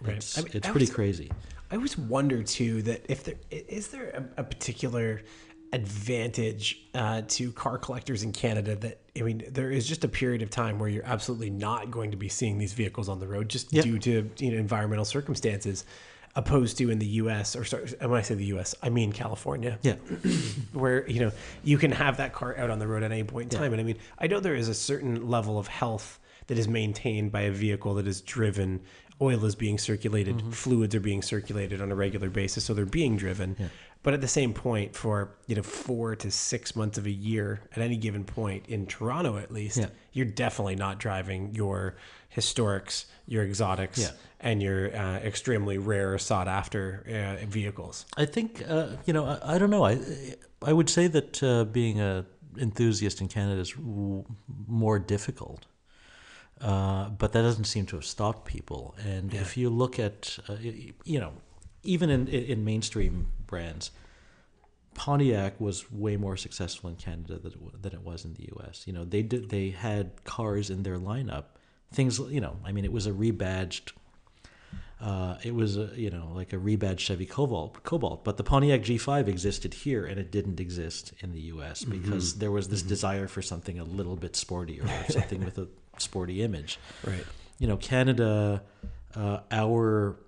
Right. 0.00 0.16
It's, 0.16 0.38
I 0.38 0.42
mean, 0.42 0.52
it's 0.54 0.68
pretty 0.68 0.84
was, 0.86 0.94
crazy. 0.94 1.30
I 1.70 1.74
always 1.74 1.98
wonder 1.98 2.42
too 2.42 2.82
that 2.82 3.04
if 3.10 3.24
there 3.24 3.34
is 3.50 3.88
there 3.88 4.10
a, 4.36 4.40
a 4.40 4.44
particular 4.44 5.22
advantage 5.72 6.80
uh, 6.94 7.22
to 7.28 7.52
car 7.52 7.78
collectors 7.78 8.22
in 8.22 8.32
Canada 8.32 8.74
that 8.76 9.00
I 9.16 9.22
mean 9.22 9.44
there 9.50 9.70
is 9.70 9.86
just 9.86 10.04
a 10.04 10.08
period 10.08 10.42
of 10.42 10.50
time 10.50 10.78
where 10.78 10.88
you're 10.88 11.04
absolutely 11.04 11.50
not 11.50 11.90
going 11.90 12.10
to 12.12 12.16
be 12.16 12.28
seeing 12.28 12.58
these 12.58 12.72
vehicles 12.72 13.08
on 13.08 13.20
the 13.20 13.26
road 13.26 13.48
just 13.48 13.72
yep. 13.72 13.84
due 13.84 13.98
to 13.98 14.30
you 14.38 14.52
know 14.52 14.58
environmental 14.58 15.04
circumstances 15.04 15.84
opposed 16.36 16.78
to 16.78 16.90
in 16.90 16.98
the 16.98 17.06
US 17.06 17.54
or 17.54 17.64
sorry, 17.64 17.86
when 18.00 18.14
I 18.14 18.22
say 18.22 18.34
the 18.34 18.46
US 18.46 18.74
I 18.82 18.88
mean 18.88 19.12
California 19.12 19.78
yeah 19.82 19.96
where 20.72 21.08
you 21.08 21.20
know 21.20 21.32
you 21.62 21.76
can 21.76 21.92
have 21.92 22.16
that 22.16 22.32
car 22.32 22.56
out 22.56 22.70
on 22.70 22.78
the 22.78 22.86
road 22.86 23.02
at 23.02 23.12
any 23.12 23.24
point 23.24 23.52
in 23.52 23.58
time 23.58 23.72
and 23.72 23.80
I 23.80 23.84
mean 23.84 23.98
I 24.18 24.26
know 24.26 24.40
there 24.40 24.54
is 24.54 24.68
a 24.68 24.74
certain 24.74 25.28
level 25.28 25.58
of 25.58 25.66
health 25.66 26.18
that 26.46 26.58
is 26.58 26.66
maintained 26.66 27.30
by 27.30 27.42
a 27.42 27.50
vehicle 27.50 27.94
that 27.94 28.06
is 28.06 28.22
driven 28.22 28.80
oil 29.20 29.44
is 29.44 29.54
being 29.54 29.78
circulated, 29.78 30.36
mm-hmm. 30.36 30.50
fluids 30.50 30.94
are 30.94 31.00
being 31.00 31.22
circulated 31.22 31.80
on 31.80 31.90
a 31.90 31.94
regular 31.94 32.30
basis, 32.30 32.64
so 32.64 32.74
they're 32.74 32.86
being 32.86 33.16
driven. 33.16 33.56
Yeah. 33.58 33.66
But 34.08 34.14
at 34.14 34.22
the 34.22 34.26
same 34.26 34.54
point, 34.54 34.96
for 34.96 35.36
you 35.48 35.54
know 35.54 35.62
four 35.62 36.16
to 36.16 36.30
six 36.30 36.74
months 36.74 36.96
of 36.96 37.04
a 37.04 37.10
year, 37.10 37.60
at 37.76 37.82
any 37.82 37.98
given 37.98 38.24
point 38.24 38.64
in 38.66 38.86
Toronto, 38.86 39.36
at 39.36 39.52
least, 39.52 39.76
yeah. 39.76 39.88
you're 40.14 40.24
definitely 40.24 40.76
not 40.76 40.98
driving 40.98 41.54
your 41.54 41.94
historics, 42.34 43.04
your 43.26 43.44
exotics, 43.44 43.98
yeah. 43.98 44.12
and 44.40 44.62
your 44.62 44.96
uh, 44.96 45.18
extremely 45.18 45.76
rare, 45.76 46.16
sought 46.16 46.48
after 46.48 47.04
uh, 47.06 47.44
vehicles. 47.44 48.06
I 48.16 48.24
think 48.24 48.64
uh, 48.66 48.96
you 49.04 49.12
know. 49.12 49.26
I, 49.26 49.56
I, 49.56 49.58
don't 49.58 49.68
know. 49.68 49.84
I 49.84 49.98
I 50.62 50.72
would 50.72 50.88
say 50.88 51.06
that 51.08 51.42
uh, 51.42 51.64
being 51.64 52.00
a 52.00 52.24
enthusiast 52.56 53.20
in 53.20 53.28
Canada 53.28 53.60
is 53.60 53.74
more 54.66 54.98
difficult 54.98 55.66
uh, 56.60 57.08
but 57.10 57.32
that 57.32 57.42
doesn't 57.42 57.64
seem 57.64 57.86
to 57.86 57.96
have 57.96 58.04
stopped 58.04 58.44
people. 58.44 58.94
And 59.04 59.32
yeah. 59.32 59.40
if 59.40 59.56
you 59.56 59.70
look 59.70 59.98
at, 59.98 60.38
uh, 60.48 60.56
you 61.04 61.20
know, 61.20 61.32
even 61.88 62.10
in, 62.10 62.28
in 62.28 62.64
mainstream 62.64 63.32
brands, 63.46 63.90
Pontiac 64.94 65.60
was 65.60 65.90
way 65.90 66.16
more 66.16 66.36
successful 66.36 66.90
in 66.90 66.96
Canada 66.96 67.38
than 67.38 67.52
it, 67.52 67.82
than 67.82 67.92
it 67.94 68.02
was 68.02 68.24
in 68.24 68.34
the 68.34 68.48
U.S. 68.56 68.86
You 68.86 68.92
know, 68.92 69.04
they 69.04 69.22
did 69.22 69.48
they 69.48 69.70
had 69.70 70.24
cars 70.24 70.70
in 70.70 70.82
their 70.82 70.98
lineup. 70.98 71.44
Things, 71.92 72.18
you 72.18 72.40
know, 72.40 72.56
I 72.64 72.72
mean, 72.72 72.84
it 72.84 72.92
was 72.92 73.06
a 73.06 73.12
rebadged. 73.12 73.92
Uh, 75.00 75.36
it 75.44 75.54
was 75.54 75.78
a 75.78 75.90
you 75.94 76.10
know 76.10 76.32
like 76.34 76.52
a 76.52 76.56
rebadged 76.56 76.98
Chevy 76.98 77.24
Cobalt, 77.24 77.82
Cobalt, 77.84 78.24
but 78.24 78.36
the 78.36 78.44
Pontiac 78.44 78.82
G5 78.82 79.28
existed 79.28 79.72
here 79.72 80.04
and 80.04 80.18
it 80.18 80.32
didn't 80.32 80.60
exist 80.60 81.14
in 81.20 81.32
the 81.32 81.40
U.S. 81.52 81.82
Mm-hmm. 81.82 82.02
because 82.02 82.32
mm-hmm. 82.32 82.40
there 82.40 82.50
was 82.50 82.68
this 82.68 82.80
mm-hmm. 82.80 82.88
desire 82.88 83.28
for 83.28 83.40
something 83.40 83.78
a 83.78 83.84
little 83.84 84.16
bit 84.16 84.32
sportier, 84.32 84.84
or 84.84 85.12
something 85.18 85.42
with 85.44 85.56
a 85.56 85.68
sporty 85.98 86.42
image. 86.42 86.78
Right. 87.04 87.24
You 87.58 87.68
know, 87.68 87.76
Canada, 87.76 88.62
uh, 89.14 89.40
our 89.50 90.18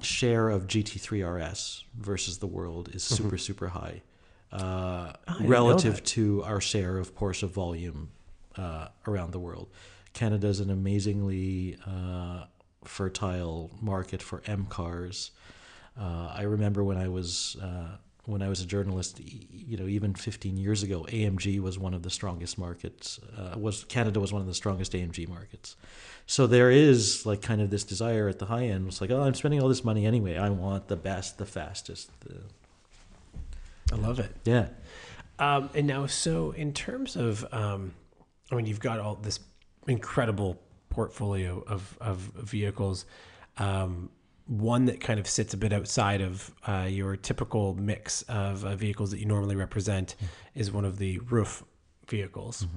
share 0.00 0.48
of 0.50 0.66
GT3 0.66 1.50
RS 1.50 1.84
versus 1.98 2.38
the 2.38 2.46
world 2.46 2.90
is 2.94 3.04
mm-hmm. 3.04 3.14
super, 3.14 3.28
mm-hmm. 3.28 3.36
super 3.36 3.68
high 3.68 4.02
uh, 4.52 5.12
relative 5.40 6.02
to 6.04 6.42
our 6.44 6.60
share 6.60 6.98
of 6.98 7.14
Porsche 7.14 7.48
volume 7.48 8.10
uh, 8.56 8.88
around 9.06 9.32
the 9.32 9.38
world. 9.38 9.68
Canada 10.12 10.46
is 10.46 10.60
an 10.60 10.70
amazingly 10.70 11.76
uh, 11.86 12.44
fertile 12.84 13.70
market 13.80 14.22
for 14.22 14.42
M 14.46 14.66
cars. 14.66 15.32
Uh, 15.98 16.32
I 16.34 16.42
remember 16.42 16.84
when 16.84 16.96
I 16.96 17.08
was 17.08 17.56
uh, 17.60 17.96
when 18.26 18.42
I 18.42 18.48
was 18.48 18.60
a 18.62 18.66
journalist, 18.66 19.20
you 19.20 19.76
know, 19.76 19.86
even 19.86 20.14
15 20.14 20.56
years 20.56 20.82
ago, 20.82 21.06
AMG 21.08 21.60
was 21.60 21.78
one 21.78 21.92
of 21.92 22.02
the 22.02 22.10
strongest 22.10 22.58
markets. 22.58 23.20
Uh, 23.36 23.58
was 23.58 23.84
Canada 23.84 24.18
was 24.18 24.32
one 24.32 24.40
of 24.40 24.48
the 24.48 24.54
strongest 24.54 24.92
AMG 24.92 25.28
markets. 25.28 25.76
So 26.26 26.46
there 26.46 26.70
is 26.70 27.26
like 27.26 27.42
kind 27.42 27.60
of 27.60 27.70
this 27.70 27.84
desire 27.84 28.28
at 28.28 28.38
the 28.38 28.46
high 28.46 28.66
end. 28.66 28.88
It's 28.88 29.00
like, 29.00 29.10
oh, 29.10 29.22
I'm 29.22 29.34
spending 29.34 29.60
all 29.60 29.68
this 29.68 29.84
money 29.84 30.06
anyway. 30.06 30.36
I 30.36 30.48
want 30.48 30.88
the 30.88 30.96
best, 30.96 31.36
the 31.36 31.44
fastest. 31.44 32.10
The, 32.20 32.40
I 33.92 33.96
love 33.96 34.18
it. 34.18 34.34
Yeah. 34.44 34.68
Um, 35.38 35.68
and 35.74 35.86
now, 35.86 36.06
so 36.06 36.52
in 36.52 36.72
terms 36.72 37.16
of, 37.16 37.44
um, 37.52 37.92
I 38.50 38.54
mean, 38.54 38.66
you've 38.66 38.80
got 38.80 39.00
all 39.00 39.16
this 39.16 39.40
incredible 39.86 40.58
portfolio 40.88 41.62
of 41.66 41.98
of 42.00 42.18
vehicles. 42.18 43.04
Um, 43.58 44.08
one 44.46 44.84
that 44.86 45.00
kind 45.00 45.18
of 45.18 45.26
sits 45.26 45.54
a 45.54 45.56
bit 45.56 45.72
outside 45.72 46.20
of 46.20 46.50
uh, 46.66 46.86
your 46.88 47.16
typical 47.16 47.74
mix 47.74 48.22
of 48.22 48.64
uh, 48.64 48.76
vehicles 48.76 49.10
that 49.10 49.18
you 49.18 49.26
normally 49.26 49.56
represent 49.56 50.16
mm-hmm. 50.16 50.60
is 50.60 50.70
one 50.70 50.84
of 50.84 50.98
the 50.98 51.18
RUF 51.30 51.64
vehicles. 52.08 52.64
Mm-hmm. 52.64 52.76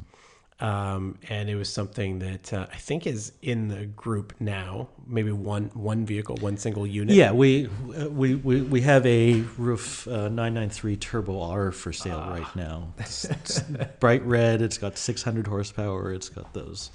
Um, 0.59 1.19
and 1.29 1.49
it 1.49 1.55
was 1.55 1.71
something 1.71 2.17
that 2.19 2.51
uh, 2.51 2.65
I 2.71 2.77
think 2.77 3.05
is 3.05 3.33
in 3.43 3.67
the 3.67 3.85
group 3.85 4.33
now. 4.39 4.89
Maybe 5.05 5.31
one 5.31 5.69
one 5.75 6.03
vehicle, 6.03 6.37
one 6.37 6.57
single 6.57 6.87
unit. 6.87 7.15
Yeah, 7.15 7.31
we 7.31 7.67
uh, 7.67 8.09
we 8.09 8.33
we, 8.33 8.61
we 8.61 8.81
have 8.81 9.05
a 9.05 9.41
RUF 9.59 10.07
uh, 10.07 10.29
993 10.29 10.95
Turbo 10.95 11.41
R 11.41 11.71
for 11.71 11.93
sale 11.93 12.23
ah. 12.23 12.31
right 12.31 12.55
now. 12.55 12.91
It's, 12.97 13.25
it's 13.29 13.61
bright 13.99 14.25
red. 14.25 14.63
It's 14.63 14.79
got 14.79 14.97
600 14.97 15.45
horsepower. 15.45 16.11
It's 16.11 16.29
got 16.29 16.51
those 16.55 16.89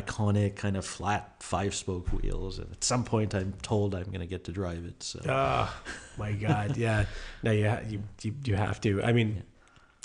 iconic 0.00 0.56
kind 0.56 0.76
of 0.76 0.84
flat 0.84 1.36
five 1.40 1.74
spoke 1.74 2.08
wheels. 2.12 2.58
And 2.58 2.70
at 2.72 2.82
some 2.84 3.04
point, 3.04 3.34
I'm 3.34 3.54
told 3.62 3.94
I'm 3.94 4.04
going 4.14 4.20
to 4.20 4.26
get 4.26 4.44
to 4.44 4.52
drive 4.52 4.84
it. 4.84 5.02
So. 5.02 5.20
Oh 5.28 5.72
my 6.18 6.32
God! 6.32 6.76
Yeah. 6.76 7.06
no, 7.42 7.50
you, 7.52 7.76
you 7.88 8.02
you 8.22 8.34
you 8.44 8.54
have 8.56 8.80
to. 8.82 9.02
I 9.02 9.12
mean, 9.12 9.42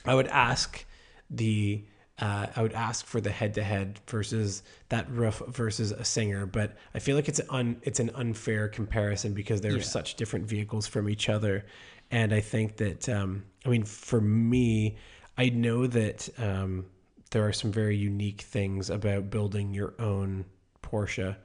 I 0.05 0.13
would 0.15 0.27
ask 0.27 0.85
the 1.29 1.83
uh, 2.19 2.47
I 2.55 2.61
would 2.61 2.73
ask 2.73 3.05
for 3.05 3.21
the 3.21 3.31
head 3.31 3.53
to 3.55 3.63
head 3.63 3.99
versus 4.07 4.61
that 4.89 5.09
RUF 5.09 5.41
versus 5.47 5.91
a 5.91 6.03
singer, 6.03 6.45
but 6.45 6.75
I 6.93 6.99
feel 6.99 7.15
like 7.15 7.29
it's 7.29 7.39
an 7.39 7.47
un, 7.49 7.77
it's 7.83 7.99
an 7.99 8.11
unfair 8.15 8.67
comparison 8.67 9.33
because 9.33 9.61
they're 9.61 9.77
Yeah. 9.77 9.83
such 9.83 10.15
different 10.15 10.45
vehicles 10.45 10.85
from 10.87 11.09
each 11.09 11.29
other, 11.29 11.65
and 12.11 12.33
I 12.33 12.41
think 12.41 12.77
that 12.77 13.07
um, 13.09 13.43
I 13.65 13.69
mean 13.69 13.83
for 13.85 14.19
me, 14.21 14.97
I 15.37 15.49
know 15.49 15.87
that 15.87 16.27
um, 16.37 16.85
there 17.32 17.45
are 17.45 17.53
some 17.53 17.71
very 17.71 17.95
unique 17.95 18.41
things 18.41 18.89
about 18.89 19.30
building 19.30 19.73
your 19.73 19.93
own 19.99 20.45
Porsche. 20.82 21.36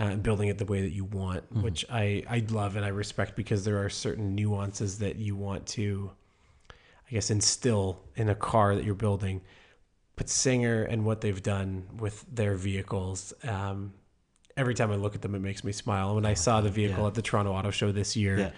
Uh, 0.00 0.04
and 0.06 0.24
building 0.24 0.48
it 0.48 0.58
the 0.58 0.64
way 0.64 0.80
that 0.80 0.90
you 0.90 1.04
want, 1.04 1.44
which 1.52 1.84
I, 1.88 2.24
I 2.28 2.44
love 2.50 2.74
and 2.74 2.84
I 2.84 2.88
respect 2.88 3.36
because 3.36 3.64
there 3.64 3.78
are 3.84 3.88
certain 3.88 4.34
nuances 4.34 4.98
that 4.98 5.14
you 5.20 5.36
want 5.36 5.66
to, 5.68 6.10
I 6.68 7.12
guess, 7.12 7.30
instill 7.30 8.02
in 8.16 8.28
a 8.28 8.34
car 8.34 8.74
that 8.74 8.84
you're 8.84 8.96
building. 8.96 9.42
But 10.16 10.28
Singer 10.28 10.82
and 10.82 11.04
what 11.04 11.20
they've 11.20 11.40
done 11.40 11.84
with 11.96 12.24
their 12.28 12.56
vehicles, 12.56 13.32
um, 13.44 13.92
every 14.56 14.74
time 14.74 14.90
I 14.90 14.96
look 14.96 15.14
at 15.14 15.22
them, 15.22 15.36
it 15.36 15.40
makes 15.42 15.62
me 15.62 15.70
smile. 15.70 16.16
When 16.16 16.26
I 16.26 16.34
saw 16.34 16.60
the 16.60 16.70
vehicle 16.70 17.02
Yeah. 17.02 17.06
at 17.06 17.14
the 17.14 17.22
Toronto 17.22 17.52
Auto 17.52 17.70
Show 17.70 17.92
this 17.92 18.16
year, 18.16 18.36
Yeah. 18.36 18.50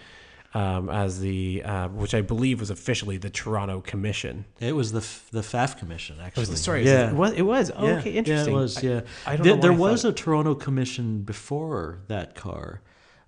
Um, 0.57 0.89
as 0.89 1.21
the 1.21 1.63
uh, 1.65 1.89
which 1.89 2.15
I 2.15 2.23
believe 2.23 2.61
was 2.61 2.71
officially 2.71 3.19
the 3.19 3.29
Toronto 3.29 3.83
Commission. 3.83 4.47
It 4.59 4.75
was 4.75 4.91
the 4.91 5.01
F- 5.01 5.29
the 5.31 5.43
Pfaff 5.43 5.77
commission 5.79 6.17
actually. 6.19 6.45
It 6.45 6.49
was 6.49 6.51
the 6.51 6.57
sorry, 6.57 6.87
Yeah. 6.87 7.11
it 7.11 7.15
was. 7.15 7.33
It 7.33 7.43
was. 7.43 7.71
Oh, 7.77 7.87
yeah. 7.87 7.99
okay, 7.99 8.13
interesting. 8.13 8.55
Yeah, 8.55 8.59
it 8.59 8.63
was. 8.63 8.83
Yeah, 8.83 9.01
I 9.27 9.37
don't 9.37 9.45
there, 9.45 9.55
know 9.57 9.61
there 9.61 9.73
I 9.73 9.77
was 9.77 10.03
thought- 10.03 10.09
a 10.09 10.13
Toronto 10.23 10.55
commission 10.55 11.21
before 11.23 11.99
that 12.09 12.35
car, 12.37 12.81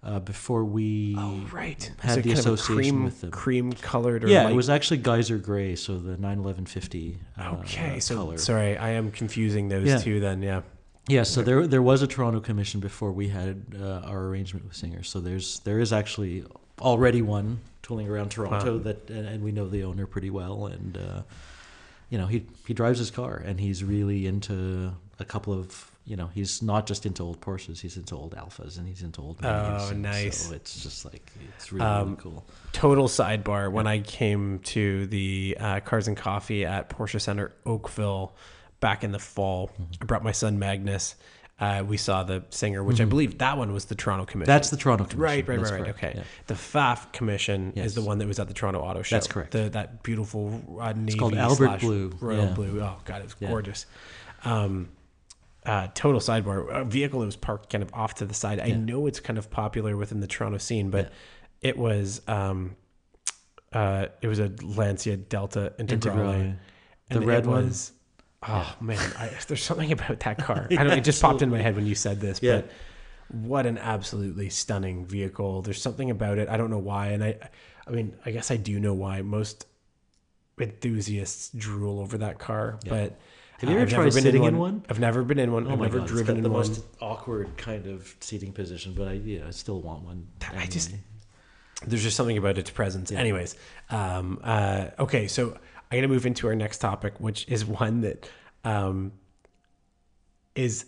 uh, 0.02 0.20
before 0.20 0.64
we. 0.64 1.16
Oh, 1.18 1.42
right. 1.52 1.92
had 1.98 2.14
So 2.14 2.20
the 2.22 2.28
kind 2.28 2.32
of 2.32 2.38
association 2.54 2.74
cream, 2.76 3.04
with 3.04 3.20
them. 3.20 3.30
cream 3.30 3.72
colored. 3.74 4.24
Or 4.24 4.28
Yeah, 4.28 4.44
light 4.44 4.52
it 4.52 4.56
was 4.56 4.70
actually 4.70 4.96
Geyser 4.98 5.36
Gray, 5.36 5.76
so 5.76 5.98
the 5.98 6.16
91150. 6.16 7.18
Uh, 7.38 7.56
Okay, 7.60 8.00
so 8.00 8.14
color. 8.16 8.38
sorry, 8.38 8.78
I 8.78 8.90
am 8.92 9.10
confusing 9.10 9.68
those 9.68 9.86
Yeah. 9.86 9.98
two. 9.98 10.18
Then, 10.20 10.40
yeah. 10.40 10.62
Yeah, 11.08 11.24
so 11.24 11.42
there 11.42 11.66
there 11.66 11.82
was 11.82 12.00
a 12.00 12.06
Toronto 12.06 12.40
commission 12.40 12.80
before 12.80 13.12
we 13.12 13.28
had 13.28 13.64
uh, 13.78 14.00
our 14.10 14.24
arrangement 14.28 14.64
with 14.66 14.76
Singer. 14.76 15.02
So 15.02 15.20
there's 15.20 15.60
there 15.60 15.78
is 15.78 15.92
actually 15.92 16.44
already 16.80 17.22
one 17.22 17.60
tooling 17.82 18.08
around 18.08 18.30
Toronto 18.30 18.76
Wow. 18.76 18.82
that 18.84 19.10
and, 19.10 19.26
and 19.26 19.42
we 19.44 19.52
know 19.52 19.68
the 19.68 19.84
owner 19.84 20.06
pretty 20.06 20.30
well 20.30 20.66
and 20.66 20.96
uh, 20.98 21.22
you 22.10 22.18
know 22.18 22.26
he 22.26 22.46
he 22.66 22.74
drives 22.74 22.98
his 22.98 23.10
car 23.10 23.36
and 23.44 23.58
he's 23.60 23.82
really 23.84 24.26
into 24.26 24.92
a 25.18 25.24
couple 25.24 25.52
of 25.52 25.90
you 26.04 26.16
know 26.16 26.28
he's 26.34 26.62
not 26.62 26.86
just 26.86 27.04
into 27.06 27.22
old 27.22 27.40
Porsches 27.40 27.80
he's 27.80 27.96
into 27.96 28.14
old 28.14 28.34
Alfas 28.34 28.78
and 28.78 28.86
he's 28.88 29.02
into 29.02 29.20
old 29.20 29.38
Minis. 29.42 29.88
Oh, 29.88 29.90
and 29.90 30.02
nice. 30.02 30.48
So 30.48 30.54
it's 30.54 30.82
just 30.82 31.04
like 31.04 31.30
it's 31.56 31.70
really, 31.72 31.84
Um, 31.86 32.08
really 32.10 32.16
cool. 32.22 32.46
Total 32.72 33.08
sidebar: 33.08 33.70
When 33.70 33.86
I 33.86 34.00
came 34.00 34.58
to 34.60 35.06
the 35.06 35.56
uh, 35.60 35.80
Cars 35.80 36.08
and 36.08 36.16
Coffee 36.16 36.64
at 36.64 36.88
Porsche 36.88 37.20
Center 37.20 37.52
Oakville 37.66 38.34
back 38.80 39.04
in 39.04 39.12
the 39.12 39.18
fall, 39.18 39.68
Mm-hmm. 39.68 40.02
I 40.02 40.04
brought 40.06 40.24
my 40.24 40.32
son 40.32 40.58
Magnus. 40.58 41.14
Uh, 41.60 41.82
we 41.84 41.96
saw 41.96 42.22
the 42.22 42.44
singer, 42.50 42.84
which 42.84 43.00
I 43.00 43.04
believe 43.04 43.38
that 43.38 43.58
one 43.58 43.72
was 43.72 43.86
the 43.86 43.96
Toronto 43.96 44.24
Commission. 44.24 44.42
Mm-hmm. 44.48 44.56
That's 44.56 44.70
the 44.70 44.76
Toronto 44.76 45.04
commission. 45.04 45.20
right, 45.20 45.48
right, 45.48 45.58
right, 45.60 45.72
right. 45.72 45.88
Okay, 45.88 46.12
yeah. 46.18 46.22
the 46.46 46.54
Pfaff 46.54 47.12
Commission 47.12 47.72
Yes. 47.74 47.86
is 47.86 47.94
the 47.96 48.02
one 48.02 48.18
that 48.18 48.28
was 48.28 48.38
at 48.38 48.46
the 48.46 48.54
Toronto 48.54 48.80
Auto 48.80 49.02
Show. 49.02 49.16
That's 49.16 49.26
correct. 49.26 49.50
The, 49.50 49.68
that 49.70 50.04
beautiful 50.04 50.78
uh, 50.80 50.92
navy 50.92 51.18
called 51.18 51.34
Albert 51.34 51.80
Blue. 51.80 52.12
royal 52.20 52.44
Yeah. 52.46 52.52
blue. 52.54 52.80
Oh 52.80 52.98
god, 53.04 53.22
it 53.22 53.24
was 53.24 53.34
Yeah. 53.40 53.48
gorgeous. 53.48 53.86
Um, 54.44 54.90
uh, 55.66 55.88
total 55.94 56.20
sidebar: 56.20 56.70
a 56.72 56.84
vehicle 56.84 57.18
that 57.20 57.26
was 57.26 57.34
parked 57.36 57.70
kind 57.70 57.82
of 57.82 57.90
off 57.92 58.14
to 58.16 58.24
the 58.24 58.34
side. 58.34 58.60
I 58.60 58.70
know 58.70 59.08
it's 59.08 59.18
kind 59.18 59.36
of 59.38 59.50
popular 59.50 59.96
within 59.96 60.20
the 60.20 60.28
Toronto 60.28 60.58
scene, 60.58 60.90
but 60.90 61.10
it 61.60 61.76
was 61.76 62.22
um, 62.28 62.76
uh, 63.72 64.06
it 64.22 64.28
was 64.28 64.38
a 64.38 64.52
Lancia 64.62 65.16
Delta 65.16 65.72
Integrale. 65.78 65.98
Integrale. 65.98 66.56
And 67.10 67.22
The 67.22 67.26
red 67.26 67.46
one? 67.46 67.66
was, 67.66 67.92
Oh 68.46 68.76
man, 68.80 68.98
I, 69.18 69.30
there's 69.48 69.62
something 69.62 69.90
about 69.92 70.20
that 70.20 70.38
car. 70.38 70.66
I 70.70 70.74
don't. 70.76 70.90
It 70.98 71.04
just 71.04 71.20
popped 71.22 71.42
in 71.42 71.50
my 71.50 71.58
head 71.60 71.74
when 71.76 71.86
you 71.86 71.94
said 71.94 72.20
this, 72.20 72.40
Yeah. 72.42 72.62
but 72.62 72.70
what 73.30 73.66
an 73.66 73.78
absolutely 73.78 74.48
stunning 74.48 75.04
vehicle. 75.06 75.62
There's 75.62 75.82
something 75.82 76.10
about 76.10 76.38
it. 76.38 76.48
I 76.48 76.56
don't 76.56 76.70
know 76.70 76.78
why, 76.78 77.08
and 77.08 77.22
I, 77.24 77.38
I 77.86 77.90
mean, 77.90 78.14
I 78.24 78.30
guess 78.30 78.50
I 78.50 78.56
do 78.56 78.78
know 78.80 78.94
why. 78.94 79.22
Most 79.22 79.66
enthusiasts 80.60 81.50
drool 81.56 82.00
over 82.00 82.18
that 82.18 82.38
car, 82.38 82.78
Yeah. 82.84 82.90
but 82.90 83.20
Have 83.58 83.70
you 83.70 83.76
ever 83.76 83.82
I've 83.84 83.90
tried 83.90 84.12
sitting 84.12 84.42
in 84.42 84.48
in 84.54 84.58
one. 84.58 84.72
one? 84.74 84.84
I've 84.88 84.98
never 85.00 85.22
been 85.22 85.38
in 85.38 85.52
one. 85.52 85.66
Oh 85.66 85.72
I've 85.72 85.78
my 85.78 85.84
never 85.86 85.98
God, 85.98 86.08
driven 86.08 86.20
it's 86.22 86.28
got 86.30 86.36
in 86.38 86.42
the 86.42 86.50
one. 86.50 86.66
most 86.66 86.84
awkward 87.00 87.56
kind 87.56 87.86
of 87.86 88.14
seating 88.20 88.52
position, 88.52 88.94
but 88.96 89.08
I 89.08 89.12
yeah, 89.12 89.46
I 89.46 89.50
still 89.50 89.80
want 89.80 90.02
one. 90.04 90.26
I 90.56 90.66
just- 90.66 90.92
there's 91.86 92.02
just 92.02 92.16
something 92.16 92.36
about 92.36 92.58
its 92.58 92.70
presence. 92.70 93.12
Yeah. 93.12 93.20
Anyways, 93.20 93.54
um, 93.90 94.40
uh, 94.42 94.86
okay, 94.98 95.28
so 95.28 95.56
I'm 95.90 95.98
gonna 95.98 96.08
move 96.08 96.26
into 96.26 96.46
our 96.48 96.54
next 96.54 96.78
topic, 96.78 97.14
which 97.18 97.46
is 97.48 97.64
one 97.64 98.02
that 98.02 98.28
um, 98.64 99.12
is 100.54 100.86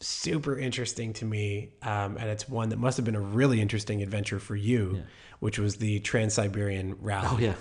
super 0.00 0.58
interesting 0.58 1.12
to 1.14 1.24
me, 1.24 1.70
um, 1.82 2.16
and 2.16 2.28
it's 2.28 2.48
one 2.48 2.70
that 2.70 2.78
must 2.78 2.96
have 2.96 3.04
been 3.06 3.14
a 3.14 3.20
really 3.20 3.60
interesting 3.60 4.02
adventure 4.02 4.38
for 4.38 4.56
you, 4.56 4.94
Yeah. 4.96 5.02
which 5.40 5.58
was 5.58 5.76
the 5.76 6.00
TranSyberian 6.00 6.96
Rally. 7.00 7.28
Oh 7.30 7.38
yeah. 7.38 7.54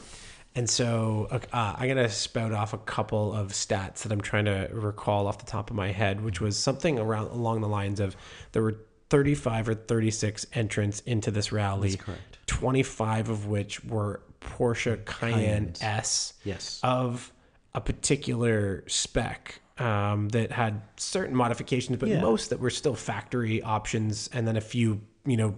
And 0.53 0.69
so 0.69 1.27
uh, 1.31 1.75
I'm 1.77 1.85
going 1.87 1.95
to 1.95 2.09
spout 2.09 2.51
off 2.51 2.73
a 2.73 2.77
couple 2.77 3.31
of 3.33 3.53
stats 3.53 3.99
that 4.01 4.11
I'm 4.11 4.19
trying 4.19 4.45
to 4.45 4.67
recall 4.73 5.27
off 5.27 5.37
the 5.37 5.45
top 5.45 5.69
of 5.69 5.77
my 5.77 5.91
head, 5.93 6.19
which 6.21 6.41
was 6.41 6.57
something 6.57 6.99
around 6.99 7.27
along 7.27 7.61
the 7.61 7.69
lines 7.69 8.01
of 8.01 8.17
there 8.51 8.61
were 8.61 8.75
35 9.09 9.69
or 9.69 9.73
36 9.75 10.45
entrants 10.53 10.99
into 11.01 11.31
this 11.31 11.53
rally, 11.53 11.91
That's 11.91 12.03
correct. 12.03 12.37
25 12.47 13.29
of 13.29 13.45
which 13.45 13.85
were 13.85 14.21
Porsche 14.41 15.03
Cayenne 15.05 15.67
Cayennes. 15.73 15.83
S 15.83 16.33
Yes. 16.43 16.79
of 16.83 17.31
a 17.73 17.79
particular 17.81 18.83
spec 18.87 19.61
um, 19.77 20.29
that 20.29 20.51
had 20.51 20.81
certain 20.97 21.35
modifications, 21.35 21.97
but 21.97 22.09
Yeah. 22.09 22.21
most 22.21 22.49
that 22.49 22.59
were 22.59 22.69
still 22.69 22.95
factory 22.95 23.61
options, 23.63 24.29
and 24.33 24.47
then 24.47 24.57
a 24.57 24.61
few, 24.61 25.01
you 25.25 25.37
know, 25.37 25.55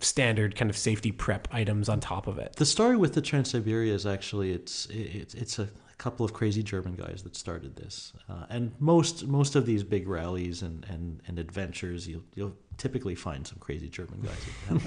standard 0.00 0.54
kind 0.56 0.70
of 0.70 0.76
safety 0.76 1.10
prep 1.10 1.48
items 1.50 1.88
on 1.88 1.98
top 2.00 2.26
of 2.26 2.38
it. 2.38 2.54
The 2.56 2.66
story 2.66 2.96
with 2.98 3.14
the 3.14 3.22
Trans 3.22 3.50
Siberia 3.50 3.94
is 3.94 4.04
actually 4.06 4.52
it's 4.52 4.86
it's 4.90 5.34
it's 5.34 5.58
a 5.58 5.68
couple 5.96 6.26
of 6.26 6.34
crazy 6.34 6.62
German 6.62 6.94
guys 6.94 7.22
that 7.22 7.34
started 7.34 7.74
this, 7.76 8.12
uh, 8.28 8.44
and 8.50 8.72
most 8.78 9.26
most 9.26 9.56
of 9.56 9.64
these 9.64 9.82
big 9.82 10.06
rallies 10.06 10.60
and, 10.60 10.84
and, 10.90 11.22
and 11.26 11.38
adventures 11.38 12.06
you'll 12.06 12.24
you'll 12.34 12.54
typically 12.76 13.14
find 13.14 13.46
some 13.46 13.58
crazy 13.58 13.88
German 13.88 14.20
guys. 14.20 14.36
At 14.68 14.80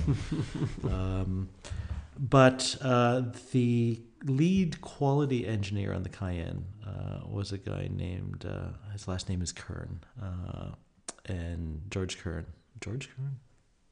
the 0.84 0.90
helm. 0.90 0.94
um, 0.94 1.50
but 2.20 2.76
uh, 2.82 3.24
the 3.54 4.02
lead 4.26 4.82
quality 4.82 5.48
engineer 5.48 5.94
on 5.94 6.04
the 6.04 6.10
Cayenne 6.10 6.66
uh, 6.86 7.26
was 7.26 7.54
a 7.54 7.58
guy 7.58 7.90
named 7.92 8.46
uh, 8.46 8.92
his 8.92 9.08
last 9.08 9.30
name 9.30 9.42
is 9.42 9.54
Kern, 9.54 10.02
uh, 10.22 10.72
and 11.26 11.82
George 11.90 12.20
Kern, 12.20 12.46
George 12.82 13.10
Kern, 13.16 13.38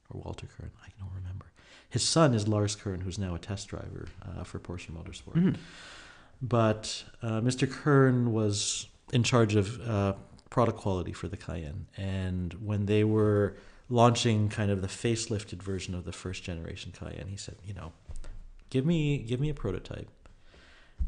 or 0.09 0.21
Walter 0.21 0.47
Kern, 0.57 0.71
I 0.83 0.89
don't 0.99 1.13
remember. 1.15 1.45
His 1.89 2.03
son 2.03 2.33
is 2.33 2.47
Lars 2.47 2.75
Kern, 2.75 2.99
who's 2.99 3.17
now 3.17 3.33
a 3.33 3.39
test 3.39 3.69
driver 3.69 4.07
uh, 4.27 4.43
for 4.43 4.59
Porsche 4.59 4.91
Motorsport. 4.91 5.55
But 6.41 7.03
uh, 7.21 7.39
Mr. 7.41 7.71
Kern 7.71 8.33
was 8.33 8.87
in 9.13 9.23
charge 9.23 9.55
of 9.55 9.89
uh, 9.89 10.13
product 10.49 10.77
quality 10.77 11.13
for 11.13 11.29
the 11.29 11.37
Cayenne, 11.37 11.87
and 11.95 12.53
when 12.55 12.87
they 12.87 13.05
were 13.05 13.55
launching 13.89 14.49
kind 14.49 14.69
of 14.69 14.81
the 14.81 14.87
facelifted 14.87 15.63
version 15.63 15.95
of 15.95 16.03
the 16.03 16.11
first 16.11 16.43
generation 16.43 16.91
Cayenne, 16.91 17.27
he 17.29 17.37
said, 17.37 17.55
you 17.65 17.73
know, 17.73 17.93
give 18.69 18.85
me 18.85 19.19
give 19.19 19.39
me 19.39 19.49
a 19.49 19.53
prototype, 19.53 20.09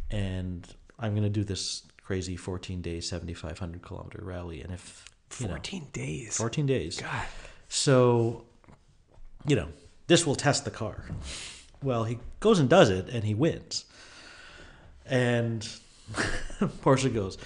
and 0.10 0.68
I'm 0.98 1.12
going 1.12 1.24
to 1.24 1.30
do 1.30 1.44
this 1.44 1.84
crazy 2.02 2.36
14 2.36 2.82
day, 2.82 3.00
7,500 3.00 3.82
kilometer 3.82 4.20
rally, 4.24 4.62
and 4.62 4.74
if 4.74 5.06
you 5.40 5.48
know, 5.48 5.54
14 5.54 5.88
days. 5.94 6.38
14 6.38 6.66
days. 6.66 7.00
God. 7.00 7.26
So, 7.68 8.46
you 9.46 9.56
know, 9.56 9.68
this 10.08 10.26
will 10.26 10.36
test 10.36 10.66
the 10.66 10.72
car. 10.72 11.06
Well, 11.84 12.04
he 12.04 12.20
goes 12.40 12.60
and 12.60 12.68
does 12.68 12.90
it, 12.90 13.10
and 13.10 13.24
he 13.24 13.34
wins. 13.34 13.86
And 15.06 15.62
Porsche 16.82 17.14
goes, 17.14 17.38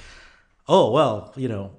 "Oh 0.68 0.92
well, 0.92 1.34
you 1.36 1.48
know, 1.48 1.72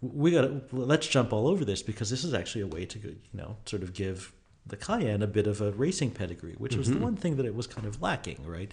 we 0.00 0.30
got 0.30 0.42
to 0.42 0.62
let's 0.72 1.06
jump 1.06 1.32
all 1.32 1.48
over 1.48 1.64
this 1.64 1.82
because 1.82 2.08
this 2.08 2.24
is 2.24 2.34
actually 2.34 2.62
a 2.62 2.66
way 2.66 2.86
to, 2.86 2.98
you 2.98 3.16
know, 3.34 3.56
sort 3.66 3.82
of 3.82 3.92
give." 3.92 4.32
The 4.64 4.76
Cayenne 4.76 5.22
a 5.22 5.26
bit 5.26 5.48
of 5.48 5.60
a 5.60 5.72
racing 5.72 6.12
pedigree, 6.12 6.54
which 6.56 6.76
was 6.76 6.86
the 6.86 6.94
mm-hmm. 6.94 7.04
one 7.04 7.16
thing 7.16 7.36
that 7.36 7.46
it 7.46 7.54
was 7.54 7.66
kind 7.66 7.86
of 7.86 8.00
lacking, 8.00 8.46
right? 8.46 8.70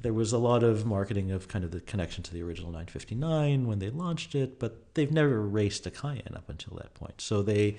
There 0.00 0.12
was 0.12 0.32
a 0.32 0.38
lot 0.38 0.64
of 0.64 0.84
marketing 0.84 1.30
of 1.30 1.46
kind 1.46 1.64
of 1.64 1.70
the 1.70 1.80
connection 1.80 2.24
to 2.24 2.34
the 2.34 2.42
original 2.42 2.70
959 2.70 3.66
when 3.66 3.78
they 3.78 3.90
launched 3.90 4.34
it, 4.34 4.58
but 4.58 4.94
they've 4.94 5.12
never 5.12 5.40
raced 5.40 5.86
a 5.86 5.92
Cayenne 5.92 6.34
up 6.34 6.48
until 6.48 6.76
that 6.76 6.92
point. 6.94 7.20
So 7.20 7.42
they 7.42 7.76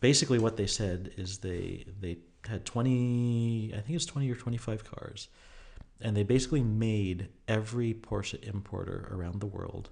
basically 0.00 0.38
what 0.38 0.56
they 0.56 0.66
said 0.66 1.12
is 1.16 1.38
they 1.38 1.84
they 2.00 2.18
had 2.46 2.64
20 2.64 3.72
i 3.74 3.80
think 3.80 3.96
it's 3.96 4.06
20 4.06 4.30
or 4.30 4.34
25 4.34 4.84
cars 4.84 5.28
and 6.00 6.16
they 6.16 6.22
basically 6.22 6.62
made 6.62 7.28
every 7.48 7.92
porsche 7.94 8.42
importer 8.44 9.08
around 9.10 9.40
the 9.40 9.46
world 9.46 9.90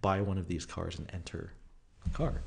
buy 0.00 0.20
one 0.20 0.38
of 0.38 0.48
these 0.48 0.64
cars 0.64 0.98
and 0.98 1.10
enter 1.12 1.52
a 2.06 2.10
car 2.10 2.42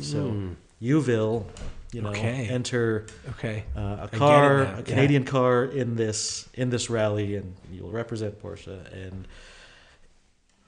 so 0.00 0.50
you 0.78 1.00
will 1.00 1.46
you 1.92 2.02
know. 2.02 2.10
Okay. 2.10 2.48
enter 2.48 3.06
Okay. 3.30 3.64
uh, 3.76 3.98
a 4.02 4.08
car 4.08 4.62
a 4.62 4.76
yeah. 4.76 4.82
canadian 4.82 5.24
car 5.24 5.64
in 5.64 5.96
this 5.96 6.48
in 6.54 6.70
this 6.70 6.88
rally 6.88 7.36
and 7.36 7.54
you'll 7.72 7.90
represent 7.90 8.40
porsche 8.40 8.78
and 8.92 9.26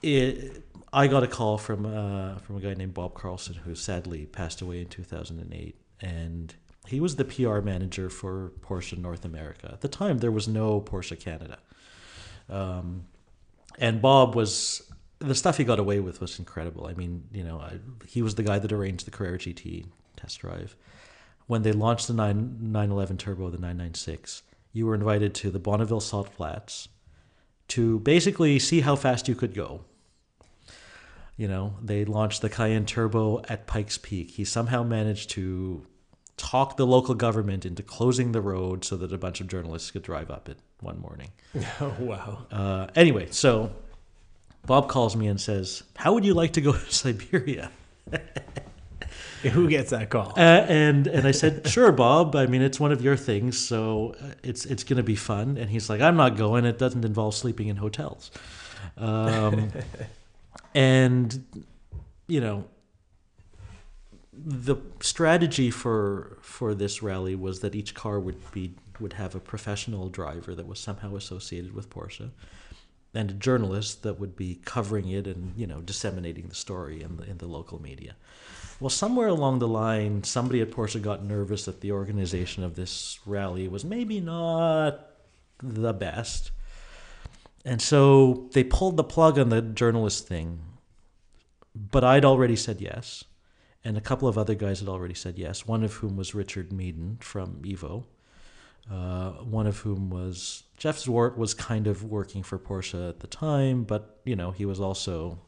it, 0.03 0.63
I 0.91 1.07
got 1.07 1.23
a 1.23 1.27
call 1.27 1.57
from 1.57 1.85
uh, 1.85 2.37
from 2.39 2.57
a 2.57 2.59
guy 2.59 2.73
named 2.73 2.93
Bob 2.93 3.15
Carlson 3.15 3.55
who 3.55 3.73
sadly 3.73 4.25
passed 4.25 4.61
away 4.61 4.81
in 4.81 4.87
2008, 4.87 5.75
and 6.01 6.53
he 6.87 6.99
was 6.99 7.15
the 7.15 7.25
PR 7.25 7.61
manager 7.61 8.09
for 8.09 8.51
Porsche 8.61 8.97
North 8.97 9.25
America. 9.25 9.69
At 9.71 9.81
the 9.81 9.87
time, 9.87 10.19
there 10.19 10.31
was 10.31 10.47
no 10.47 10.81
Porsche 10.81 11.19
Canada, 11.19 11.57
um, 12.49 13.05
and 13.79 14.01
Bob 14.01 14.35
was 14.35 14.83
the 15.23 15.35
stuff 15.35 15.57
he 15.57 15.63
got 15.63 15.79
away 15.79 15.99
with 15.99 16.21
was 16.21 16.37
incredible. 16.39 16.87
I 16.87 16.93
mean, 16.93 17.23
you 17.31 17.43
know, 17.43 17.59
I, 17.59 17.79
he 18.05 18.21
was 18.21 18.35
the 18.35 18.43
guy 18.43 18.59
that 18.59 18.71
arranged 18.71 19.07
the 19.07 19.11
Carrera 19.11 19.37
GT 19.37 19.85
test 20.17 20.39
drive. 20.39 20.75
When 21.47 21.63
they 21.63 21.71
launched 21.71 22.07
the 22.07 22.13
9, 22.13 22.57
911 22.61 23.17
Turbo, 23.17 23.49
the 23.49 23.57
996, 23.57 24.43
you 24.71 24.85
were 24.85 24.95
invited 24.95 25.33
to 25.35 25.51
the 25.51 25.59
Bonneville 25.59 25.99
Salt 25.99 26.29
Flats 26.29 26.89
to 27.69 27.99
basically 27.99 28.59
see 28.59 28.81
how 28.81 28.95
fast 28.95 29.27
you 29.27 29.35
could 29.35 29.53
go. 29.53 29.85
You 31.37 31.47
know, 31.47 31.75
they 31.81 32.05
launched 32.05 32.41
the 32.41 32.49
Cayenne 32.49 32.85
Turbo 32.85 33.41
at 33.49 33.65
Pikes 33.65 33.97
Peak. 33.97 34.31
He 34.31 34.45
somehow 34.45 34.83
managed 34.83 35.31
to 35.31 35.85
talk 36.37 36.77
the 36.77 36.85
local 36.85 37.15
government 37.15 37.65
into 37.65 37.81
closing 37.83 38.31
the 38.31 38.41
road 38.41 38.83
so 38.85 38.95
that 38.97 39.11
a 39.13 39.17
bunch 39.17 39.41
of 39.41 39.47
journalists 39.47 39.91
could 39.91 40.03
drive 40.03 40.29
up 40.29 40.49
it 40.49 40.57
one 40.79 40.99
morning. 40.99 41.29
Oh 41.79 41.95
wow. 41.99 42.45
Uh, 42.51 42.87
anyway, 42.95 43.27
so 43.31 43.71
Bob 44.65 44.87
calls 44.87 45.15
me 45.15 45.27
and 45.27 45.39
says, 45.39 45.83
"How 45.95 46.13
would 46.13 46.25
you 46.25 46.33
like 46.33 46.53
to 46.53 46.61
go 46.61 46.71
to 46.73 46.93
Siberia?" 46.93 47.71
Who 49.43 49.67
gets 49.67 49.89
that 49.89 50.09
call? 50.09 50.33
Uh, 50.37 50.65
and 50.69 51.05
and 51.07 51.27
I 51.27 51.31
said, 51.31 51.67
"Sure, 51.67 51.91
Bob. 51.91 52.35
I 52.35 52.45
mean, 52.45 52.61
it's 52.61 52.79
one 52.79 52.93
of 52.93 53.01
your 53.01 53.17
things, 53.17 53.57
so 53.57 54.15
uh, 54.21 54.27
it's 54.41 54.65
it's 54.65 54.83
going 54.85 54.97
to 54.97 55.03
be 55.03 55.15
fun." 55.15 55.57
And 55.57 55.69
he's 55.69 55.89
like, 55.89 55.99
"I'm 55.99 56.15
not 56.15 56.37
going. 56.37 56.65
It 56.65 56.77
doesn't 56.77 57.03
involve 57.03 57.35
sleeping 57.35 57.67
in 57.67 57.75
hotels." 57.75 58.31
Um, 58.97 59.71
and 60.75 61.45
you 62.27 62.39
know, 62.39 62.65
the 64.31 64.77
strategy 65.01 65.69
for 65.71 66.37
for 66.41 66.73
this 66.73 67.03
rally 67.03 67.35
was 67.35 67.59
that 67.59 67.75
each 67.75 67.93
car 67.93 68.21
would 68.21 68.49
be 68.53 68.75
would 69.01 69.13
have 69.13 69.35
a 69.35 69.39
professional 69.39 70.07
driver 70.07 70.55
that 70.55 70.67
was 70.67 70.79
somehow 70.79 71.17
associated 71.17 71.73
with 71.73 71.89
Porsche 71.89 72.31
and 73.13 73.29
a 73.29 73.33
journalist 73.33 74.03
that 74.03 74.19
would 74.19 74.35
be 74.35 74.59
covering 74.65 75.09
it 75.09 75.27
and 75.27 75.53
you 75.55 75.67
know 75.67 75.81
disseminating 75.81 76.47
the 76.47 76.55
story 76.55 77.01
in 77.01 77.17
the 77.17 77.23
in 77.23 77.37
the 77.37 77.47
local 77.47 77.81
media. 77.81 78.15
Well, 78.79 78.89
somewhere 78.89 79.27
along 79.27 79.59
the 79.59 79.67
line, 79.67 80.23
somebody 80.23 80.59
at 80.59 80.71
Porsche 80.71 81.01
got 81.01 81.23
nervous 81.23 81.65
that 81.65 81.81
the 81.81 81.91
organization 81.91 82.63
of 82.63 82.75
this 82.75 83.19
rally 83.25 83.67
was 83.67 83.85
maybe 83.85 84.19
not 84.19 85.07
the 85.61 85.93
best, 85.93 86.51
and 87.63 87.81
so 87.81 88.49
they 88.53 88.63
pulled 88.63 88.97
the 88.97 89.03
plug 89.03 89.37
on 89.37 89.49
the 89.49 89.61
journalist 89.61 90.27
thing. 90.27 90.59
But 91.75 92.03
I'd 92.03 92.25
already 92.25 92.55
said 92.55 92.81
yes, 92.81 93.23
and 93.83 93.97
a 93.97 94.01
couple 94.01 94.27
of 94.27 94.37
other 94.37 94.55
guys 94.55 94.79
had 94.79 94.89
already 94.89 95.13
said 95.13 95.37
yes. 95.37 95.67
One 95.67 95.83
of 95.83 95.93
whom 95.93 96.17
was 96.17 96.35
Richard 96.35 96.71
Meaden 96.71 97.23
from 97.23 97.61
Evo. 97.63 98.05
Uh, 98.91 99.31
one 99.43 99.65
of 99.65 99.77
whom 99.79 100.09
was 100.09 100.63
Jeff 100.77 100.97
Zwart 100.97 101.37
was 101.37 101.53
kind 101.53 101.87
of 101.87 102.03
working 102.03 102.43
for 102.43 102.59
Porsche 102.59 103.09
at 103.09 103.21
the 103.21 103.27
time, 103.27 103.83
but 103.85 104.19
you 104.25 104.35
know 104.35 104.51
he 104.51 104.65
was 104.65 104.79
also 104.81 105.39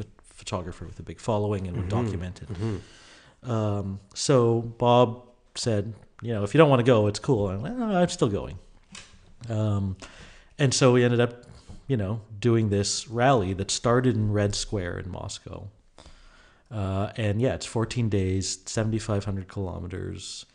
a 0.00 0.04
photographer 0.24 0.84
with 0.84 0.98
a 0.98 1.02
big 1.02 1.20
following 1.20 1.66
and 1.68 1.76
would 1.76 1.88
Mm-hmm. 1.88 2.04
document 2.04 2.40
it. 2.42 3.48
Um, 3.48 4.00
so 4.14 4.62
Bob 4.62 5.22
said, 5.54 5.94
you 6.22 6.34
know, 6.34 6.42
if 6.42 6.54
you 6.54 6.58
don't 6.58 6.68
want 6.68 6.80
to 6.80 6.84
go, 6.84 7.06
it's 7.06 7.20
cool. 7.20 7.48
I'm 7.48 7.62
like, 7.62 7.76
"No, 7.76 7.86
I'm 7.86 8.08
still 8.08 8.28
going. 8.28 8.58
Um, 9.48 9.96
and 10.58 10.74
so 10.74 10.92
we 10.92 11.04
ended 11.04 11.20
up, 11.20 11.44
you 11.86 11.96
know, 11.96 12.20
doing 12.40 12.68
this 12.70 13.06
rally 13.08 13.52
that 13.54 13.70
started 13.70 14.16
in 14.16 14.32
Red 14.32 14.54
Square 14.56 14.98
in 14.98 15.10
Moscow. 15.10 15.68
Uh, 16.70 17.12
and 17.16 17.40
yeah, 17.40 17.54
it's 17.54 17.66
14 17.66 18.08
days, 18.08 18.58
7,500 18.66 19.46
kilometers 19.46 20.46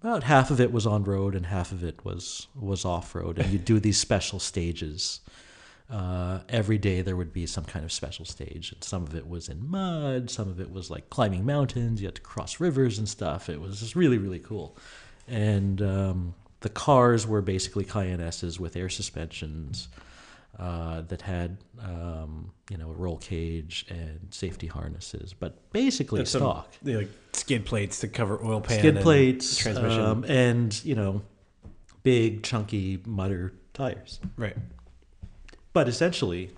about 0.00 0.22
half 0.24 0.50
of 0.50 0.60
it 0.60 0.72
was 0.72 0.86
on 0.86 1.04
road 1.04 1.34
and 1.34 1.46
half 1.46 1.72
of 1.72 1.82
it 1.82 2.04
was 2.04 2.46
was 2.58 2.84
off 2.84 3.14
road. 3.14 3.38
And 3.38 3.50
you 3.50 3.58
do 3.58 3.80
these 3.80 3.98
special 3.98 4.38
stages 4.38 5.20
uh, 5.90 6.40
every 6.48 6.76
day 6.76 7.00
there 7.00 7.16
would 7.16 7.32
be 7.32 7.46
some 7.46 7.64
kind 7.64 7.84
of 7.84 7.92
special 7.92 8.24
stage. 8.24 8.72
And 8.72 8.84
some 8.84 9.02
of 9.02 9.14
it 9.14 9.28
was 9.28 9.48
in 9.48 9.68
mud 9.68 10.30
some 10.30 10.48
of 10.48 10.60
it 10.60 10.70
was 10.70 10.90
like 10.90 11.10
climbing 11.10 11.44
mountains 11.44 12.00
you 12.00 12.06
had 12.06 12.14
to 12.16 12.20
cross 12.20 12.60
rivers 12.60 12.98
and 12.98 13.08
stuff. 13.08 13.48
It 13.48 13.60
was 13.60 13.80
just 13.80 13.96
really 13.96 14.18
really 14.18 14.40
cool. 14.40 14.76
And 15.26 15.82
um, 15.82 16.34
the 16.60 16.68
cars 16.68 17.26
were 17.26 17.42
basically 17.42 17.84
Cayenne 17.84 18.20
S's 18.20 18.58
with 18.58 18.76
air 18.76 18.88
suspensions 18.88 19.88
uh, 20.58 21.02
that 21.02 21.22
had 21.22 21.58
um, 21.80 22.50
you 22.70 22.76
know 22.76 22.90
a 22.90 22.94
roll 22.94 23.16
cage 23.18 23.86
and 23.88 24.18
safety 24.30 24.66
harnesses 24.66 25.32
but 25.38 25.70
basically 25.72 26.18
That's 26.20 26.30
some- 26.32 26.42
stock 26.42 26.72
know, 26.82 26.98
like 26.98 27.10
skid 27.32 27.64
plates 27.64 28.00
to 28.00 28.08
cover 28.08 28.42
oil 28.44 28.60
pan. 28.60 28.78
skid 28.80 28.96
and 28.96 29.02
plates, 29.04 29.56
transmission. 29.56 30.00
um, 30.00 30.24
and 30.24 30.84
you 30.84 30.94
know, 30.96 31.22
big 32.02 32.42
chunky 32.42 33.00
mutter 33.06 33.52
tires. 33.74 34.20
right. 34.36 34.56
But 35.72 35.86
essentially, 35.88 36.50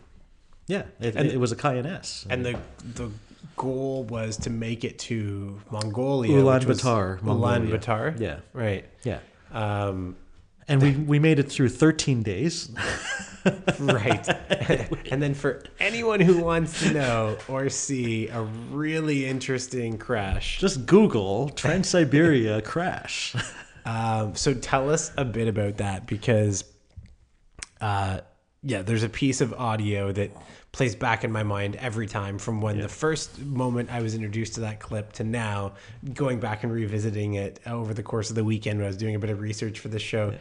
yeah, 0.67 0.85
it, 1.01 1.15
And- 1.17 1.29
it 1.29 1.39
was 1.39 1.53
a 1.53 1.57
Cayenne 1.57 1.87
S. 1.87 2.27
And 2.31 2.45
the 2.47 2.59
the 2.95 3.11
goal 3.57 4.05
was 4.05 4.39
to 4.39 4.51
make 4.51 4.85
it 4.85 4.99
to 5.01 5.61
Mongolia. 5.71 6.33
Ulaanbaatar, 6.33 7.21
Mongolia. 7.23 7.79
Ulaanbaatar. 7.79 8.19
yeah, 8.21 8.39
Right. 8.55 8.87
yeah, 9.05 9.19
Um, 9.53 10.17
and 10.69 10.83
we 10.83 10.93
we 10.93 11.19
made 11.19 11.39
it 11.39 11.51
through 11.51 11.69
13 11.71 12.23
days. 12.23 12.71
right. 13.81 14.29
and 15.11 15.23
then 15.23 15.35
for 15.35 15.63
anyone 15.79 16.21
who 16.21 16.43
wants 16.43 16.81
to 16.81 16.93
know 16.93 17.39
or 17.49 17.69
see 17.69 18.29
a 18.29 18.43
really 18.43 19.27
interesting 19.27 19.99
crash, 19.99 20.59
Just 20.61 20.87
Google 20.87 21.49
Trans 21.51 21.89
Siberia 21.89 22.61
crash. 22.63 23.35
Um, 23.85 24.35
so 24.35 24.55
tell 24.55 24.91
us 24.91 25.13
a 25.17 25.25
bit 25.25 25.49
about 25.49 25.79
that 25.79 26.07
because, 26.07 26.65
uh, 27.81 28.21
yeah, 28.63 28.83
there's 28.83 29.03
a 29.03 29.09
piece 29.09 29.41
of 29.41 29.55
audio 29.55 30.13
that 30.13 30.31
plays 30.73 30.95
back 30.95 31.25
in 31.25 31.33
my 31.33 31.43
mind 31.43 31.77
every 31.77 32.07
time 32.07 32.39
from 32.39 32.61
when 32.61 32.79
the 32.79 32.89
first 32.89 33.39
moment 33.41 33.91
I 33.91 34.03
was 34.03 34.15
introduced 34.15 34.55
to 34.55 34.61
that 34.61 34.81
clip 34.81 35.13
to 35.15 35.25
now, 35.25 35.73
going 36.15 36.41
back 36.41 36.63
and 36.63 36.73
revisiting 36.73 37.35
it 37.35 37.59
over 37.67 37.95
the 37.95 38.03
course 38.03 38.29
of 38.31 38.37
the 38.37 38.45
weekend 38.45 38.79
when 38.79 38.85
I 38.85 38.89
was 38.89 38.97
doing 38.97 39.15
a 39.15 39.19
bit 39.19 39.31
of 39.31 39.41
research 39.41 39.81
for 39.81 39.89
the 39.89 39.99
show. 39.99 40.35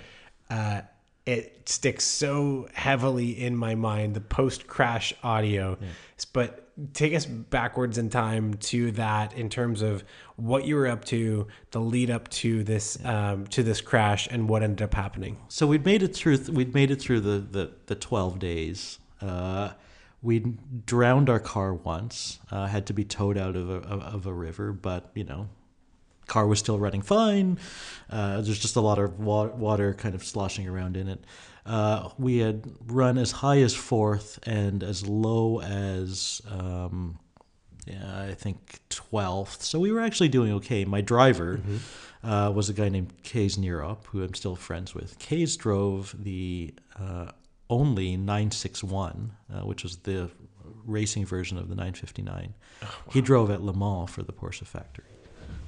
Uh, 0.50 0.82
it 1.30 1.70
sticks 1.70 2.04
so 2.04 2.68
heavily 2.74 3.30
in 3.40 3.56
my 3.56 3.76
mind 3.76 4.16
the 4.16 4.22
post 4.22 4.68
crash 4.68 5.14
audio 5.24 5.78
but 6.34 6.66
take 6.94 7.14
us 7.14 7.26
backwards 7.26 7.98
in 7.98 8.10
time 8.10 8.54
to 8.56 8.92
that 8.92 9.34
in 9.34 9.50
terms 9.50 9.82
of 9.82 10.04
what 10.38 10.66
you 10.66 10.76
were 10.76 10.88
up 10.88 11.04
to 11.06 11.48
the 11.72 11.80
lead 11.80 12.10
up 12.10 12.28
to 12.30 12.64
this 12.64 12.98
um, 13.06 13.46
to 13.48 13.62
this 13.64 13.82
crash 13.82 14.28
and 14.32 14.50
what 14.50 14.64
ended 14.64 14.82
up 14.82 14.94
happening 14.94 15.38
So 15.50 15.68
we'd 15.68 15.86
made 15.86 16.04
it 16.04 16.16
through. 16.16 16.38
We'd 16.52 16.74
made 16.74 16.92
it 16.92 17.02
through 17.02 17.22
the 17.22 17.40
the, 17.40 17.72
the 17.88 17.96
twelve 17.96 18.40
days. 18.40 19.00
Uh, 19.22 19.72
we'd 20.22 20.86
drowned 20.86 21.30
our 21.30 21.40
car 21.40 21.74
once. 21.74 22.40
Uh, 22.52 22.68
had 22.68 22.86
to 22.88 22.94
be 22.94 23.04
towed 23.04 23.38
out 23.38 23.56
of 23.56 23.70
a 23.70 23.80
of 24.16 24.26
a 24.26 24.34
river, 24.34 24.72
but 24.72 25.12
you 25.14 25.24
know, 25.26 25.50
car 26.30 26.48
was 26.48 26.60
still 26.60 26.80
running 26.80 27.02
fine. 27.02 27.60
Uh, 28.10 28.42
there's 28.42 28.60
just 28.60 28.76
a 28.76 28.82
lot 28.82 28.98
of 29.00 29.20
wa- 29.20 29.48
water 29.48 29.94
kind 29.94 30.16
of 30.16 30.24
sloshing 30.24 30.68
around 30.68 30.96
in 30.96 31.08
it. 31.10 31.24
Uh, 31.66 32.10
we 32.18 32.38
had 32.38 32.64
run 32.88 33.18
as 33.18 33.32
high 33.32 33.60
as 33.60 33.76
fourth 33.76 34.40
and 34.48 34.82
as 34.84 35.06
low 35.06 35.60
as 35.62 36.42
um, 36.50 37.20
yeah, 37.86 38.28
I 38.30 38.34
think 38.34 38.80
12th. 38.90 39.62
So 39.62 39.80
we 39.80 39.92
were 39.92 40.00
actually 40.02 40.30
doing 40.30 40.52
okay. 40.54 40.86
My 40.86 41.02
driver 41.02 41.60
uh, 42.24 42.52
was 42.54 42.70
a 42.70 42.74
guy 42.74 42.90
named 42.90 43.14
Kees 43.24 43.58
Nierop, 43.58 44.06
who 44.06 44.24
I'm 44.24 44.34
still 44.36 44.56
friends 44.56 44.94
with. 44.94 45.18
Kees 45.20 45.58
drove 45.58 46.16
the 46.18 46.74
uh, 47.00 47.32
only 47.70 48.16
961, 48.18 49.32
uh, 49.54 49.62
which 49.62 49.84
was 49.84 49.98
the 49.98 50.30
racing 50.86 51.26
version 51.26 51.58
of 51.58 51.70
the 51.70 51.76
959. 51.76 52.54
He 53.12 53.22
drove 53.22 53.50
at 53.52 53.62
Le 53.62 53.74
Mans 53.74 54.10
for 54.10 54.24
the 54.24 54.34
Porsche 54.34 54.66
factory. 54.66 55.06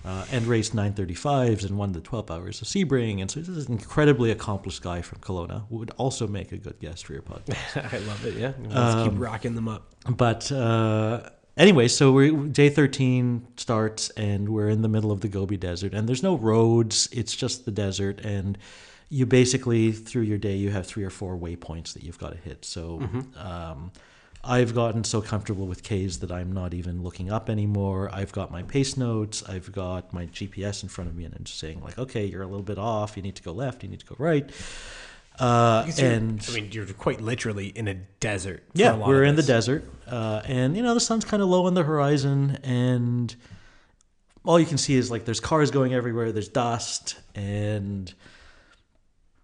Uh, 0.04 0.26
and 0.32 0.47
raced 0.47 0.76
935s 0.76 1.64
and 1.64 1.78
won 1.78 1.91
the 1.91 2.02
12 2.02 2.32
hours 2.32 2.60
of 2.62 2.68
Sebring. 2.68 3.22
And 3.22 3.30
so 3.30 3.39
this 3.39 3.49
is 3.49 3.68
an 3.68 3.74
incredibly 3.74 4.32
accomplished 4.32 4.82
guy 4.82 5.04
from 5.04 5.20
Kelowna 5.20 5.68
who 5.70 5.78
would 5.78 5.91
also 5.97 6.26
make 6.28 6.52
a 6.52 6.58
good 6.58 6.80
guest 6.80 7.06
for 7.06 7.14
your 7.14 7.22
podcast. 7.22 7.93
i 7.93 7.97
love 8.08 8.26
it 8.26 8.34
yeah 8.36 8.54
let's 8.70 9.08
keep 9.08 9.20
rocking 9.20 9.54
them 9.54 9.68
up 9.68 9.93
But 10.10 10.52
uh, 10.52 11.30
anyway, 11.56 11.88
so 11.88 12.12
we 12.14 12.32
day 12.32 12.70
thirteen 12.70 13.45
starts, 13.58 14.10
and 14.12 14.49
we're 14.49 14.70
in 14.70 14.82
the 14.82 14.88
middle 14.89 15.12
of 15.12 15.22
the 15.22 15.28
Gobi 15.28 15.58
Desert, 15.58 15.93
and 15.93 16.08
there's 16.10 16.24
no 16.24 16.36
roads; 16.36 17.08
it's 17.12 17.36
just 17.36 17.66
the 17.66 17.72
desert, 17.72 18.22
and 18.22 18.58
you 19.10 19.28
basically 19.28 19.91
through 19.91 20.24
your 20.24 20.39
day 20.39 20.56
you 20.56 20.72
have 20.72 20.88
three 20.88 21.04
or 21.04 21.12
four 21.12 21.38
waypoints 21.38 21.93
that 21.93 22.04
you've 22.04 22.18
got 22.18 22.32
to 22.32 22.38
hit. 22.39 22.66
So. 22.66 23.08
Um, 23.38 23.91
I've 24.43 24.73
gotten 24.73 25.03
so 25.03 25.21
comfortable 25.21 25.67
with 25.67 25.83
Kees 25.83 26.19
that 26.19 26.31
I'm 26.31 26.51
not 26.51 26.73
even 26.73 27.03
looking 27.03 27.31
up 27.31 27.49
anymore. 27.49 28.09
I've 28.11 28.31
got 28.31 28.51
my 28.51 28.63
pace 28.63 28.97
notes. 28.97 29.43
I've 29.47 29.71
got 29.71 30.13
my 30.13 30.25
GPS 30.27 30.81
in 30.81 30.89
front 30.89 31.09
of 31.09 31.15
me, 31.15 31.25
and 31.25 31.35
I'm 31.35 31.43
just 31.43 31.59
saying 31.59 31.81
like, 31.81 31.99
okay, 31.99 32.25
you're 32.25 32.41
a 32.41 32.47
little 32.47 32.63
bit 32.63 32.79
off. 32.79 33.15
You 33.15 33.23
need 33.23 33.35
to 33.35 33.43
go 33.43 33.51
left. 33.51 33.83
You 33.83 33.89
need 33.89 33.99
to 33.99 34.05
go 34.05 34.15
right. 34.17 34.49
Uh, 35.39 35.89
and 35.99 36.45
I 36.49 36.53
mean, 36.53 36.69
you're 36.71 36.85
quite 36.87 37.21
literally 37.21 37.67
in 37.67 37.87
a 37.87 37.93
desert. 37.93 38.63
for 38.73 38.77
yeah, 38.79 38.95
we're 38.95 39.23
in 39.23 39.35
the 39.35 39.43
desert, 39.43 39.89
uh, 40.07 40.41
and 40.45 40.75
you 40.75 40.83
know 40.83 40.93
the 40.93 40.99
sun's 40.99 41.25
kind 41.25 41.41
of 41.41 41.49
low 41.49 41.65
on 41.67 41.73
the 41.73 41.83
horizon, 41.83 42.59
and 42.63 43.33
all 44.43 44.59
you 44.59 44.65
can 44.65 44.77
see 44.77 44.95
is 44.95 45.09
like 45.09 45.25
there's 45.25 45.39
cars 45.39 45.71
going 45.71 45.93
everywhere. 45.93 46.31
There's 46.31 46.49
dust, 46.49 47.17
and 47.33 48.13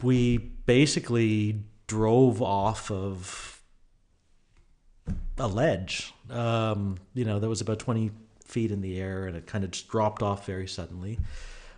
we 0.02 0.38
basically 0.38 1.64
drove 1.88 2.42
off 2.42 2.92
of 2.92 3.57
a 5.38 5.48
ledge. 5.48 6.14
Um, 6.30 6.98
you 7.14 7.26
know, 7.26 7.40
that 7.40 7.50
was 7.50 7.62
about 7.62 7.80
twenty 7.80 8.12
feet 8.46 8.72
in 8.72 8.82
the 8.82 9.00
air, 9.00 9.26
and 9.26 9.36
it 9.36 9.46
kind 9.46 9.64
of 9.64 9.72
just 9.72 9.88
dropped 9.90 10.24
off 10.24 10.46
very 10.46 10.68
suddenly. 10.68 11.20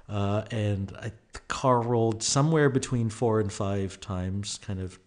Uh, 0.08 0.44
and 0.52 0.92
I, 1.00 1.12
the 1.34 1.40
car 1.48 1.82
rolled 1.82 2.24
somewhere 2.24 2.70
between 2.70 3.10
four 3.10 3.40
and 3.40 3.52
five 3.52 4.00
times, 4.00 4.60
kind 4.62 4.80
of 4.80 5.00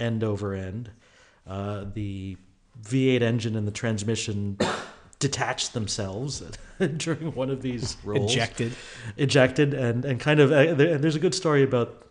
end 0.00 0.24
over 0.24 0.54
end. 0.54 0.90
Uh, 1.46 1.84
the 1.94 2.36
V8 2.82 3.22
engine 3.22 3.56
and 3.56 3.66
the 3.66 3.72
transmission 3.72 4.58
detached 5.18 5.72
themselves 5.74 6.42
during 6.96 7.32
one 7.34 7.50
of 7.50 7.62
these 7.62 7.96
rolls. 8.04 8.32
Ejected. 8.32 8.72
Ejected, 9.16 9.74
and, 9.74 10.04
and 10.04 10.18
kind 10.18 10.40
of, 10.40 10.50
uh, 10.50 10.74
there, 10.74 10.94
and 10.94 11.04
there's 11.04 11.16
a 11.16 11.20
good 11.20 11.34
story 11.34 11.62
about 11.62 12.06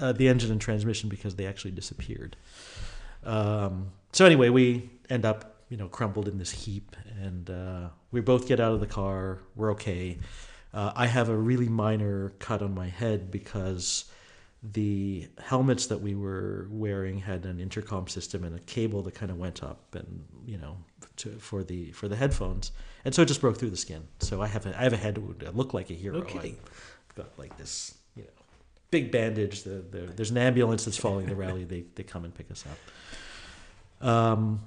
uh, 0.00 0.12
the 0.12 0.28
engine 0.28 0.50
and 0.50 0.60
transmission 0.60 1.10
because 1.10 1.36
they 1.36 1.46
actually 1.46 1.72
disappeared. 1.72 2.36
Um, 3.24 3.92
so 4.12 4.24
anyway, 4.26 4.48
we 4.50 4.90
end 5.10 5.24
up, 5.24 5.62
you 5.68 5.76
know, 5.76 5.88
crumpled 5.88 6.28
in 6.28 6.38
this 6.38 6.50
heap, 6.50 6.96
and 7.20 7.48
uh, 7.50 7.88
we 8.10 8.20
both 8.20 8.46
get 8.46 8.60
out 8.60 8.72
of 8.72 8.80
the 8.80 8.86
car. 8.86 9.40
We're 9.56 9.72
okay. 9.72 10.18
Uh, 10.74 10.92
I 10.94 11.06
have 11.06 11.28
a 11.28 11.36
really 11.36 11.68
minor 11.68 12.30
cut 12.38 12.62
on 12.62 12.74
my 12.74 12.88
head 12.88 13.30
because 13.30 14.06
the 14.62 15.28
helmets 15.42 15.86
that 15.86 16.00
we 16.00 16.14
were 16.14 16.68
wearing 16.70 17.18
had 17.18 17.44
an 17.46 17.58
intercom 17.58 18.06
system 18.06 18.44
and 18.44 18.54
a 18.54 18.60
cable 18.60 19.02
that 19.02 19.14
kind 19.14 19.30
of 19.30 19.38
went 19.38 19.62
up, 19.62 19.94
and 19.94 20.24
you 20.46 20.58
know, 20.58 20.76
to, 21.16 21.30
for 21.38 21.64
the 21.64 21.90
for 21.92 22.08
the 22.08 22.16
headphones, 22.16 22.72
and 23.04 23.14
so 23.14 23.22
it 23.22 23.26
just 23.26 23.40
broke 23.40 23.58
through 23.58 23.70
the 23.70 23.76
skin. 23.76 24.06
So 24.20 24.40
I 24.40 24.46
have 24.46 24.66
a, 24.66 24.78
I 24.78 24.84
have 24.84 24.92
a 24.92 24.98
head 24.98 25.18
wound. 25.18 25.44
I 25.46 25.50
look 25.50 25.74
like 25.74 25.90
a 25.90 25.94
hero. 25.94 26.18
Okay. 26.18 26.54
I've 27.08 27.14
got 27.16 27.38
like 27.38 27.56
this, 27.58 27.96
you 28.14 28.22
know, 28.22 28.30
big 28.90 29.10
bandage. 29.10 29.64
The, 29.64 29.84
the, 29.90 29.98
there's 30.14 30.30
an 30.30 30.38
ambulance 30.38 30.84
that's 30.84 30.96
following 30.96 31.26
the 31.26 31.34
rally. 31.34 31.64
They 31.64 31.84
they 31.94 32.04
come 32.04 32.24
and 32.24 32.34
pick 32.34 32.50
us 32.50 32.64
up. 32.70 32.78
Um, 34.02 34.60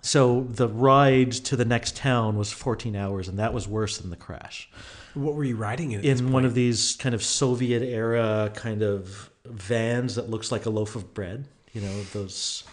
so 0.00 0.42
the 0.50 0.68
ride 0.68 1.32
to 1.32 1.56
the 1.56 1.64
next 1.64 1.96
town 1.96 2.36
was 2.36 2.50
14 2.52 2.96
hours, 2.96 3.28
and 3.28 3.38
that 3.38 3.54
was 3.54 3.68
worse 3.68 3.98
than 3.98 4.10
the 4.10 4.16
crash. 4.16 4.68
What 5.14 5.34
were 5.34 5.44
you 5.44 5.56
riding 5.56 5.92
in? 5.92 6.00
In 6.04 6.32
one 6.32 6.44
of 6.44 6.54
these 6.54 6.96
kind 6.96 7.14
of 7.14 7.22
Soviet 7.22 7.82
era 7.82 8.50
kind 8.54 8.82
of 8.82 9.30
vans 9.44 10.14
that 10.16 10.28
looks 10.30 10.50
like 10.50 10.66
a 10.66 10.70
loaf 10.70 10.96
of 10.96 11.14
bread, 11.14 11.44
you 11.72 11.80
know, 11.82 12.02
those 12.12 12.64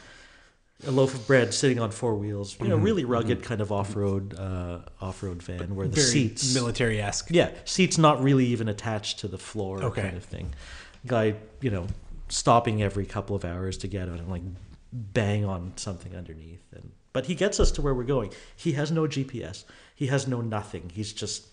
a 0.87 0.91
loaf 0.91 1.13
of 1.13 1.27
bread 1.27 1.53
sitting 1.53 1.77
on 1.79 1.91
four 1.91 2.15
wheels, 2.15 2.55
you 2.61 2.69
know, 2.69 2.77
really 2.77 3.03
rugged 3.03 3.43
kind 3.43 3.59
of 3.59 3.69
off-road 3.69 4.33
uh, 4.39 4.79
off-road 5.01 5.43
van 5.43 5.75
where 5.75 5.89
the 5.89 5.99
seats 5.99 6.55
military 6.55 7.01
esque. 7.01 7.27
yeah, 7.29 7.51
seats 7.65 7.97
not 7.97 8.23
really 8.23 8.45
even 8.45 8.69
attached 8.69 9.19
to 9.19 9.27
the 9.27 9.37
floor, 9.37 9.83
Okay. 9.83 10.03
kind 10.03 10.15
of 10.15 10.23
thing. 10.23 10.53
Guy, 11.05 11.35
you 11.59 11.69
know, 11.69 11.85
stopping 12.29 12.81
every 12.81 13.05
couple 13.05 13.35
of 13.35 13.43
hours 13.43 13.77
to 13.79 13.87
get 13.87 14.07
out 14.07 14.19
and 14.19 14.29
like 14.29 14.41
bang 14.91 15.45
on 15.45 15.73
something 15.75 16.15
underneath, 16.15 16.63
and 16.73 16.91
but 17.13 17.25
he 17.25 17.35
gets 17.35 17.59
us 17.59 17.71
to 17.71 17.81
where 17.81 17.93
we're 17.93 18.03
going. 18.03 18.31
He 18.55 18.73
has 18.73 18.91
no 18.91 19.03
GPS. 19.03 19.63
He 19.95 20.07
has 20.07 20.27
no 20.27 20.41
nothing. 20.41 20.91
He's 20.93 21.13
just 21.13 21.47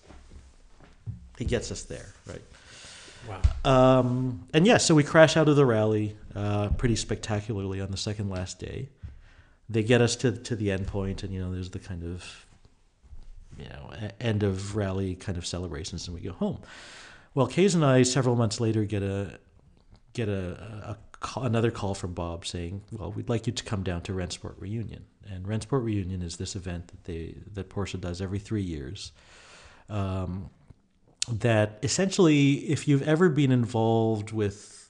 he 1.38 1.44
gets 1.44 1.70
us 1.70 1.82
there, 1.82 2.14
right? 2.26 2.42
Wow. 3.28 3.98
Um, 3.98 4.46
and 4.54 4.66
yeah, 4.66 4.76
so 4.76 4.94
we 4.94 5.02
crash 5.02 5.36
out 5.36 5.48
of 5.48 5.56
the 5.56 5.66
rally 5.66 6.16
uh, 6.34 6.68
pretty 6.70 6.96
spectacularly 6.96 7.80
on 7.80 7.90
the 7.90 7.96
second 7.96 8.30
last 8.30 8.58
day. 8.58 8.88
They 9.68 9.82
get 9.82 10.00
us 10.00 10.16
to 10.16 10.32
to 10.32 10.56
the 10.56 10.70
end 10.70 10.86
point, 10.86 11.22
and 11.22 11.32
you 11.32 11.40
know, 11.40 11.52
there's 11.52 11.70
the 11.70 11.78
kind 11.78 12.04
of 12.04 12.46
you 13.58 13.68
know 13.68 13.90
end 14.20 14.42
of 14.42 14.76
rally 14.76 15.16
kind 15.16 15.36
of 15.36 15.46
celebrations, 15.46 16.06
and 16.06 16.14
we 16.14 16.22
go 16.22 16.32
home. 16.32 16.58
Well, 17.34 17.46
Kees 17.46 17.74
and 17.74 17.84
I 17.84 18.02
several 18.02 18.36
months 18.36 18.60
later 18.60 18.84
get 18.84 19.02
a 19.02 19.38
get 20.12 20.28
a, 20.28 20.86
a 20.90 20.96
call, 21.26 21.42
another 21.42 21.70
call 21.70 21.94
from 21.94 22.14
Bob 22.14 22.46
saying, 22.46 22.82
"Well, 22.92 23.10
we'd 23.12 23.28
like 23.28 23.46
you 23.46 23.52
to 23.52 23.64
come 23.64 23.82
down 23.82 24.02
to 24.02 24.12
Rennsport 24.12 24.54
Reunion." 24.58 25.04
And 25.28 25.44
Rennsport 25.44 25.82
Reunion 25.82 26.22
is 26.22 26.36
this 26.36 26.54
event 26.54 26.88
that 26.88 27.04
they 27.04 27.34
that 27.54 27.68
Porsche 27.68 28.00
does 28.00 28.20
every 28.20 28.38
three 28.38 28.62
years. 28.62 29.12
Um, 29.88 30.50
that 31.28 31.78
essentially, 31.82 32.54
if 32.70 32.86
you've 32.86 33.02
ever 33.02 33.28
been 33.28 33.50
involved 33.50 34.30
with 34.30 34.88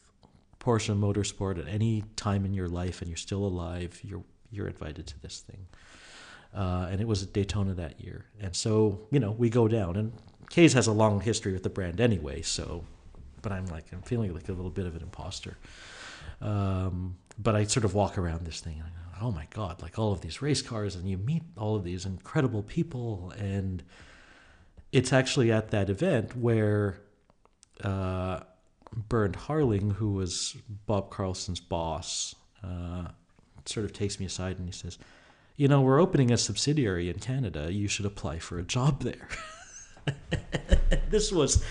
Porsche 0.60 0.94
Motorsport 0.98 1.58
at 1.58 1.68
any 1.68 2.04
time 2.16 2.44
in 2.44 2.52
your 2.52 2.68
life 2.68 3.00
and 3.00 3.08
you're 3.08 3.16
still 3.16 3.44
alive, 3.44 3.98
you're 4.02 4.24
you're 4.50 4.68
invited 4.68 5.06
to 5.06 5.22
this 5.22 5.40
thing. 5.40 5.66
Uh, 6.54 6.88
and 6.90 7.00
it 7.00 7.08
was 7.08 7.22
at 7.22 7.32
Daytona 7.32 7.74
that 7.74 8.00
year, 8.00 8.26
and 8.40 8.54
so 8.54 9.00
you 9.10 9.20
know 9.20 9.30
we 9.30 9.48
go 9.48 9.68
down, 9.68 9.96
and 9.96 10.12
Kees 10.50 10.74
has 10.74 10.86
a 10.86 10.92
long 10.92 11.20
history 11.20 11.52
with 11.52 11.62
the 11.62 11.70
brand 11.70 12.00
anyway. 12.00 12.42
So, 12.42 12.84
but 13.40 13.52
I'm 13.52 13.66
like 13.66 13.86
I'm 13.92 14.02
feeling 14.02 14.34
like 14.34 14.48
a 14.50 14.52
little 14.52 14.70
bit 14.70 14.86
of 14.86 14.94
an 14.96 15.02
imposter. 15.02 15.56
Um, 16.40 17.16
but 17.38 17.54
I 17.54 17.64
sort 17.64 17.84
of 17.84 17.94
walk 17.94 18.18
around 18.18 18.44
this 18.46 18.60
thing 18.60 18.74
and 18.74 18.84
I 18.84 18.88
go, 18.88 19.26
oh 19.26 19.30
my 19.30 19.46
god, 19.50 19.82
like 19.82 19.98
all 19.98 20.12
of 20.12 20.20
these 20.20 20.42
race 20.42 20.62
cars, 20.62 20.96
and 20.96 21.08
you 21.08 21.18
meet 21.18 21.42
all 21.56 21.76
of 21.76 21.84
these 21.84 22.04
incredible 22.06 22.62
people, 22.62 23.32
and 23.38 23.82
it's 24.92 25.12
actually 25.12 25.52
at 25.52 25.70
that 25.70 25.90
event 25.90 26.36
where 26.36 26.98
uh, 27.82 28.40
Bernd 28.94 29.36
Harling, 29.36 29.92
who 29.92 30.12
was 30.12 30.56
Bob 30.86 31.10
Carlson's 31.10 31.60
boss, 31.60 32.34
uh, 32.64 33.08
sort 33.64 33.84
of 33.84 33.92
takes 33.92 34.18
me 34.20 34.26
aside 34.26 34.58
and 34.58 34.66
he 34.66 34.72
says, 34.72 34.98
"You 35.56 35.68
know, 35.68 35.82
we're 35.82 36.00
opening 36.00 36.30
a 36.30 36.36
subsidiary 36.36 37.10
in 37.10 37.18
Canada. 37.18 37.72
You 37.72 37.88
should 37.88 38.06
apply 38.06 38.38
for 38.38 38.58
a 38.58 38.62
job 38.62 39.02
there." 39.02 39.28
this 41.10 41.32
was 41.32 41.64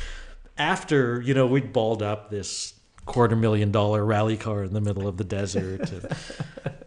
after 0.57 1.21
you 1.21 1.33
know 1.33 1.47
we'd 1.47 1.73
balled 1.73 2.01
up 2.01 2.29
this 2.29 2.74
quarter 3.05 3.35
million 3.35 3.71
dollar 3.71 4.03
rally 4.03 4.37
car 4.37 4.63
in 4.63 4.73
the 4.73 4.81
middle 4.81 5.07
of 5.07 5.17
the 5.17 5.23
desert. 5.23 5.91
And, 5.91 6.15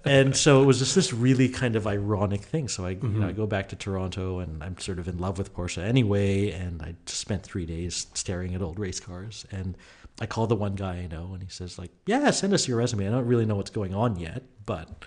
and 0.04 0.36
so 0.36 0.62
it 0.62 0.66
was 0.66 0.78
just 0.78 0.94
this 0.94 1.12
really 1.12 1.48
kind 1.48 1.76
of 1.76 1.86
ironic 1.86 2.42
thing. 2.42 2.68
So 2.68 2.84
I, 2.86 2.90
you 2.90 3.08
know, 3.08 3.28
I 3.28 3.32
go 3.32 3.46
back 3.46 3.68
to 3.70 3.76
toronto 3.76 4.40
and 4.40 4.62
i'm 4.62 4.78
sort 4.78 4.98
of 4.98 5.08
in 5.08 5.18
love 5.18 5.38
with 5.38 5.54
porsche 5.54 5.82
anyway. 5.82 6.50
And 6.50 6.82
i 6.82 6.94
just 7.06 7.20
spent 7.20 7.42
three 7.42 7.66
days 7.66 8.06
staring 8.14 8.54
at 8.54 8.62
old 8.62 8.78
race 8.78 9.00
cars. 9.00 9.46
And 9.50 9.76
i 10.20 10.26
call 10.26 10.46
the 10.48 10.56
one 10.56 10.74
guy 10.74 10.96
i 10.96 11.06
know 11.06 11.30
and 11.32 11.42
he 11.42 11.48
says 11.48 11.78
like 11.78 11.92
yeah 12.06 12.30
send 12.30 12.52
us 12.52 12.66
your 12.66 12.78
resume. 12.78 13.06
I 13.06 13.10
don't 13.10 13.26
really 13.26 13.46
know 13.46 13.54
what's 13.56 13.70
going 13.70 13.94
on 13.94 14.16
yet. 14.18 14.42
But 14.66 15.04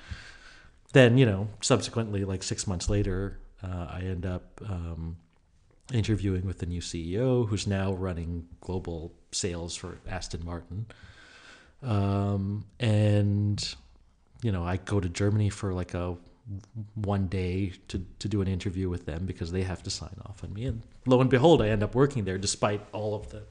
then 0.93 1.17
you 1.17 1.25
know 1.25 1.47
subsequently 1.61 2.23
like 2.25 2.43
six 2.43 2.67
months 2.67 2.89
later 2.89 3.39
uh, 3.63 3.87
i 3.89 3.99
end 4.01 4.25
up 4.25 4.61
um, 4.67 5.15
interviewing 5.91 6.45
with 6.45 6.59
the 6.59 6.65
new 6.65 6.81
CEO, 6.81 7.47
who's 7.47 7.67
now 7.67 7.93
running 7.93 8.47
global 8.61 9.13
sales 9.31 9.75
for 9.75 9.97
Aston 10.07 10.45
Martin. 10.45 10.85
Um, 11.83 12.65
and 12.79 13.75
you 14.43 14.51
know, 14.51 14.63
I 14.63 14.77
go 14.77 14.99
to 14.99 15.09
Germany 15.09 15.49
for 15.49 15.73
like 15.73 15.93
a 15.93 16.17
one 16.95 17.27
day 17.27 17.73
to 17.87 18.05
to 18.19 18.27
do 18.27 18.41
an 18.41 18.47
interview 18.47 18.89
with 18.89 19.05
them 19.05 19.25
because 19.25 19.51
they 19.51 19.63
have 19.63 19.83
to 19.83 19.89
sign 19.89 20.15
off 20.25 20.43
on 20.43 20.53
me. 20.53 20.65
And 20.65 20.81
lo 21.05 21.21
and 21.21 21.29
behold, 21.29 21.61
I 21.61 21.69
end 21.69 21.83
up 21.83 21.95
working 21.95 22.25
there 22.25 22.37
despite 22.37 22.81
all 22.91 23.15
of 23.15 23.29
the 23.29 23.43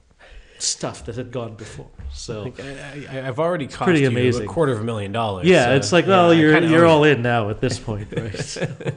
stuff 0.59 1.07
that 1.07 1.16
had 1.16 1.30
gone 1.30 1.55
before. 1.55 1.88
So 2.12 2.53
I, 2.59 3.07
I, 3.11 3.28
I've 3.28 3.38
already 3.38 3.66
cost 3.66 3.82
Pretty 3.82 4.01
you 4.01 4.09
amazing. 4.09 4.45
a 4.45 4.47
quarter 4.47 4.72
of 4.72 4.80
a 4.80 4.84
million 4.84 5.12
dollars. 5.12 5.47
yeah, 5.47 5.66
so, 5.66 5.76
it's 5.76 5.93
like, 5.93 6.07
well, 6.07 6.30
I 6.30 6.34
you're 6.34 6.59
you're 6.62 6.86
all 6.86 7.05
in 7.05 7.22
now 7.22 7.49
at 7.51 7.61
this 7.61 7.78
point, 7.78 8.12
right? 8.16 8.57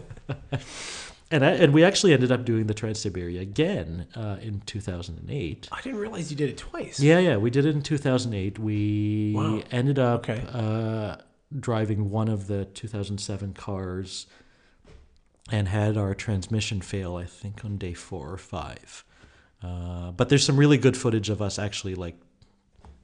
and 1.33 1.43
I, 1.43 1.51
and 1.51 1.73
we 1.73 1.83
actually 1.83 2.13
ended 2.13 2.31
up 2.31 2.45
doing 2.45 2.67
the 2.67 2.73
Trans 2.73 2.99
Siberia 2.99 3.41
again 3.41 4.07
uh, 4.15 4.37
in 4.41 4.61
2008. 4.65 5.67
I 5.71 5.81
didn't 5.81 5.99
realize 5.99 6.29
you 6.29 6.37
did 6.37 6.49
it 6.49 6.57
twice. 6.57 6.99
Yeah, 6.99 7.19
yeah, 7.19 7.37
we 7.37 7.49
did 7.49 7.65
it 7.65 7.75
in 7.75 7.81
2008. 7.81 8.59
We 8.59 9.33
Wow. 9.35 9.61
ended 9.71 9.97
up 9.99 10.29
Okay. 10.29 10.43
uh, 10.53 11.17
driving 11.59 12.09
one 12.11 12.27
of 12.29 12.47
the 12.47 12.65
2007 12.65 13.53
cars 13.53 14.27
and 15.51 15.67
had 15.67 15.97
our 15.97 16.13
transmission 16.13 16.81
fail, 16.81 17.15
I 17.15 17.25
think, 17.25 17.65
on 17.65 17.77
day 17.77 17.93
four 17.93 18.31
or 18.31 18.37
five. 18.37 19.03
Uh, 19.61 20.11
but 20.11 20.29
there's 20.29 20.45
some 20.45 20.57
really 20.57 20.77
good 20.77 20.95
footage 20.95 21.29
of 21.29 21.41
us 21.41 21.57
actually 21.57 21.95
like 21.95 22.15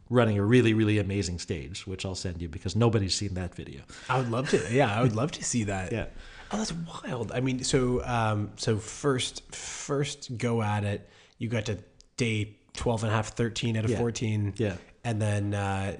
running 0.09 0.37
a 0.37 0.43
really, 0.43 0.73
really 0.73 0.97
amazing 0.97 1.39
stage, 1.39 1.85
which 1.87 2.05
I'll 2.05 2.15
send 2.15 2.41
you 2.41 2.47
because 2.49 2.75
nobody's 2.75 3.15
seen 3.15 3.33
that 3.35 3.55
video. 3.55 3.81
I 4.09 4.17
would 4.19 4.29
love 4.31 4.49
to. 4.49 4.61
Yeah, 4.71 4.93
I 4.93 5.01
would 5.01 5.15
love 5.15 5.31
to 5.31 5.43
see 5.43 5.63
that. 5.65 5.91
Yeah. 5.99 6.05
Oh, 6.51 6.57
that's 6.57 6.73
wild. 6.73 7.31
I 7.31 7.39
mean, 7.41 7.63
so 7.63 8.03
um, 8.05 8.51
so 8.55 8.77
first 8.77 9.55
first 9.55 10.37
go 10.37 10.61
at 10.61 10.83
it, 10.83 11.07
you 11.37 11.47
got 11.49 11.65
to 11.65 11.77
day 12.17 12.55
12 12.73 13.03
and 13.03 13.11
a 13.11 13.15
half, 13.15 13.29
13 13.35 13.77
out 13.77 13.85
of 13.85 13.91
Yeah. 13.91 13.97
14. 13.97 14.53
Yeah. 14.57 14.75
And 15.03 15.21
then 15.21 15.53
uh, 15.53 15.97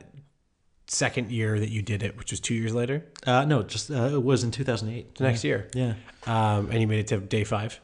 second 0.88 1.32
year 1.32 1.60
that 1.60 1.70
you 1.70 1.82
did 1.82 2.04
it, 2.04 2.18
which 2.18 2.32
was 2.32 2.40
two 2.40 2.54
years 2.56 2.74
later, 2.74 3.06
Uh, 3.26 3.46
no, 3.46 3.64
just 3.64 3.92
uh, 3.92 4.10
it 4.14 4.24
was 4.24 4.44
in 4.44 4.52
2008. 4.52 5.16
the 5.16 5.24
next 5.24 5.44
year. 5.44 5.70
Yeah. 5.74 5.94
Um, 6.26 6.70
and 6.72 6.82
you 6.82 6.88
made 6.88 7.00
it 7.00 7.08
to 7.08 7.18
day 7.20 7.44
five. 7.44 7.80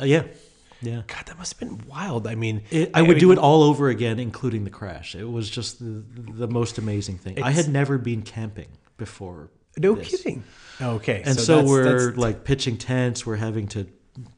Uh, 0.00 0.04
yeah. 0.04 0.24
Yeah. 0.82 1.02
God, 1.06 1.24
that 1.26 1.38
must 1.38 1.58
have 1.58 1.60
been 1.68 1.86
wild. 1.88 2.26
I 2.26 2.34
mean, 2.34 2.62
It, 2.70 2.90
I 2.94 3.00
would 3.02 3.18
do 3.18 3.32
it 3.32 3.38
all 3.38 3.62
over 3.62 3.88
again, 3.88 4.18
including 4.18 4.64
the 4.64 4.70
crash. 4.70 5.14
It 5.14 5.24
was 5.24 5.48
just 5.48 5.78
the, 5.78 6.02
the 6.34 6.48
most 6.48 6.76
amazing 6.78 7.18
thing. 7.18 7.42
I 7.42 7.50
had 7.50 7.68
never 7.68 7.96
been 7.98 8.22
camping 8.22 8.68
before. 8.98 9.50
No 9.78 9.94
this. 9.94 10.08
kidding. 10.22 10.44
Okay, 10.80 11.22
And 11.24 11.38
so, 11.38 11.56
that's- 11.56 11.70
we're 11.70 11.84
that's- 11.84 12.16
like 12.16 12.44
pitching 12.44 12.76
tents. 12.76 13.24
We're 13.24 13.36
having 13.36 13.66
to 13.68 13.86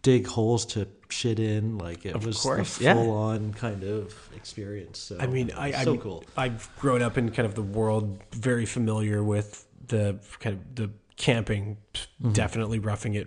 dig 0.03 0.27
holes 0.27 0.67
to 0.67 0.89
shit 1.09 1.39
in. 1.39 1.79
Like 1.79 2.05
it 2.07 2.25
was 2.25 2.41
course, 2.41 2.81
a 2.81 2.85
yeah. 2.85 2.95
full 2.95 3.11
on 3.11 3.53
kind 3.55 3.83
of 3.85 4.15
experience. 4.37 4.99
So 4.99 5.17
I 5.19 5.27
mean, 5.27 5.51
I, 5.57 5.71
so 5.85 5.93
mean, 5.93 6.01
cool. 6.01 6.25
I've 6.37 6.69
grown 6.79 7.03
up 7.03 7.19
in 7.19 7.31
kind 7.31 7.47
of 7.47 7.55
the 7.55 7.63
world, 7.63 8.21
very 8.33 8.67
familiar 8.67 9.23
with 9.23 9.67
the 9.89 10.19
kind 10.41 10.57
of 10.57 10.75
the 10.75 10.91
camping, 11.17 11.77
Mm-hmm. 11.95 12.33
definitely 12.33 12.79
roughing 12.81 13.15
it. 13.15 13.27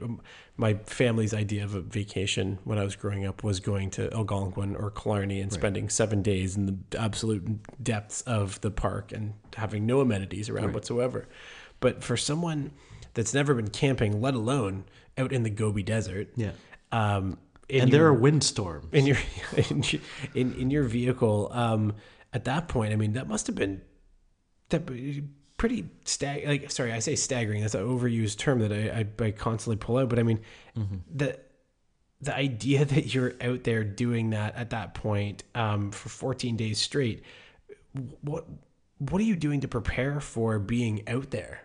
My 0.57 0.75
family's 0.85 1.33
idea 1.33 1.63
of 1.63 1.75
a 1.75 1.81
vacation 1.81 2.59
when 2.65 2.77
I 2.77 2.83
was 2.83 2.95
growing 2.95 3.25
up 3.25 3.43
was 3.43 3.59
going 3.61 3.89
to 3.91 4.13
Algonquin 4.13 4.75
or 4.75 4.91
Killarney 4.91 5.39
and 5.41 5.51
spending 5.51 5.89
seven 5.89 6.21
days 6.21 6.55
in 6.57 6.65
the 6.89 6.99
absolute 6.99 7.43
depths 7.83 8.21
of 8.21 8.59
the 8.61 8.69
park 8.71 9.11
and 9.13 9.33
having 9.55 9.85
no 9.85 9.99
amenities 10.01 10.49
around 10.49 10.65
Right. 10.67 10.73
whatsoever. 10.75 11.27
But 11.81 12.03
for 12.03 12.15
someone 12.15 12.71
that's 13.13 13.33
never 13.33 13.53
been 13.53 13.69
camping, 13.69 14.21
let 14.21 14.33
alone 14.33 14.85
out 15.17 15.33
in 15.33 15.43
the 15.43 15.49
Gobi 15.49 15.83
Desert, 15.83 16.29
Yeah. 16.37 16.51
um, 16.93 17.37
And 17.69 17.91
there 17.91 18.05
are 18.05 18.13
windstorms. 18.13 18.87
in 18.93 19.05
your 19.05 19.17
in 19.69 19.83
in, 20.33 20.53
in 20.53 20.71
your 20.71 20.83
vehicle 20.83 21.49
um 21.53 21.93
at 22.33 22.45
that 22.45 22.67
point 22.69 22.93
i 22.93 22.95
mean 22.95 23.13
that 23.13 23.27
must 23.27 23.47
have 23.47 23.55
been 23.57 23.81
that 24.69 24.85
pretty 25.57 25.89
stag 26.05 26.47
like 26.47 26.71
sorry 26.71 26.91
i 26.93 26.99
say 26.99 27.15
staggering 27.15 27.61
that's 27.61 27.75
an 27.75 27.81
overused 27.85 28.37
term 28.37 28.59
that 28.59 28.71
i 28.71 28.99
i, 29.21 29.25
I 29.25 29.31
constantly 29.31 29.75
pull 29.77 29.97
out 29.97 30.07
but 30.09 30.17
i 30.19 30.23
mean 30.23 30.39
the 31.13 31.37
the 32.21 32.33
idea 32.35 32.85
that 32.93 33.13
you're 33.13 33.33
out 33.41 33.63
there 33.65 33.83
doing 33.83 34.29
that 34.31 34.55
at 34.55 34.69
that 34.71 34.93
point 34.93 35.43
um 35.55 35.91
for 35.91 36.07
14 36.09 36.55
days 36.57 36.79
straight 36.79 37.23
what 38.21 38.45
what 39.09 39.19
are 39.19 39.25
you 39.25 39.35
doing 39.35 39.59
to 39.61 39.67
prepare 39.67 40.19
for 40.19 40.59
being 40.59 41.07
out 41.07 41.31
there 41.31 41.61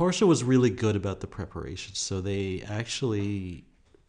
Porsche 0.00 0.26
was 0.26 0.42
really 0.42 0.70
good 0.70 0.96
about 0.96 1.20
the 1.20 1.26
preparation. 1.26 1.94
So 1.94 2.22
they 2.22 2.62
actually 2.66 3.64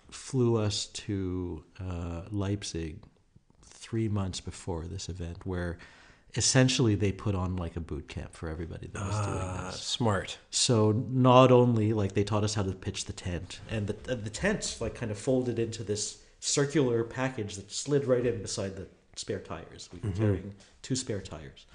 flew 0.10 0.56
us 0.56 0.86
to 0.86 1.66
uh, 1.82 2.22
Leipzig 2.32 3.04
three 3.66 4.08
months 4.08 4.40
before 4.40 4.86
this 4.86 5.10
event, 5.10 5.46
where 5.46 5.80
essentially 6.36 6.96
they 6.96 7.12
put 7.12 7.36
on 7.36 7.58
like 7.58 7.76
a 7.76 7.82
boot 7.82 8.08
camp 8.08 8.34
for 8.34 8.48
everybody 8.48 8.88
that 8.88 9.06
was 9.06 9.26
doing 9.26 9.38
uh, 9.38 9.66
this. 9.66 9.82
smart 9.82 10.38
So 10.50 10.94
not 11.10 11.52
only 11.52 11.92
like 11.92 12.14
they 12.14 12.24
taught 12.24 12.46
us 12.46 12.54
how 12.54 12.64
to 12.64 12.72
pitch 12.72 13.04
the 13.04 13.14
tent, 13.14 13.60
and 13.70 13.88
the 13.88 14.16
the 14.16 14.30
tent 14.30 14.78
like 14.80 14.96
kind 14.96 15.12
of 15.12 15.18
folded 15.18 15.60
into 15.60 15.84
this 15.84 16.24
circular 16.40 17.04
package 17.04 17.56
that 17.56 17.70
slid 17.70 18.06
right 18.06 18.26
in 18.26 18.42
beside 18.42 18.78
the 18.78 18.88
spare 19.18 19.40
tires. 19.40 19.90
We 19.92 20.00
were 20.10 20.16
carrying 20.16 20.56
two 20.82 20.96
spare 20.96 21.20
tires, 21.20 21.66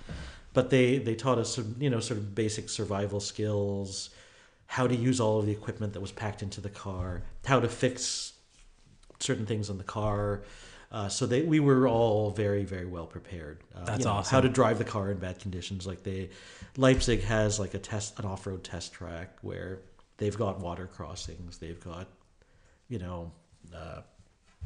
but 0.56 0.70
they 0.70 0.96
they 0.96 1.14
taught 1.14 1.36
us 1.36 1.54
some 1.54 1.76
you 1.78 1.90
know 1.90 2.00
sort 2.00 2.18
of 2.18 2.34
basic 2.34 2.70
survival 2.70 3.20
skills, 3.20 4.08
how 4.66 4.86
to 4.86 4.96
use 4.96 5.20
all 5.20 5.38
of 5.38 5.44
the 5.44 5.52
equipment 5.52 5.92
that 5.92 6.00
was 6.00 6.12
packed 6.12 6.42
into 6.42 6.62
the 6.62 6.70
car, 6.70 7.22
how 7.44 7.60
to 7.60 7.68
fix 7.68 8.32
certain 9.20 9.44
things 9.44 9.68
on 9.68 9.76
the 9.76 9.84
car. 9.84 10.42
Uh, 10.90 11.08
so 11.08 11.26
they, 11.26 11.42
we 11.42 11.60
were 11.60 11.86
all 11.86 12.30
very, 12.30 12.64
very 12.64 12.86
well 12.86 13.04
prepared. 13.06 13.58
Uh, 13.74 13.84
That's 13.84 13.98
you 13.98 14.04
know, 14.06 14.12
awesome. 14.12 14.34
How 14.34 14.40
to 14.40 14.48
drive 14.48 14.78
the 14.78 14.84
car 14.84 15.10
in 15.10 15.18
bad 15.18 15.38
conditions. 15.40 15.86
Like 15.86 16.02
they, 16.04 16.30
Leipzig 16.78 17.22
has 17.24 17.60
like 17.60 17.74
a 17.74 17.78
test, 17.78 18.18
an 18.18 18.24
off-road 18.24 18.64
test 18.64 18.94
track 18.94 19.36
where 19.42 19.80
they've 20.16 20.38
got 20.38 20.60
water 20.60 20.86
crossings. 20.86 21.58
They've 21.58 21.80
got, 21.80 22.06
you 22.88 22.98
know, 22.98 23.32
uh, 23.74 24.02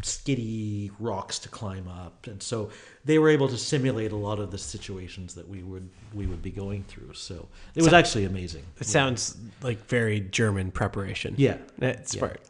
skiddy 0.02 0.90
rocks 0.98 1.38
to 1.40 1.48
climb 1.48 1.86
up, 1.86 2.26
and 2.26 2.42
so 2.42 2.70
they 3.04 3.18
were 3.18 3.28
able 3.28 3.48
to 3.48 3.58
simulate 3.58 4.12
a 4.12 4.16
lot 4.16 4.38
of 4.38 4.50
the 4.50 4.56
situations 4.58 5.34
that 5.34 5.46
we 5.48 5.62
would 5.62 5.88
we 6.14 6.26
would 6.26 6.42
be 6.42 6.50
going 6.50 6.82
through. 6.84 7.12
So 7.14 7.48
it 7.74 7.82
was 7.82 7.92
actually 7.92 8.24
amazing. 8.24 8.62
it 8.80 8.86
sounds 8.86 9.36
like 9.62 9.78
very 9.86 10.20
german 10.20 10.70
preparation 10.70 11.34
Yeah. 11.36 11.52
Eh, 11.52 11.56
That's 11.78 12.14
Yeah. 12.14 12.18
smart. 12.18 12.40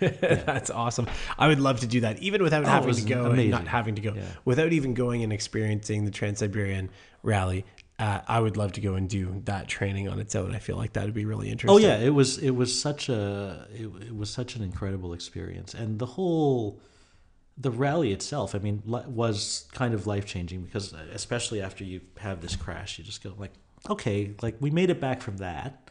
That's 0.20 0.70
awesome. 0.70 1.06
I 1.38 1.46
would 1.48 1.60
love 1.60 1.80
to 1.80 1.86
do 1.86 2.00
that, 2.00 2.18
even 2.18 2.42
without 2.42 2.64
Oh, 2.64 2.68
having 2.68 2.94
to 2.94 3.02
go 3.02 3.30
and 3.30 3.50
not 3.50 3.66
having 3.68 3.94
to 3.94 4.02
go, 4.02 4.12
Yeah. 4.14 4.22
without 4.44 4.72
even 4.72 4.94
going 4.94 5.22
and 5.22 5.32
experiencing 5.32 6.04
the 6.04 6.10
TranSyberian 6.10 6.88
Rally. 7.22 7.64
Uh, 7.98 8.20
I 8.28 8.40
would 8.40 8.58
love 8.58 8.72
to 8.72 8.82
go 8.82 8.94
and 8.94 9.08
do 9.08 9.40
that 9.46 9.68
training 9.68 10.08
on 10.08 10.18
its 10.20 10.34
own. 10.34 10.54
I 10.54 10.58
feel 10.58 10.76
like 10.76 10.92
that 10.94 11.04
would 11.06 11.14
be 11.14 11.24
really 11.24 11.48
interesting. 11.48 11.74
Oh 11.74 11.78
yeah, 11.78 11.96
it 11.98 12.10
was 12.10 12.36
it 12.38 12.50
was 12.50 12.78
such 12.78 13.08
a 13.08 13.66
it, 13.72 13.86
it 14.02 14.14
was 14.14 14.28
such 14.28 14.54
an 14.54 14.62
incredible 14.62 15.14
experience, 15.14 15.72
and 15.72 15.98
the 15.98 16.06
whole 16.06 16.80
the 17.56 17.70
rally 17.70 18.12
itself. 18.12 18.54
I 18.54 18.58
mean, 18.58 18.82
was 18.84 19.66
kind 19.72 19.94
of 19.94 20.06
life 20.06 20.26
changing 20.26 20.62
because 20.62 20.92
uh, 20.92 21.06
especially 21.12 21.62
after 21.62 21.84
you 21.84 22.02
have 22.18 22.42
this 22.42 22.54
crash, 22.54 22.98
you 22.98 23.04
just 23.04 23.22
go 23.22 23.32
like, 23.38 23.52
okay, 23.88 24.34
like 24.42 24.56
we 24.60 24.70
made 24.70 24.90
it 24.90 25.00
back 25.00 25.22
from 25.22 25.38
that. 25.38 25.88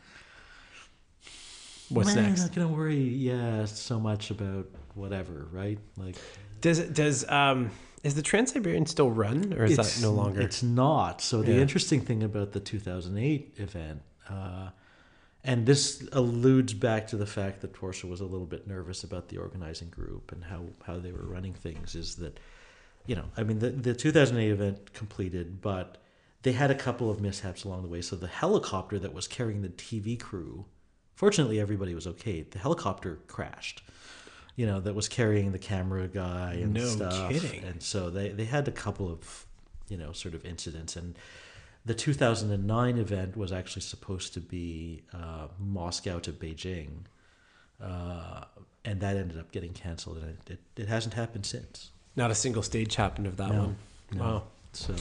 What's 1.90 2.14
Man, 2.14 2.26
next? 2.26 2.42
Not 2.42 2.56
gonna 2.56 2.68
worry, 2.68 2.98
yeah, 2.98 3.66
so 3.66 4.00
much 4.00 4.30
about 4.30 4.68
whatever, 4.94 5.48
right? 5.52 5.80
Like, 5.98 6.18
Does 6.62 6.80
it 6.80 6.94
does 6.94 7.28
um 7.30 7.72
is 8.06 8.14
the 8.14 8.22
TranSyberian 8.22 8.88
still 8.88 9.10
run 9.10 9.52
or 9.54 9.66
is 9.66 9.78
that 9.78 10.00
no 10.02 10.12
longer? 10.12 10.40
It's 10.42 10.62
not. 10.62 11.22
So 11.22 11.42
the 11.42 11.54
Yeah. 11.54 11.62
interesting 11.62 12.02
thing 12.02 12.22
about 12.22 12.52
the 12.52 12.60
2008 12.60 13.56
event, 13.58 14.04
uh, 14.30 14.70
and 15.44 15.66
this 15.66 16.08
alludes 16.12 16.74
back 16.76 17.08
to 17.08 17.18
the 17.18 17.26
fact 17.26 17.62
that 17.62 17.74
Porsche 17.74 18.08
was 18.08 18.22
a 18.22 18.26
little 18.26 18.46
bit 18.46 18.68
nervous 18.68 19.04
about 19.04 19.30
the 19.30 19.38
organizing 19.38 19.90
group 19.90 20.32
and 20.32 20.44
how, 20.44 20.66
how 20.84 21.00
they 21.00 21.12
were 21.12 21.26
running 21.26 21.54
things, 21.56 21.96
is 21.96 22.16
that, 22.18 22.40
you 23.08 23.16
know, 23.16 23.26
I 23.38 23.44
mean, 23.44 23.58
the, 23.60 23.72
the 23.72 23.96
2008 23.96 24.52
event 24.52 24.94
completed, 24.94 25.62
but 25.62 25.98
they 26.44 26.52
had 26.52 26.70
a 26.70 26.76
couple 26.76 27.10
of 27.10 27.20
mishaps 27.22 27.64
along 27.64 27.82
the 27.82 27.90
way. 27.90 28.02
So 28.02 28.16
the 28.16 28.28
helicopter 28.28 29.00
that 29.00 29.14
was 29.14 29.28
carrying 29.28 29.64
the 29.64 29.70
TV 29.70 30.20
crew, 30.20 30.66
fortunately, 31.16 31.60
everybody 31.60 31.96
was 31.96 32.06
okay. 32.06 32.42
The 32.44 32.60
helicopter 32.60 33.20
crashed. 33.28 33.82
You 34.56 34.66
know, 34.66 34.80
that 34.80 34.96
was 34.96 35.10
carrying 35.10 35.52
the 35.52 35.60
camera 35.60 36.08
guy 36.08 36.54
and 36.62 36.74
No 36.74 36.86
stuff. 36.86 37.30
kidding. 37.30 37.64
And 37.66 37.84
so 37.84 38.10
they, 38.10 38.30
they 38.30 38.46
had 38.46 38.68
a 38.68 38.72
couple 38.72 39.12
of, 39.12 39.46
you 39.90 39.98
know, 39.98 40.12
sort 40.14 40.34
of 40.34 40.46
incidents. 40.46 40.96
And 40.96 41.18
the 41.86 41.94
2009 41.94 42.98
event 42.98 43.36
was 43.36 43.52
actually 43.52 43.82
supposed 43.82 44.34
to 44.36 44.40
be 44.40 45.04
uh, 45.14 45.48
Moscow 45.60 46.20
to 46.20 46.32
Beijing. 46.32 46.90
Uh, 47.82 48.46
and 48.86 49.02
that 49.02 49.18
ended 49.18 49.38
up 49.38 49.52
getting 49.52 49.74
canceled. 49.74 50.18
And 50.18 50.38
it, 50.48 50.52
it, 50.52 50.82
it 50.84 50.88
hasn't 50.88 51.16
happened 51.16 51.46
since. 51.46 51.92
Not 52.16 52.32
a 52.32 52.36
single 52.36 52.64
stage 52.64 52.96
happened 52.96 53.28
of 53.28 53.36
that 53.38 53.52
No, 53.52 53.60
one. 53.60 53.76
no. 54.14 54.24
Wow. 54.24 54.44
So, 54.72 54.96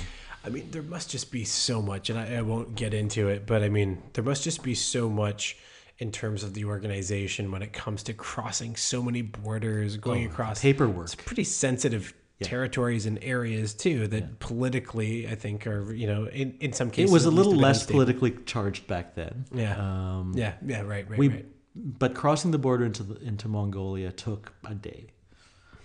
I 0.45 0.49
mean, 0.49 0.69
there 0.73 0.83
must 0.83 1.11
just 1.11 1.31
be 1.33 1.45
so 1.45 1.81
much, 1.83 2.11
and 2.11 2.19
I, 2.19 2.37
I 2.37 2.43
won't 2.43 2.75
get 2.77 2.93
into 2.95 3.29
it, 3.29 3.45
but 3.47 3.63
I 3.63 3.69
mean, 3.69 4.03
there 4.13 4.23
must 4.25 4.43
just 4.45 4.63
be 4.63 4.75
so 4.75 5.09
much 5.09 5.57
in 5.99 6.11
terms 6.11 6.43
of 6.43 6.55
the 6.55 6.65
organization 6.65 7.53
when 7.53 7.63
it 7.63 7.73
comes 7.73 8.03
to 8.05 8.13
crossing 8.13 8.75
so 8.77 9.03
many 9.03 9.23
borders, 9.23 9.97
going 9.97 10.27
Oh, 10.27 10.31
across 10.31 10.61
paperwork. 10.61 11.05
It's 11.05 11.15
pretty 11.15 11.45
sensitive 11.45 12.13
Yeah. 12.41 12.49
territories 12.49 13.07
and 13.07 13.19
areas 13.23 13.75
too 13.75 14.09
that 14.09 14.41
politically, 14.41 15.29
I 15.29 15.37
think, 15.37 15.67
are 15.69 15.95
you 15.95 16.09
know, 16.09 16.25
in, 16.27 16.57
in 16.59 16.73
some 16.73 16.91
cases, 16.91 17.11
it 17.11 17.15
was 17.15 17.27
a 17.27 17.31
little 17.31 17.55
less 17.55 17.83
unstable. 17.83 18.01
politically 18.01 18.31
charged 18.45 18.87
back 18.89 19.15
then. 19.15 19.45
Yeah. 19.55 19.77
Um, 19.79 20.33
Yeah, 20.35 20.55
yeah, 20.67 20.81
right, 20.81 21.09
right, 21.09 21.19
we, 21.19 21.29
right. 21.29 21.47
but 21.77 22.15
crossing 22.15 22.51
the 22.51 22.59
border 22.59 22.85
into 22.85 23.05
the, 23.05 23.21
into 23.23 23.47
Mongolia 23.49 24.11
took 24.11 24.53
a 24.67 24.75
day 24.75 25.07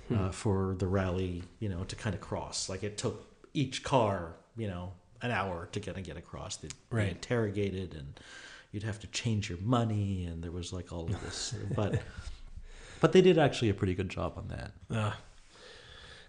Hmm. 0.08 0.16
uh, 0.18 0.32
for 0.32 0.76
the 0.80 0.88
rally, 0.88 1.44
you 1.60 1.70
know, 1.70 1.84
to 1.84 1.96
kind 1.96 2.16
of 2.16 2.20
cross. 2.22 2.68
Like 2.68 2.82
it 2.84 2.98
took 2.98 3.28
each 3.54 3.84
car, 3.84 4.34
you 4.58 4.68
know, 4.68 4.94
an 5.22 5.30
hour 5.30 5.68
to 5.72 5.80
kind 5.80 6.00
of 6.00 6.04
get 6.04 6.18
across. 6.18 6.56
They'd 6.58 6.74
be 6.92 7.10
interrogated, 7.10 7.94
and 7.94 8.20
you'd 8.72 8.84
have 8.84 9.00
to 9.00 9.08
change 9.08 9.50
your 9.50 9.60
money, 9.60 10.26
and 10.26 10.44
there 10.44 10.52
was 10.52 10.72
like 10.74 10.92
all 10.92 11.06
of 11.06 11.22
this. 11.24 11.56
but 11.76 12.02
but 13.00 13.12
they 13.12 13.22
did 13.22 13.38
actually 13.38 13.70
a 13.70 13.74
pretty 13.74 13.96
good 13.96 14.10
job 14.10 14.34
on 14.38 14.48
that. 14.50 14.72
Ah. 14.92 15.18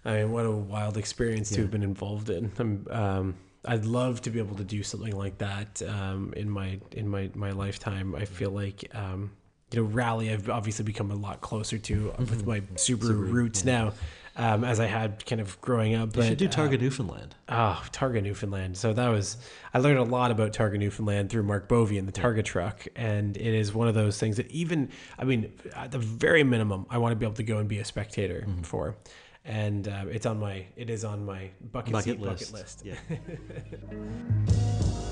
I 0.04 0.18
mean, 0.18 0.32
what 0.32 0.46
a 0.46 0.50
wild 0.50 0.96
experience 0.96 1.50
to 1.50 1.60
have 1.60 1.70
been 1.70 1.82
involved 1.82 2.30
in. 2.30 2.50
I'm, 2.58 2.86
um, 2.90 3.34
I'd 3.66 3.84
love 3.84 4.22
to 4.22 4.30
be 4.30 4.38
able 4.38 4.56
to 4.56 4.64
do 4.64 4.82
something 4.82 5.14
like 5.14 5.36
that 5.38 5.82
um, 5.82 6.32
in 6.36 6.48
my 6.48 6.80
in 6.92 7.08
my 7.08 7.30
my 7.34 7.50
lifetime. 7.50 8.14
I 8.14 8.24
feel 8.24 8.50
like 8.50 8.90
um, 8.94 9.32
you 9.72 9.82
know, 9.82 9.88
rally. 9.88 10.32
I've 10.32 10.48
obviously 10.48 10.84
become 10.84 11.10
a 11.10 11.14
lot 11.16 11.42
closer 11.42 11.76
to 11.76 12.12
uh, 12.12 12.16
with 12.20 12.46
my 12.46 12.60
Subaru, 12.60 13.10
Subaru, 13.10 13.30
roots 13.30 13.64
now, 13.64 13.92
um, 14.36 14.64
as 14.64 14.80
I 14.80 14.86
had 14.86 15.24
kind 15.26 15.40
of 15.40 15.60
growing 15.60 15.94
up. 15.94 16.16
You 16.16 16.22
should 16.22 16.38
do 16.38 16.46
uh, 16.46 16.50
Targa 16.50 16.80
Newfoundland. 16.80 17.34
Oh, 17.48 17.82
Targa 17.92 18.22
Newfoundland. 18.22 18.76
So 18.76 18.92
that 18.92 19.08
was 19.08 19.36
I 19.74 19.78
learned 19.78 19.98
a 19.98 20.04
lot 20.04 20.30
about 20.30 20.52
Targa 20.52 20.78
Newfoundland 20.78 21.30
through 21.30 21.42
Mark 21.42 21.68
Bovey 21.68 21.98
and 21.98 22.06
the 22.08 22.12
Targa 22.12 22.44
truck, 22.44 22.86
and 22.96 23.36
it 23.36 23.54
is 23.54 23.72
one 23.74 23.88
of 23.88 23.94
those 23.94 24.18
things 24.18 24.36
that 24.36 24.50
even 24.50 24.88
I 25.18 25.24
mean, 25.24 25.52
at 25.74 25.90
the 25.92 25.98
very 25.98 26.44
minimum, 26.44 26.86
I 26.90 26.98
want 26.98 27.12
to 27.12 27.16
be 27.16 27.26
able 27.26 27.34
to 27.36 27.42
go 27.42 27.58
and 27.58 27.68
be 27.68 27.78
a 27.78 27.84
spectator 27.84 28.44
Mm-hmm. 28.46 28.62
for, 28.62 28.96
and 29.44 29.88
uh, 29.88 30.04
it's 30.10 30.26
on 30.26 30.38
my 30.38 30.66
it 30.76 30.90
is 30.90 31.04
on 31.04 31.24
my 31.24 31.50
bucket, 31.72 31.92
Bucket 31.92 32.20
list. 32.20 32.52
bucket 32.52 32.62
list. 32.62 32.82
Yeah. 32.84 32.94